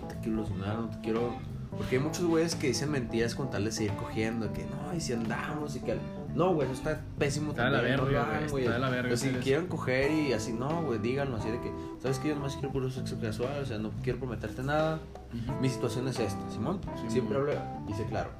[0.00, 1.32] no te quiero ilusionar, no te quiero.
[1.76, 5.00] Porque hay muchos güeyes que dicen mentiras con tal de seguir cogiendo, que no, y
[5.00, 5.96] si andamos y que.
[6.34, 8.88] No, güey, eso está pésimo Está de la no verga, hagan, güey, está de la
[8.88, 11.70] verga Pero si quieren coger y así, no, güey, díganlo así de que,
[12.00, 14.98] ¿sabes que Yo nomás quiero puro sexo casual, o sea, no quiero prometerte nada.
[15.32, 15.60] Ujú.
[15.60, 16.80] Mi situación es esta, Simón.
[16.96, 17.10] Simón.
[17.10, 17.58] Siempre hablé,
[17.88, 18.30] hice claro.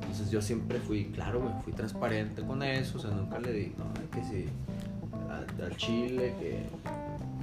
[0.00, 3.72] Entonces yo siempre fui claro, güey, fui transparente con eso, o sea, nunca le di,
[3.76, 4.48] no, que si
[5.30, 6.66] al, al chile, que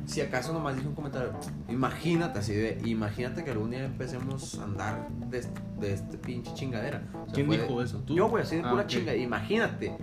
[0.06, 1.32] si acaso nomás dije un comentario,
[1.70, 6.54] imagínate así de, imagínate que algún día empecemos a andar de, este- de este pinche
[6.54, 7.04] chingadera.
[7.14, 8.00] O sea, ¿Quién dijo eso?
[8.00, 8.16] ¿Tú?
[8.16, 8.88] Yo, güey, así de Ah, pura ok.
[8.90, 9.96] chinga, imagínate.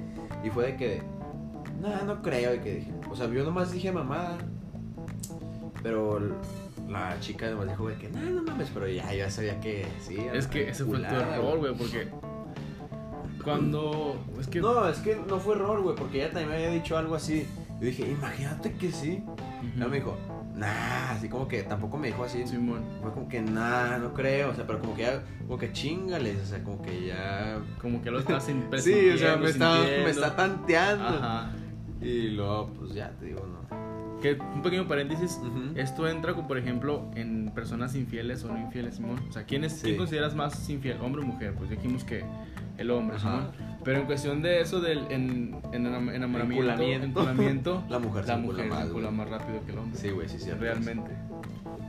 [0.44, 1.02] Y fue de que,
[1.80, 4.38] no, no creo, y que dije, o sea, yo nomás dije mamada,
[5.82, 6.20] pero
[6.88, 10.16] la chica nomás dijo de que, no, no mames, pero ya, ya sabía que sí.
[10.32, 12.08] Es que ese fue tu error, güey, porque
[13.44, 14.16] cuando.
[14.38, 14.60] Es que.
[14.60, 17.46] No, es que no fue error, güey, porque ella también me había dicho algo así.
[17.80, 19.22] Yo dije, imagínate que sí.
[19.26, 19.72] Ujú.
[19.76, 20.16] Ella me dijo,
[20.54, 22.46] nah, así como que tampoco me dijo así.
[22.46, 22.84] Simón.
[23.00, 26.42] Fue como que, nah, no creo, o sea, pero como que ya, como que chingales,
[26.42, 27.58] o sea, como que ya.
[27.80, 31.08] Como que lo estás Sí, o sea, me está, me está tanteando.
[31.08, 31.52] Ajá.
[32.02, 33.89] Y luego, pues ya te digo, no.
[34.20, 35.38] Que un pequeño paréntesis.
[35.42, 35.72] Ujú.
[35.78, 39.18] Esto entra, como, por ejemplo, en personas infieles o no infieles, Simón.
[39.28, 39.82] O sea, ¿quién, es, Sí.
[39.86, 40.98] ¿quién consideras más infiel?
[41.00, 41.54] ¿Hombre o mujer?
[41.54, 42.22] Pues dijimos que
[42.76, 43.18] el hombre.
[43.18, 43.48] Simón.
[43.82, 47.06] Pero en cuestión de eso del en, en enam- enamoramiento, Enculamiento.
[47.20, 49.98] enculamiento, La mujer se la encula mujer más, se encula más rápido que el hombre.
[49.98, 50.50] Sí, güey, sí, sí.
[50.50, 51.10] Realmente.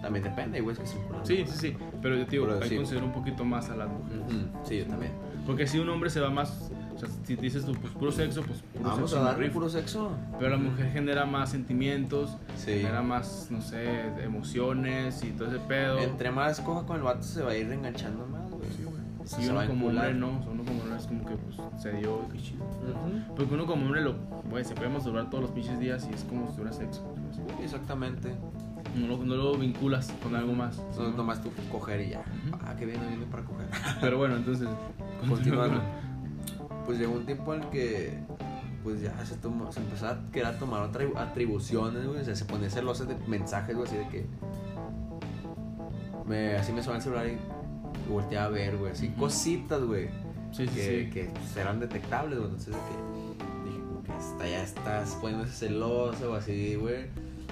[0.01, 1.77] También depende, güey, es que un Sí, sí, sí.
[2.01, 2.69] Pero yo te digo, Pero hay sí.
[2.69, 4.23] que considerar un poquito más a las mujeres.
[4.25, 5.11] Ujú, Sí, yo también.
[5.45, 6.71] Porque si un hombre se va más.
[7.01, 9.17] Sea, si dices tú, pues puro sexo, pues puro Vamos sexo.
[9.17, 10.11] a me darle puro sexo.
[10.37, 12.71] Pero la mujer genera más sentimientos, Sí.
[12.71, 15.99] genera más, no sé, emociones y todo ese pedo.
[15.99, 18.69] Entre más coja con el vato se va a ir enganchando más, güey.
[18.71, 19.01] Sí, güey.
[19.23, 21.35] Se Y uno a como hombre no, o sea, uno como hombre es como que
[21.35, 22.65] pues, se dio qué chido.
[23.35, 24.15] Porque uno como hombre lo,
[24.49, 27.03] güey, se puede masturbar todos los pinches días y es como si tuviera sexo.
[27.63, 28.33] Exactamente.
[28.95, 30.81] No lo, no lo vinculas con algo más.
[30.97, 32.23] No, nomás tú coger y ya.
[32.65, 33.67] Ah, qué bien, no vine para coger.
[34.01, 34.67] Pero bueno, entonces,
[35.29, 35.79] Continuando.
[36.91, 38.19] Pues llegó un tiempo en el que
[38.83, 42.19] pues ya se, tomó, se empezó a querer tomar atribu- atribuciones, güey.
[42.19, 44.25] O sea, se ponía celosa de mensajes, güey, así de que.
[46.27, 48.91] Me, así me sonaba el celular y volteaba a ver, güey.
[48.91, 49.21] Así Ujú.
[49.21, 50.09] cositas, güey.
[50.51, 51.09] Sí, que, sí.
[51.13, 52.49] que pues, eran detectables, güey.
[52.51, 57.05] Entonces, de que dije, como que hasta ya estás poniéndose celosa o así, güey.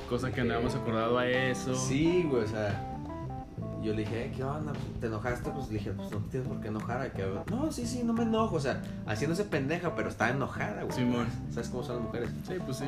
[0.09, 1.73] Cosa que no habíamos acordado a eso.
[1.75, 2.88] Sí, güey, o sea.
[3.81, 4.73] Yo le dije, "Eh, ¿qué onda?
[4.73, 5.49] Pues, ¿Te enojaste?
[5.51, 7.11] Pues le dije, pues no tienes por qué enojar.
[7.13, 8.55] Que, no, sí, sí, no me enojo.
[8.57, 10.95] O sea, haciéndose pendeja, pero estaba enojada, güey.
[10.95, 11.27] Simón.
[11.49, 12.29] ¿Sabes cómo son las mujeres?
[12.47, 12.85] Sí, pues sí.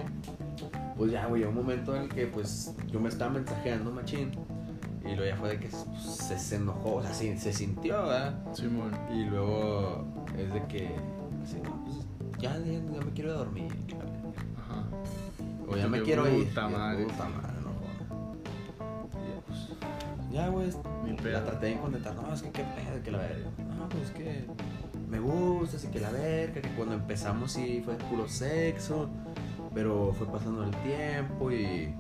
[0.98, 4.32] Pues ya, güey, un momento en el que, pues, yo me estaba mensajeando, machín.
[5.04, 8.04] Y luego ya fue de que pues, se, se enojó, o sea, sí, se sintió,
[8.04, 8.36] ¿verdad?
[8.54, 8.92] Simón.
[9.12, 10.06] Y luego
[10.38, 10.96] es de que,
[11.44, 11.98] así, no, pues,
[12.40, 13.72] ya, ya, ya me quiero dormir.
[14.60, 14.84] Ajá.
[15.68, 16.48] O ya me quiero ir.
[16.50, 17.06] puta madre.
[17.06, 17.51] Puta madre,
[20.32, 20.70] ya, güey,
[21.32, 22.16] la traté de contentar.
[22.16, 23.50] No, es que qué pedo, que la verga.
[23.78, 24.46] No, pues es que
[25.10, 26.62] me gusta, así que la verga.
[26.62, 29.10] Que cuando empezamos sí fue puro sexo.
[29.74, 31.94] Pero fue pasando el tiempo y.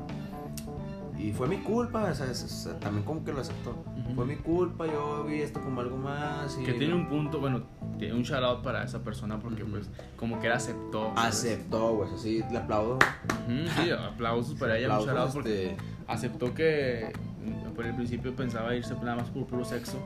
[1.18, 3.84] y fue mi culpa, o sea, es- también como que lo aceptó.
[4.16, 6.58] Fue mi culpa, yo vi esto como algo más.
[6.60, 7.62] Y Que tiene un punto, bueno,
[7.98, 11.14] tiene un shout out para esa persona porque pues como que él aceptó.
[11.16, 12.99] Aceptó, güey, así le aplaudo.
[13.48, 15.78] Sí, aplausos para ella, un Aplausos, shout out porque este,
[16.08, 17.14] aceptó que
[17.76, 19.97] por el principio pensaba irse nada más por puro sexo,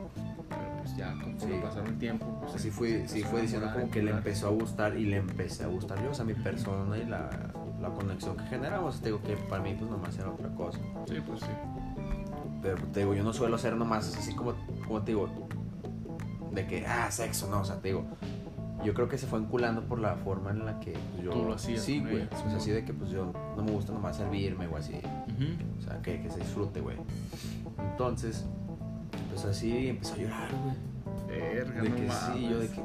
[0.48, 1.60] pero pues ya conforme Sí.
[1.62, 4.96] pasaron el tiempo, pues Así fue, sí fue diciendo como que le empezó a gustar
[4.96, 7.28] y le empecé a gustar yo, o sea, mi persona y la,
[7.80, 9.00] la conexión que generamos.
[9.00, 10.78] Te digo que para mí pues nomás era otra cosa.
[11.08, 11.46] Sí, pues sí.
[12.62, 14.54] Pero te digo, yo no suelo ser nomás así como,
[14.86, 15.28] como te digo,
[16.52, 18.04] de que, ah, sexo, no, o sea, te digo,
[18.84, 21.30] yo creo que se fue enculando por la forma en la que pues, yo...
[21.30, 22.56] Tú lo hacías Sí, güey, sí, ¿no?
[22.56, 24.94] así de que pues yo no me gusta nomás servirme o así,
[25.78, 26.96] o sea, que, que se disfrute, güey.
[27.90, 28.46] Entonces,
[29.30, 30.76] pues así empezó a llorar, güey.
[31.28, 32.32] Verga, De no que mames.
[32.34, 32.82] sí, yo de que...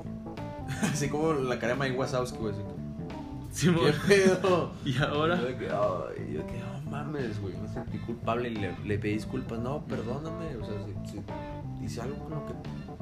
[0.92, 2.62] Así como la cara de Mike Wazowski, güey, así
[3.52, 3.86] Simón.
[3.86, 4.72] ¿Qué pedo?
[4.86, 8.50] Y ahora, Yo de que, ay, yo de que, no mames, güey, me sentí culpable
[8.50, 9.60] y le, le pedí disculpas.
[9.60, 12.54] No, perdóname, o sea, si, si hice algo con lo que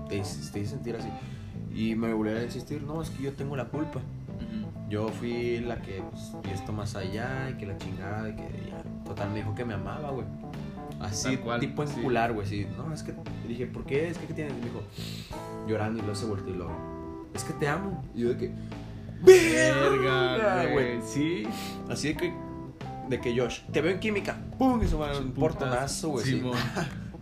[0.10, 0.16] te,
[0.52, 1.10] te hice sentir así.
[1.74, 4.02] Y me volvió a insistir, no, es que yo tengo la culpa.
[4.90, 8.70] Yo fui la que pues, vi esto más allá y que la chingada y que
[8.70, 8.84] ya.
[9.06, 10.26] Total, me dijo que me amaba, güey.
[11.00, 12.00] Así, cual, tipo sí.
[12.00, 12.48] encular, güey.
[12.48, 13.14] Sí, no, es que
[13.48, 14.10] dije, ¿por qué?
[14.10, 14.54] Es que, ¿qué tienes?
[14.54, 14.82] Y me dijo,
[15.68, 16.76] llorando y luego se volteó y luego,
[17.34, 18.04] es que te amo.
[18.16, 18.54] Y yo de que,
[19.22, 21.02] Verga, güey.
[21.06, 21.44] Sí.
[21.90, 22.34] Así de que,
[23.10, 24.82] de que Josh, te veo en química, ¡pum!
[24.84, 26.26] Y se va un portonazo, güey.
[26.26, 26.42] sí.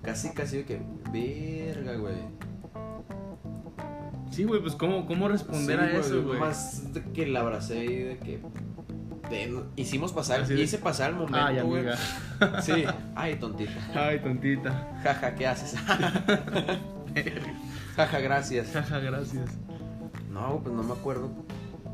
[0.02, 0.80] Casi, casi de que,
[1.12, 2.16] verga, güey.
[4.32, 6.40] Sí, güey, pues cómo, cómo responder Sí, a eso, güey.
[6.40, 8.40] Más de que la abracé y de que.
[9.30, 11.86] de- hicimos pasar, Así de- hice pasar el momento, güey.
[12.62, 12.84] sí,
[13.16, 13.72] ay, tontita.
[13.96, 15.00] Ay, tontita.
[15.04, 15.76] Jaja, ¿qué haces?
[17.96, 18.72] Jaja, gracias.
[18.72, 19.50] Jaja, gracias.
[20.32, 21.30] No, pues no me acuerdo.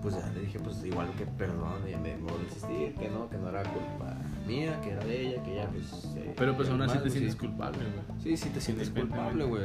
[0.01, 3.29] Pues ya le dije, pues igual que perdón, y me volvió a insistir, que no,
[3.29, 6.13] que no era culpa mía, que era de ella, que ya pues.
[6.17, 7.11] eh, Pero pues aún así te sí.
[7.19, 8.21] sientes culpable, güey.
[8.21, 9.63] Sí, sí te sientes culpable, güey.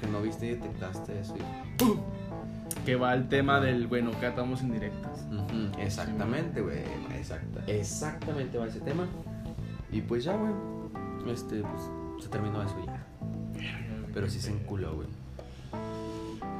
[0.00, 1.34] Porque no viste y detectaste eso.
[1.36, 5.26] y- Que va el tema del, bueno, que atamos indirectas.
[5.30, 6.78] Ujú, Exactamente, güey.
[7.18, 9.06] Exacta, exactamente va ese tema.
[9.92, 10.52] Y pues ya, güey.
[11.30, 11.90] Este, pues
[12.22, 13.04] se terminó eso ya.
[14.14, 15.08] Pero sí se enculó, güey.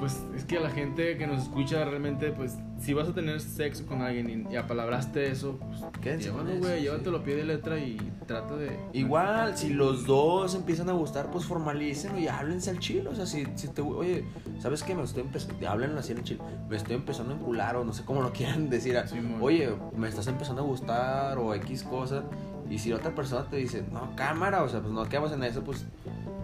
[0.01, 3.39] Pues es que a la gente que nos escucha realmente, pues, si vas a tener
[3.39, 6.83] sexo con alguien y, y apalabraste eso, pues, Quédense llévalo, güey, sí.
[6.85, 8.79] llévatelo pie de letra y trata de...
[8.95, 13.11] Igual, si los dos empiezan a gustar, pues formalicen y háblense al chilo.
[13.11, 14.25] O sea, si, si te, oye,
[14.59, 14.95] ¿sabes qué?
[14.95, 16.45] Me estoy empezando, háblenlo así en el chilo.
[16.71, 18.99] Me estoy empezando a encular o no sé cómo lo quieran decir.
[19.07, 19.37] Simón.
[19.43, 22.25] oye, me estás empezando a gustar o X cosa.
[22.71, 25.63] Y si otra persona te dice, no, cámara, o sea, pues no quedamos en eso,
[25.63, 25.85] pues,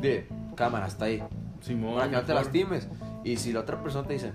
[0.02, 1.22] de cámara, hasta ahí.
[1.62, 2.88] Simón, para que no te lastimes.
[3.26, 4.32] Y si la otra persona te dice,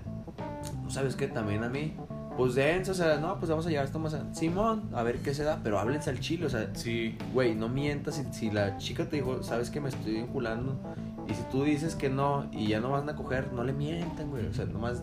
[0.82, 1.26] "¿No ¿sabes qué?
[1.28, 1.94] También a mí,
[2.36, 5.18] pues dense, o sea, no, pues vamos a llevar esto más a Simón, a ver
[5.18, 8.16] qué se da, pero háblense al chile, o sea, Sí, güey, no mientas.
[8.16, 10.78] Si, si la chica te dijo, ¿sabes que me estoy vinculando?
[11.26, 14.28] Y si tú dices que no y ya no van a coger, no le mientan,
[14.30, 15.02] güey, o sea, nomás,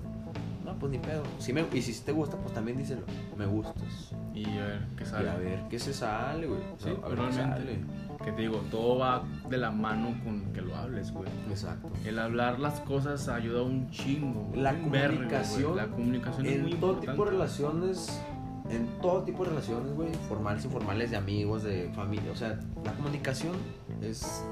[0.64, 1.24] no, pues ni pedo.
[1.40, 3.02] Si me, y si te gusta, pues también díselo,
[3.38, 4.14] me gustas.
[4.36, 5.30] y a ver qué Y sale.
[5.30, 6.60] a ver qué se sale, güey.
[6.76, 7.44] O sea, Sí, a ver qué realmente.
[7.44, 7.80] sale.
[8.24, 11.30] Que te digo, todo va de la mano con que lo hables, güey.
[11.50, 11.90] Exacto.
[12.06, 14.42] El hablar las cosas ayuda un chingo.
[14.50, 14.62] güey.
[14.62, 17.12] La vergo, comunicación La comunicación es muy En todo importante.
[17.12, 18.22] tipo de relaciones,
[18.70, 22.92] en todo tipo de relaciones, güey, formales, informales, de amigos, de familia, o sea, la
[22.94, 23.54] comunicación
[24.02, 24.44] es...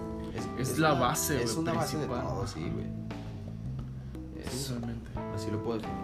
[0.60, 2.28] Es la base, Es güey, una base de principal.
[2.28, 2.86] todo, sí, güey.
[4.46, 5.10] Es- realmente.
[5.36, 5.98] así lo puedo definir.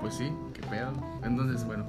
[0.00, 0.92] Pues sí, qué pedo.
[1.24, 1.84] Entonces, bueno,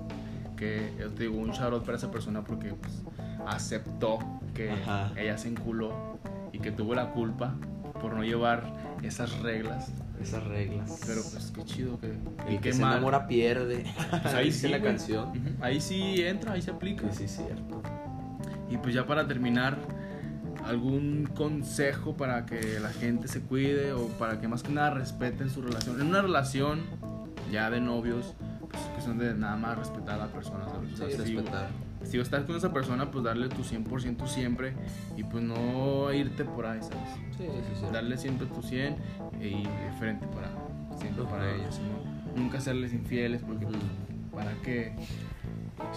[0.58, 3.02] que yo te digo un shout out para esa persona porque pues,
[3.48, 4.20] aceptó
[4.54, 5.12] que Ajá.
[5.18, 6.20] ella se enculó
[6.52, 7.56] y que tuvo la culpa
[8.02, 8.64] por no llevar
[9.04, 9.92] esas reglas.
[10.22, 11.00] Esas reglas.
[11.08, 12.08] Pero pues qué chido que.
[12.48, 12.94] El que qué se mal.
[12.94, 13.86] enamora pierde.
[14.22, 14.68] Pues ahí sí.
[14.68, 14.92] la güey.
[14.92, 15.30] canción.
[15.30, 17.12] Ujú, Ahí sí entra, ahí se aplica.
[17.12, 17.82] Sí, sí, cierto.
[18.70, 19.78] Y pues ya para terminar,
[20.66, 25.50] algún consejo para que la gente se cuide o para que más que nada respeten
[25.50, 26.00] su relación.
[26.00, 26.82] En una relación
[27.52, 28.36] ya de novios,
[28.70, 30.94] pues que son de nada más respetar a la persona, ¿sabes?
[30.94, 31.36] O sea, Sí,
[32.04, 34.74] si- estás con esa persona, pues darle tu 100% siempre
[35.18, 37.10] y pues no irte por ahí, ¿sabes?
[37.38, 37.86] Sí, sí, sí.
[37.92, 38.96] Darle siempre tu 100
[39.40, 40.50] y de frente para
[41.00, 41.56] siempre para Ajá.
[41.56, 42.42] ellos, ¿no?
[42.42, 43.78] Nunca serles infieles porque pues,
[44.34, 44.94] para qué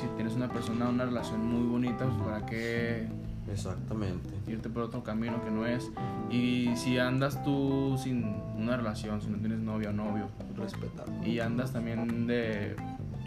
[0.01, 3.07] si tienes una persona una relación muy bonita, pues para qué
[3.53, 4.31] Exactamente.
[4.49, 5.91] irte por otro camino que no es.
[6.31, 8.25] Y si andas tú sin
[8.57, 11.05] una relación, si no tienes novia o novio Respetar.
[11.27, 12.75] y andas también de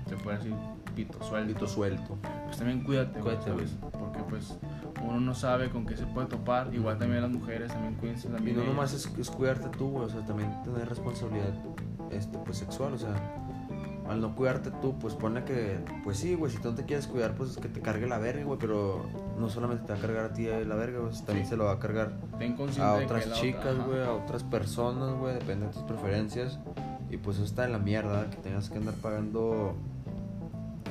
[0.10, 0.54] se puede decir
[0.98, 2.18] pito suelto, Maldito suelto.
[2.46, 3.76] pues también cuídate, güey, Cuídate, ¿sabes?
[4.00, 4.58] Porque pues
[5.04, 6.74] uno no sabe con qué se puede topar.
[6.74, 8.56] Igual también las mujeres también cuídense Y también.
[8.58, 8.74] no ellas.
[8.76, 11.54] nomás es, es cuidarte tú, güey, o sea, también tener responsabilidad
[12.12, 13.14] este, pues, sexual, o sea,
[14.10, 17.08] al no cuidarte tú, pues ponle que, pues sí, güey, si tú no te quieres
[17.08, 19.06] cuidar, pues es que te cargue la verga, güey, pero
[19.38, 21.50] no solamente te va a cargar a ti la verga, güey, también Sí.
[21.52, 25.34] se lo va a cargar Ten a otras chicas, otra- güey, a otras personas, güey,
[25.34, 26.58] depende de tus preferencias.
[27.10, 29.76] Y pues eso está en la mierda, que tengas que andar pagando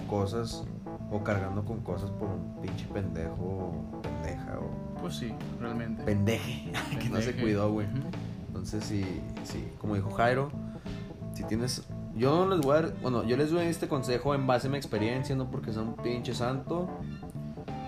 [0.06, 0.64] cosas
[1.10, 6.02] o cargando con cosas por un pinche pendejo o pendeja o Pues sí, realmente.
[6.02, 7.86] pendeje que no se cuidó, güey.
[8.48, 9.04] Entonces, sí,
[9.44, 10.50] sí, como dijo Jairo,
[11.34, 11.86] si tienes.
[12.16, 12.94] Yo no les voy a dar.
[13.02, 15.96] Bueno, yo les doy este consejo en base a mi experiencia, no porque sea un
[15.96, 16.88] pinche santo.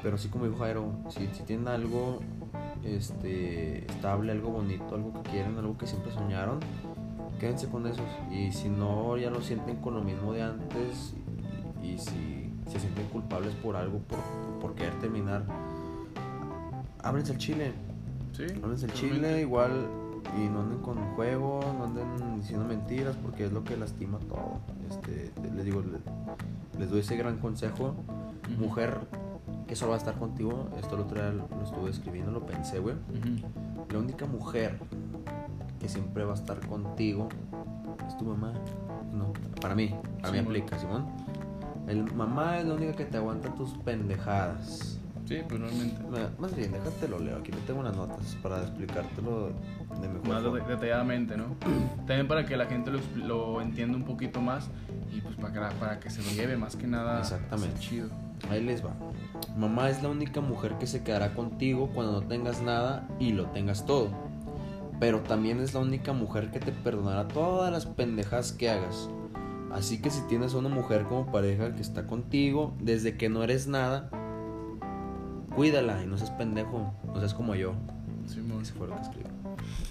[0.03, 2.21] Pero sí, como dijo Jairo, si, si tienen algo
[2.85, 6.61] este, estable, algo bonito, algo que quieren, algo que siempre soñaron,
[7.41, 8.05] quédense con esos.
[8.31, 11.15] Y si no, ya lo sienten con lo mismo de antes.
[11.83, 14.19] Y, si se sienten culpables por algo, por,
[14.61, 15.45] por querer terminar,
[17.03, 17.73] ábrense el chile.
[18.33, 18.45] Sí.
[18.63, 19.87] Háblense el chile igual
[20.37, 24.59] y no anden con juego, no anden diciendo mentiras porque es lo que lastima todo.
[24.89, 27.95] Este, les digo, le- les doy ese gran consejo.
[28.55, 28.65] Ujú.
[28.67, 28.99] Mujer
[29.67, 32.79] que solo va a estar contigo, esto el otro día lo estuve escribiendo, lo pensé,
[32.79, 32.95] güey.
[32.95, 33.47] Ujú.
[33.93, 34.79] La única mujer
[35.81, 37.29] que siempre va a estar contigo
[38.07, 38.53] es tu mamá.
[39.13, 40.45] No, para mí, para mí Simón.
[40.47, 41.07] aplica, Simón.
[41.89, 44.99] El mamá es la única que te aguanta tus pendejadas.
[45.27, 46.01] Sí, pues realmente.
[46.39, 47.37] Más bien, déjate lo leo.
[47.39, 49.49] Aquí te tengo unas notas para explicártelo
[50.01, 50.59] de mejor Más forma.
[50.59, 51.45] deta- detalladamente, ¿no?
[52.07, 54.69] También para que la gente lo, lo entienda un poquito más
[55.15, 57.19] y pues para que, para que se lo lleve más que nada.
[57.21, 57.75] Exactamente.
[57.77, 58.09] pues, chido.
[58.51, 58.91] Ahí les va.
[59.57, 63.47] Mamá es la única mujer que se quedará contigo cuando no tengas nada y lo
[63.47, 64.09] tengas todo.
[65.01, 69.09] Pero también es la única mujer que te perdonará todas las pendejas que hagas.
[69.73, 73.43] Así que si tienes a una mujer como pareja que está contigo desde que no
[73.43, 74.11] eres nada,
[75.55, 77.75] cuídala y no seas pendejo, no seas como yo.
[78.27, 78.63] Simón.
[78.63, 79.25] Ese fue lo que escribí.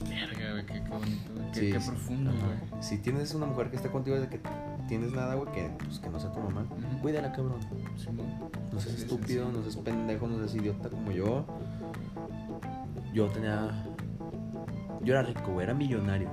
[0.09, 1.51] Verga, güey, qué, qué bonito, güey.
[1.51, 1.89] Qué, Sí, qué sí.
[1.89, 2.39] profundo, Ajá.
[2.69, 2.83] güey.
[2.83, 4.39] Si tienes una mujer que está contigo desde que
[4.87, 6.65] tienes nada, güey, que, pues, que no sea tu mamá,
[7.01, 7.59] cuídala, cabrón.
[7.97, 8.27] Simón.
[8.71, 9.57] No seas Sí, estúpido, sí, sí.
[9.57, 11.45] no seas pendejo, no seas idiota como yo.
[13.13, 13.69] Yo tenía.
[15.03, 16.29] Yo era rico, era millonario.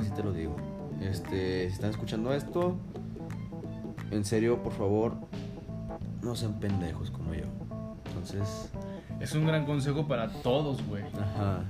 [0.00, 0.56] Así te lo digo.
[1.00, 2.76] Este, si están escuchando esto,
[4.10, 5.14] en serio, por favor,
[6.22, 7.44] no sean pendejos como yo.
[8.06, 8.70] Entonces,
[9.20, 11.02] Es un gran consejo para todos, güey.
[11.04, 11.60] ajá,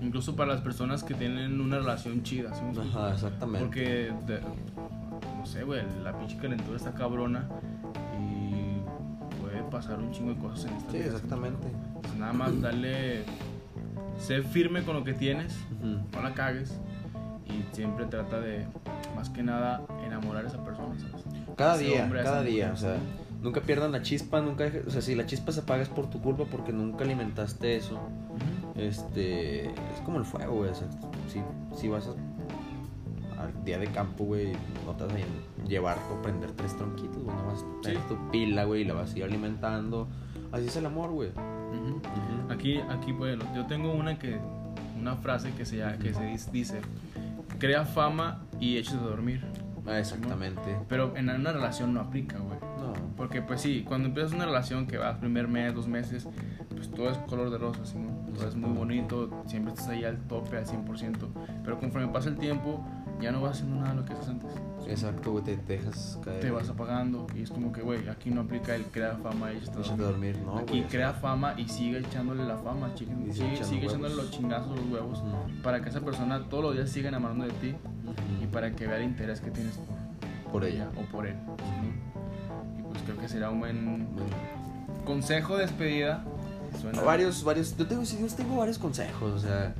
[0.00, 2.52] Incluso para las personas que tienen una relación chida.
[2.54, 3.60] ¿sí ajá, exactamente.
[3.64, 4.40] Porque, de-
[5.38, 7.48] no sé, güey, la pinche calentura está cabrona
[8.20, 11.06] y puede pasar un chingo de cosas en esta Sí, vida.
[11.06, 11.66] exactamente.
[12.02, 13.24] Pues nada más darle,
[14.18, 15.98] sé firme con lo que tienes, Ujú.
[16.12, 16.78] no la cagues
[17.48, 18.66] y siempre trata de,
[19.14, 21.24] más que nada, enamorar a esa persona, ¿sabes?
[21.56, 22.96] Cada Ese día, cada día, o sea,
[23.42, 26.20] nunca pierdan la chispa, nunca, o sea, si la chispa se apaga es por tu
[26.20, 27.98] culpa porque nunca alimentaste eso.
[28.74, 30.70] Este, es como el fuego, güey.
[30.70, 30.88] O sea,
[31.28, 31.40] si,
[31.78, 34.52] si vas a- al día de campo, güey,
[34.84, 37.36] no te vas a llevar o prender tres tronquitos, güey.
[37.36, 38.02] No vas a tener Sí.
[38.08, 40.08] tu pila, güey, y la vas a ir alimentando.
[40.52, 41.30] Así es el amor, güey.
[42.50, 44.38] Aquí, aquí, pues, yo tengo una que,
[44.98, 46.80] una frase que se, que se dice,
[47.58, 49.44] crea fama y échate a dormir.
[49.86, 50.76] Ah, exactamente.
[50.88, 52.58] Pero en una relación no aplica, güey.
[52.60, 52.92] No.
[53.16, 56.26] Porque pues sí, cuando empiezas una relación que vas primer mes, dos meses,
[56.70, 57.98] pues todo es color de rosa, ¿sí?
[58.34, 61.16] todo es muy bonito, siempre estás ahí al tope, al 100%,
[61.64, 62.84] pero conforme pasa el tiempo,
[63.20, 64.50] ya no vas haciendo nada de lo que haces antes.
[64.88, 66.40] Exacto, güey, te, te dejas caer.
[66.40, 69.56] Te vas apagando y es como que, güey, aquí no aplica el crea fama y
[69.58, 69.96] a dormir.
[70.36, 70.58] dormir, ¿no?
[70.58, 74.14] Aquí sea, crea fama y sigue echándole la fama, Y sigue sigue, echando sigue echándole
[74.14, 77.52] los chingazos, los huevos, ujú, para que esa persona todos los días siga enamorando de
[77.54, 77.74] ti
[78.40, 78.52] y ujú.
[78.52, 79.76] para que vea el interés que tienes
[80.44, 80.88] por, Por ella.
[80.96, 81.34] o por él.
[81.58, 82.78] ¿sí?
[82.78, 83.84] Y pues creo que será un buen
[84.14, 84.30] Bueno.
[85.04, 86.22] consejo de despedida.
[86.80, 87.76] Suena- Varios, varios.
[87.76, 89.74] Yo tengo, yo tengo varios consejos, o sea.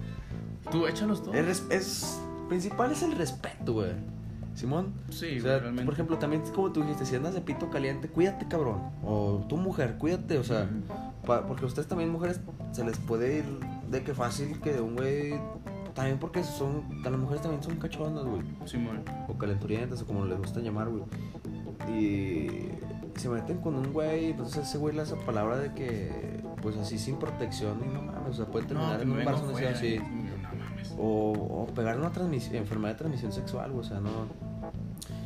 [0.70, 1.36] Tú échalos todos.
[1.36, 3.92] Res- es, principal es el respeto, güey.
[4.54, 4.94] Simón.
[5.10, 5.84] Sí, o sea, realmente.
[5.84, 8.80] por ejemplo, también como tú dijiste, si andas de pito caliente, cuídate, cabrón.
[9.04, 10.68] O tu mujer, cuídate, o sea,
[11.24, 12.40] porque a ustedes también mujeres
[12.72, 13.44] se les puede ir
[13.90, 15.34] de que fácil que un güey
[15.96, 19.02] también porque son, las mujeres también son cachondas, güey, Simón.
[19.28, 21.04] o calenturientas o como les gusta llamar, güey.
[21.88, 22.68] Y
[23.18, 26.98] se meten con un güey, entonces ese güey le hace palabra de que pues así
[26.98, 29.98] sin protección y no mames, o sea, puede terminar que en un fuera, así.
[30.98, 34.10] O, o pegar una transmisión, enfermedad de transmisión sexual, o sea, no.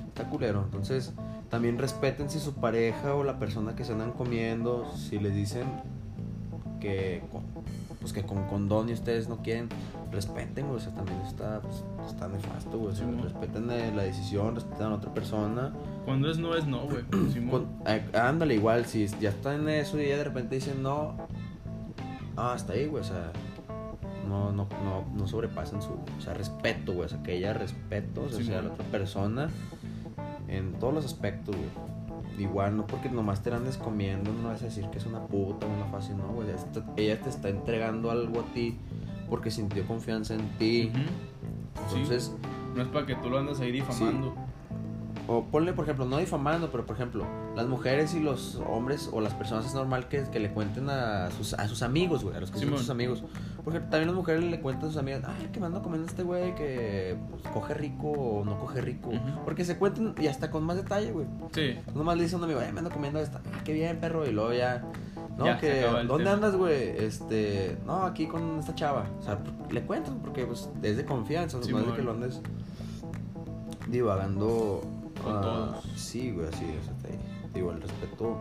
[0.09, 0.63] Está culero.
[0.65, 1.13] Entonces,
[1.49, 5.65] también respeten si su pareja o la persona que se andan comiendo, si les dicen
[6.81, 7.43] que con,
[8.01, 9.69] pues que con condón y ustedes no quieren,
[10.11, 12.93] respeten, güey, o sea, también está, pues, está nefasto, güey.
[12.93, 13.23] o sea, Sí, mo.
[13.23, 15.73] respeten eh, la decisión, respeten a la otra persona.
[16.05, 17.05] Cuando es no, es no, güey.
[17.51, 21.15] Con- eh, ándale, igual, si ya están en eso y ya de repente dicen no,
[22.37, 23.31] ah, hasta ahí, güey, o sea,
[24.31, 28.23] no, no, no, no sobrepasen su, o sea, respeto, güey, o sea, que haya respeto,
[28.23, 28.62] o sea, Sí, mo.
[28.62, 29.51] la otra persona,
[30.48, 31.69] en todos los aspectos, güey.
[32.39, 35.27] Igual, no porque nomás te la andes comiendo, no vas a decir que es una
[35.27, 36.48] puta o una fácil, no, güey.
[36.97, 38.78] Ella te está entregando algo a ti
[39.28, 40.90] porque sintió confianza en ti.
[40.94, 41.05] Sí.
[41.97, 42.35] Entonces,
[42.74, 44.35] No es para que tú lo andes ahí difamando.
[45.27, 47.24] o ponle, por ejemplo, no difamando, pero por ejemplo,
[47.55, 51.31] las mujeres y los hombres o las personas es normal que, que le cuenten a
[51.32, 53.23] sus, a sus amigos, güey, a los que son sus amigos.
[53.65, 56.23] Porque también las mujeres le cuentan a sus amigas, ay, que me ando comiendo este
[56.23, 59.11] güey que pues, coge rico o no coge rico.
[59.45, 61.27] Porque se cuentan y hasta con más detalle, güey.
[61.53, 61.78] Sí.
[61.95, 64.27] Nomás le dice a un amigo, ay, me ando comiendo esta, ah, qué bien, perro,
[64.27, 64.85] y luego ya.
[65.37, 66.32] No, Ya, que, ¿dónde tema.
[66.32, 66.89] andas, güey?
[66.99, 69.07] Este, no, aquí con esta chava.
[69.20, 69.39] O sea,
[69.70, 71.82] le cuentan porque pues, es de confianza, no Simón.
[71.82, 72.41] es de que lo andes
[73.89, 74.82] divagando.
[75.23, 75.85] Con ah, todos.
[75.97, 77.19] Sí, güey, así, o sea, te
[77.53, 78.39] digo, el respeto,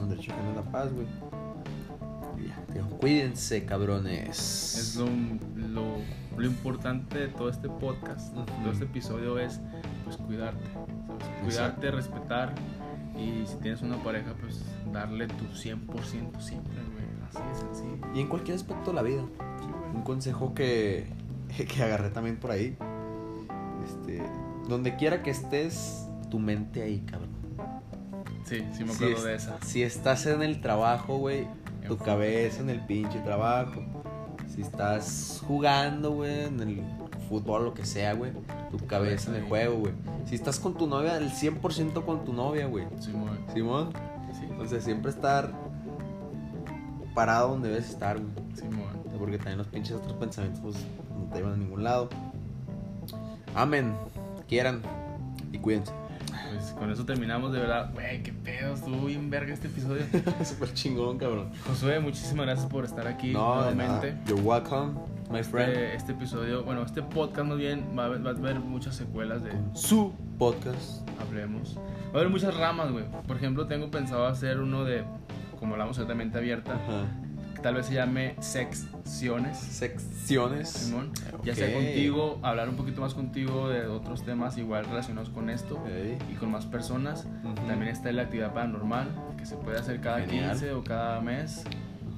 [0.00, 1.06] el derecho la paz, güey.
[3.00, 4.28] Cuídense, cabrones.
[4.76, 5.06] Es lo,
[5.56, 5.96] lo,
[6.36, 8.44] lo importante de todo este podcast, Ujú.
[8.62, 9.60] todo este episodio es
[10.04, 11.42] pues cuidarte, ¿sabes?
[11.44, 12.54] Cuidarte, respetar
[13.16, 14.60] y si tienes una pareja pues
[14.92, 17.04] darle tu 100% siempre, güey.
[17.28, 18.06] Así de sencillo.
[18.14, 19.22] Y en cualquier aspecto de la vida.
[19.60, 19.66] Sí.
[19.94, 21.06] Un consejo que,
[21.74, 22.76] que agarré también por ahí.
[23.84, 24.22] Este,
[24.68, 27.30] donde quiera que estés, tu mente ahí, cabrón.
[28.44, 29.58] Sí, sí me acuerdo es- de esa.
[29.62, 31.46] Si estás en el trabajo, güey,
[31.86, 33.82] tu cabeza en el pinche trabajo.
[34.52, 36.82] Si estás jugando, güey, en el
[37.28, 38.32] fútbol, lo que sea, güey,
[38.70, 39.92] tu cabeza en el juego, güey.
[40.26, 42.86] Si estás con tu novia, el 100% con tu novia, güey.
[43.00, 43.38] Simón.
[43.52, 43.90] Simón.
[44.32, 45.52] Sí, Entonces, siempre estar
[47.14, 48.32] parado donde debes estar, güey.
[48.54, 49.02] Simón.
[49.18, 50.76] Porque también los pinches otros pensamientos pues,
[51.18, 52.08] no te llevan a ningún lado.
[53.54, 53.94] Amén.
[54.48, 54.82] Quieran
[55.52, 55.92] y cuídense.
[56.54, 57.90] Pues con eso terminamos de verdad.
[57.92, 60.02] Güey, qué pedo, estuvo bien verga este episodio.
[60.44, 61.50] Súper chingón, cabrón.
[61.66, 63.88] Josué, muchísimas gracias por estar aquí No, de nada.
[64.00, 64.16] nuevamente.
[64.26, 64.92] You're welcome,
[65.30, 65.70] my friend.
[65.72, 68.94] Este, este episodio, bueno, este podcast más bien va a, haber- va a haber muchas
[68.94, 71.08] secuelas de Su podcast.
[71.20, 71.76] Hablemos.
[71.76, 71.82] Va
[72.14, 73.04] a haber muchas ramas, güey.
[73.26, 75.02] Por ejemplo, tengo pensado hacer uno de,
[75.58, 77.06] como hablamos de mente abierta, Ajá.
[77.64, 79.56] Tal vez se llame secciones.
[79.56, 80.68] Secciones.
[80.68, 81.12] Simón,
[81.44, 85.82] ya sea contigo, hablar un poquito más contigo de otros temas igual relacionados con esto
[85.88, 86.18] Ey.
[86.30, 87.26] y con más personas.
[87.42, 87.54] Ujú.
[87.66, 89.08] También está la actividad paranormal,
[89.38, 90.50] que se puede hacer cada Genial.
[90.50, 91.64] 15 o cada mes,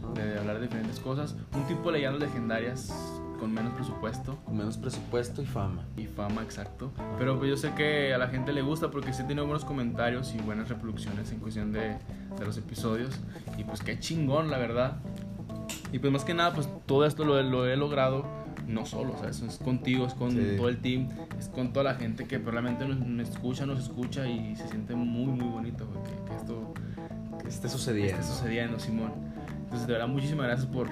[0.03, 0.13] Ajá.
[0.21, 1.37] de hablar de diferentes cosas.
[1.55, 2.93] Un tipo de leyendas legendarias
[3.39, 5.85] con menos presupuesto Con menos presupuesto y fama.
[5.97, 6.91] y fama, exacto.
[7.21, 10.35] Pero pues yo sé que a la gente le gusta porque sí tiene buenos comentarios
[10.35, 11.99] y buenas reproducciones en cuestión de,
[12.37, 13.15] de los episodios.
[13.59, 14.97] Y pues qué chingón, la verdad.
[15.93, 18.25] Y pues más que nada, pues todo esto lo, lo he logrado
[18.67, 20.55] no solo, o sea, eso es contigo, es con Sí.
[20.57, 24.27] todo el team, es con toda la gente que probablemente nos, nos escucha, nos escucha
[24.27, 26.75] y se siente muy, muy bonito güey, que, que esto
[27.41, 28.21] Que esté sucediendo.
[28.21, 29.13] esté sucediendo, Simón.
[29.65, 30.89] Entonces, de verdad, muchísimas gracias por,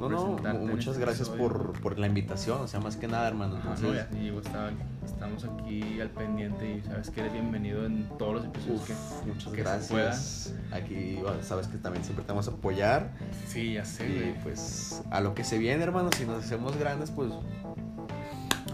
[0.00, 3.08] por No, no, presentarte muchas este gracias por, por la invitación, o sea, más que
[3.08, 3.56] nada, hermano.
[3.56, 4.70] Ajá, Entonces, no, digo, está-
[5.04, 9.26] estamos aquí al pendiente y sabes que eres bienvenido en todos los episodios uf, que...
[9.32, 10.54] muchas que gracias.
[10.72, 13.12] Aquí sabes que también siempre te vamos a apoyar.
[13.46, 17.10] Sí, ya sé, Y pues a lo que se viene, hermano, si nos hacemos grandes,
[17.10, 17.30] pues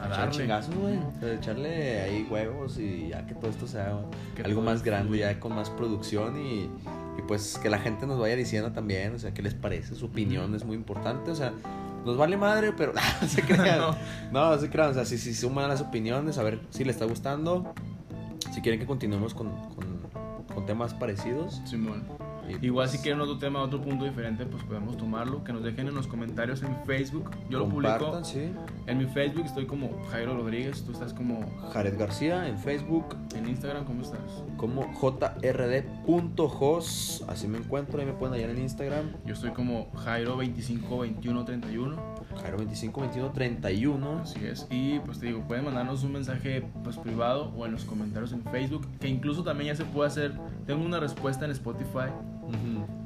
[0.02, 0.34] A darle.
[0.36, 0.98] chingazos, güey.
[1.34, 3.98] Echarle ahí huevos y ya que todo esto sea
[4.44, 6.70] algo más grande, ya con más producción y,
[7.18, 10.06] y pues que la gente nos vaya diciendo también, o sea, qué les parece, su
[10.06, 11.52] opinión es muy importante, o sea,
[12.04, 12.92] nos vale madre, pero
[13.22, 13.78] no se crean.
[13.78, 13.92] No.
[14.32, 14.50] no.
[14.50, 17.06] no se crean, o sea, si, si suman las opiniones, a ver si les está
[17.06, 17.74] gustando,
[18.52, 19.98] si quieren que continuemos con, con,
[20.54, 21.60] con temas parecidos.
[21.66, 22.27] Simón.
[22.48, 25.44] Y, Igual pues, si quieren otro tema, otro punto diferente, pues podemos tomarlo.
[25.44, 27.30] Que nos dejen en los comentarios en Facebook.
[27.48, 28.24] Yo lo publico.
[28.24, 28.52] sí.
[28.86, 30.84] En mi Facebook estoy como Jairo Rodríguez.
[30.84, 31.40] Tú estás como
[31.72, 33.84] Jared García en Facebook, en Instagram.
[33.84, 34.20] ¿Cómo estás?
[34.58, 34.92] como
[35.40, 41.96] jrd.jos, así me encuentro, ahí me pueden hallar en Instagram, Yo estoy como Jairo 252131.
[42.42, 44.18] Jairo 252131.
[44.18, 44.66] Así es.
[44.70, 48.42] Y pues te digo, pueden mandarnos un mensaje pues privado o en los comentarios en
[48.44, 48.86] Facebook.
[49.00, 50.34] Que incluso también ya se puede hacer.
[50.66, 52.10] Tengo una respuesta en Spotify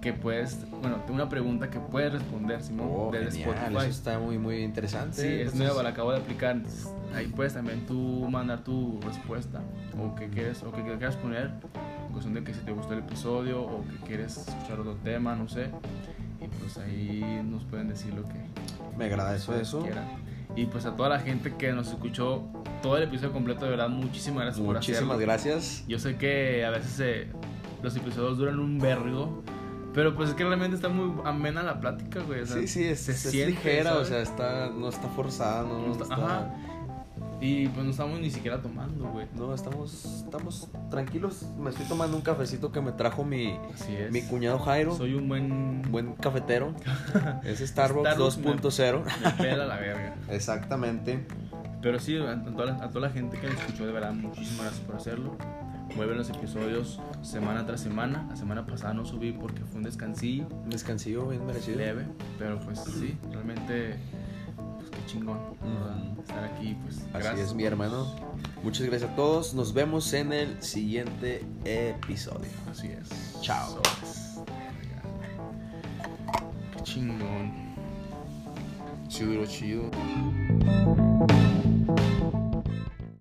[0.00, 3.76] que puedes, bueno, una pregunta que puedes responder, Simón, Oh, desde genial, Spotify.
[3.78, 5.16] eso está muy muy interesante.
[5.16, 6.56] Sí, es Entonces, nueva, la acabo de aplicar.
[6.56, 9.60] entonces, ahí puedes también tú mandar tu respuesta
[10.00, 11.50] o que quieres o que quieras poner
[12.06, 15.34] en cuestión de que si te gustó el episodio o que quieres escuchar otro tema,
[15.36, 15.70] no sé.
[16.40, 18.34] Y pues ahí nos pueden decir lo que
[18.98, 20.04] Me agrada eso, quieran.
[20.56, 22.42] Y pues a toda la gente que nos escuchó
[22.82, 25.84] todo el episodio completo, de verdad, muchísimas gracias por Muchísimas gracias.
[25.88, 27.28] Yo sé que a veces eh,
[27.82, 29.42] los episodios duran un vergo,
[29.94, 32.40] pero pues es que realmente está muy amena la plática, güey.
[32.42, 34.06] o sea, sí, sí, es, se es siente, ligera, ¿sabes?
[34.06, 36.54] o sea, está, no está forzada, no, No está- está- ajá.
[37.40, 39.26] Y pues no estamos ni siquiera tomando, güey.
[39.34, 41.44] no, estamos, estamos tranquilos.
[41.58, 43.58] Me estoy tomando un cafecito que me trajo mi,
[44.12, 45.82] mi cuñado Jairo, Soy un buen.
[45.90, 46.72] buen cafetero.
[47.42, 49.02] es Starbucks, Starbucks me- 2.0.
[49.24, 50.14] Me pela la verga.
[50.30, 51.26] Exactamente.
[51.82, 54.60] Pero sí, a, toda la, a toda la gente que nos escuchó, de verdad, muchísimas
[54.66, 55.36] gracias por hacerlo.
[55.96, 58.26] Mueven los episodios semana tras semana.
[58.30, 61.78] La semana pasada no subí porque fue un descansillo Un descansillo bien merecido.
[61.78, 62.06] leve,
[62.38, 63.96] pero pues sí, realmente,
[64.78, 65.38] pues qué chingón
[66.20, 67.48] estar aquí, pues Así gracias.
[67.48, 68.06] es, mi hermano.
[68.62, 69.54] Muchas gracias a todos.
[69.54, 72.48] Nos vemos en el siguiente episodio.
[72.70, 73.40] Así es.
[73.42, 73.68] Chao.
[73.70, 74.40] Sobres.
[76.76, 77.62] Qué chingón.
[79.20, 79.88] Duró chido.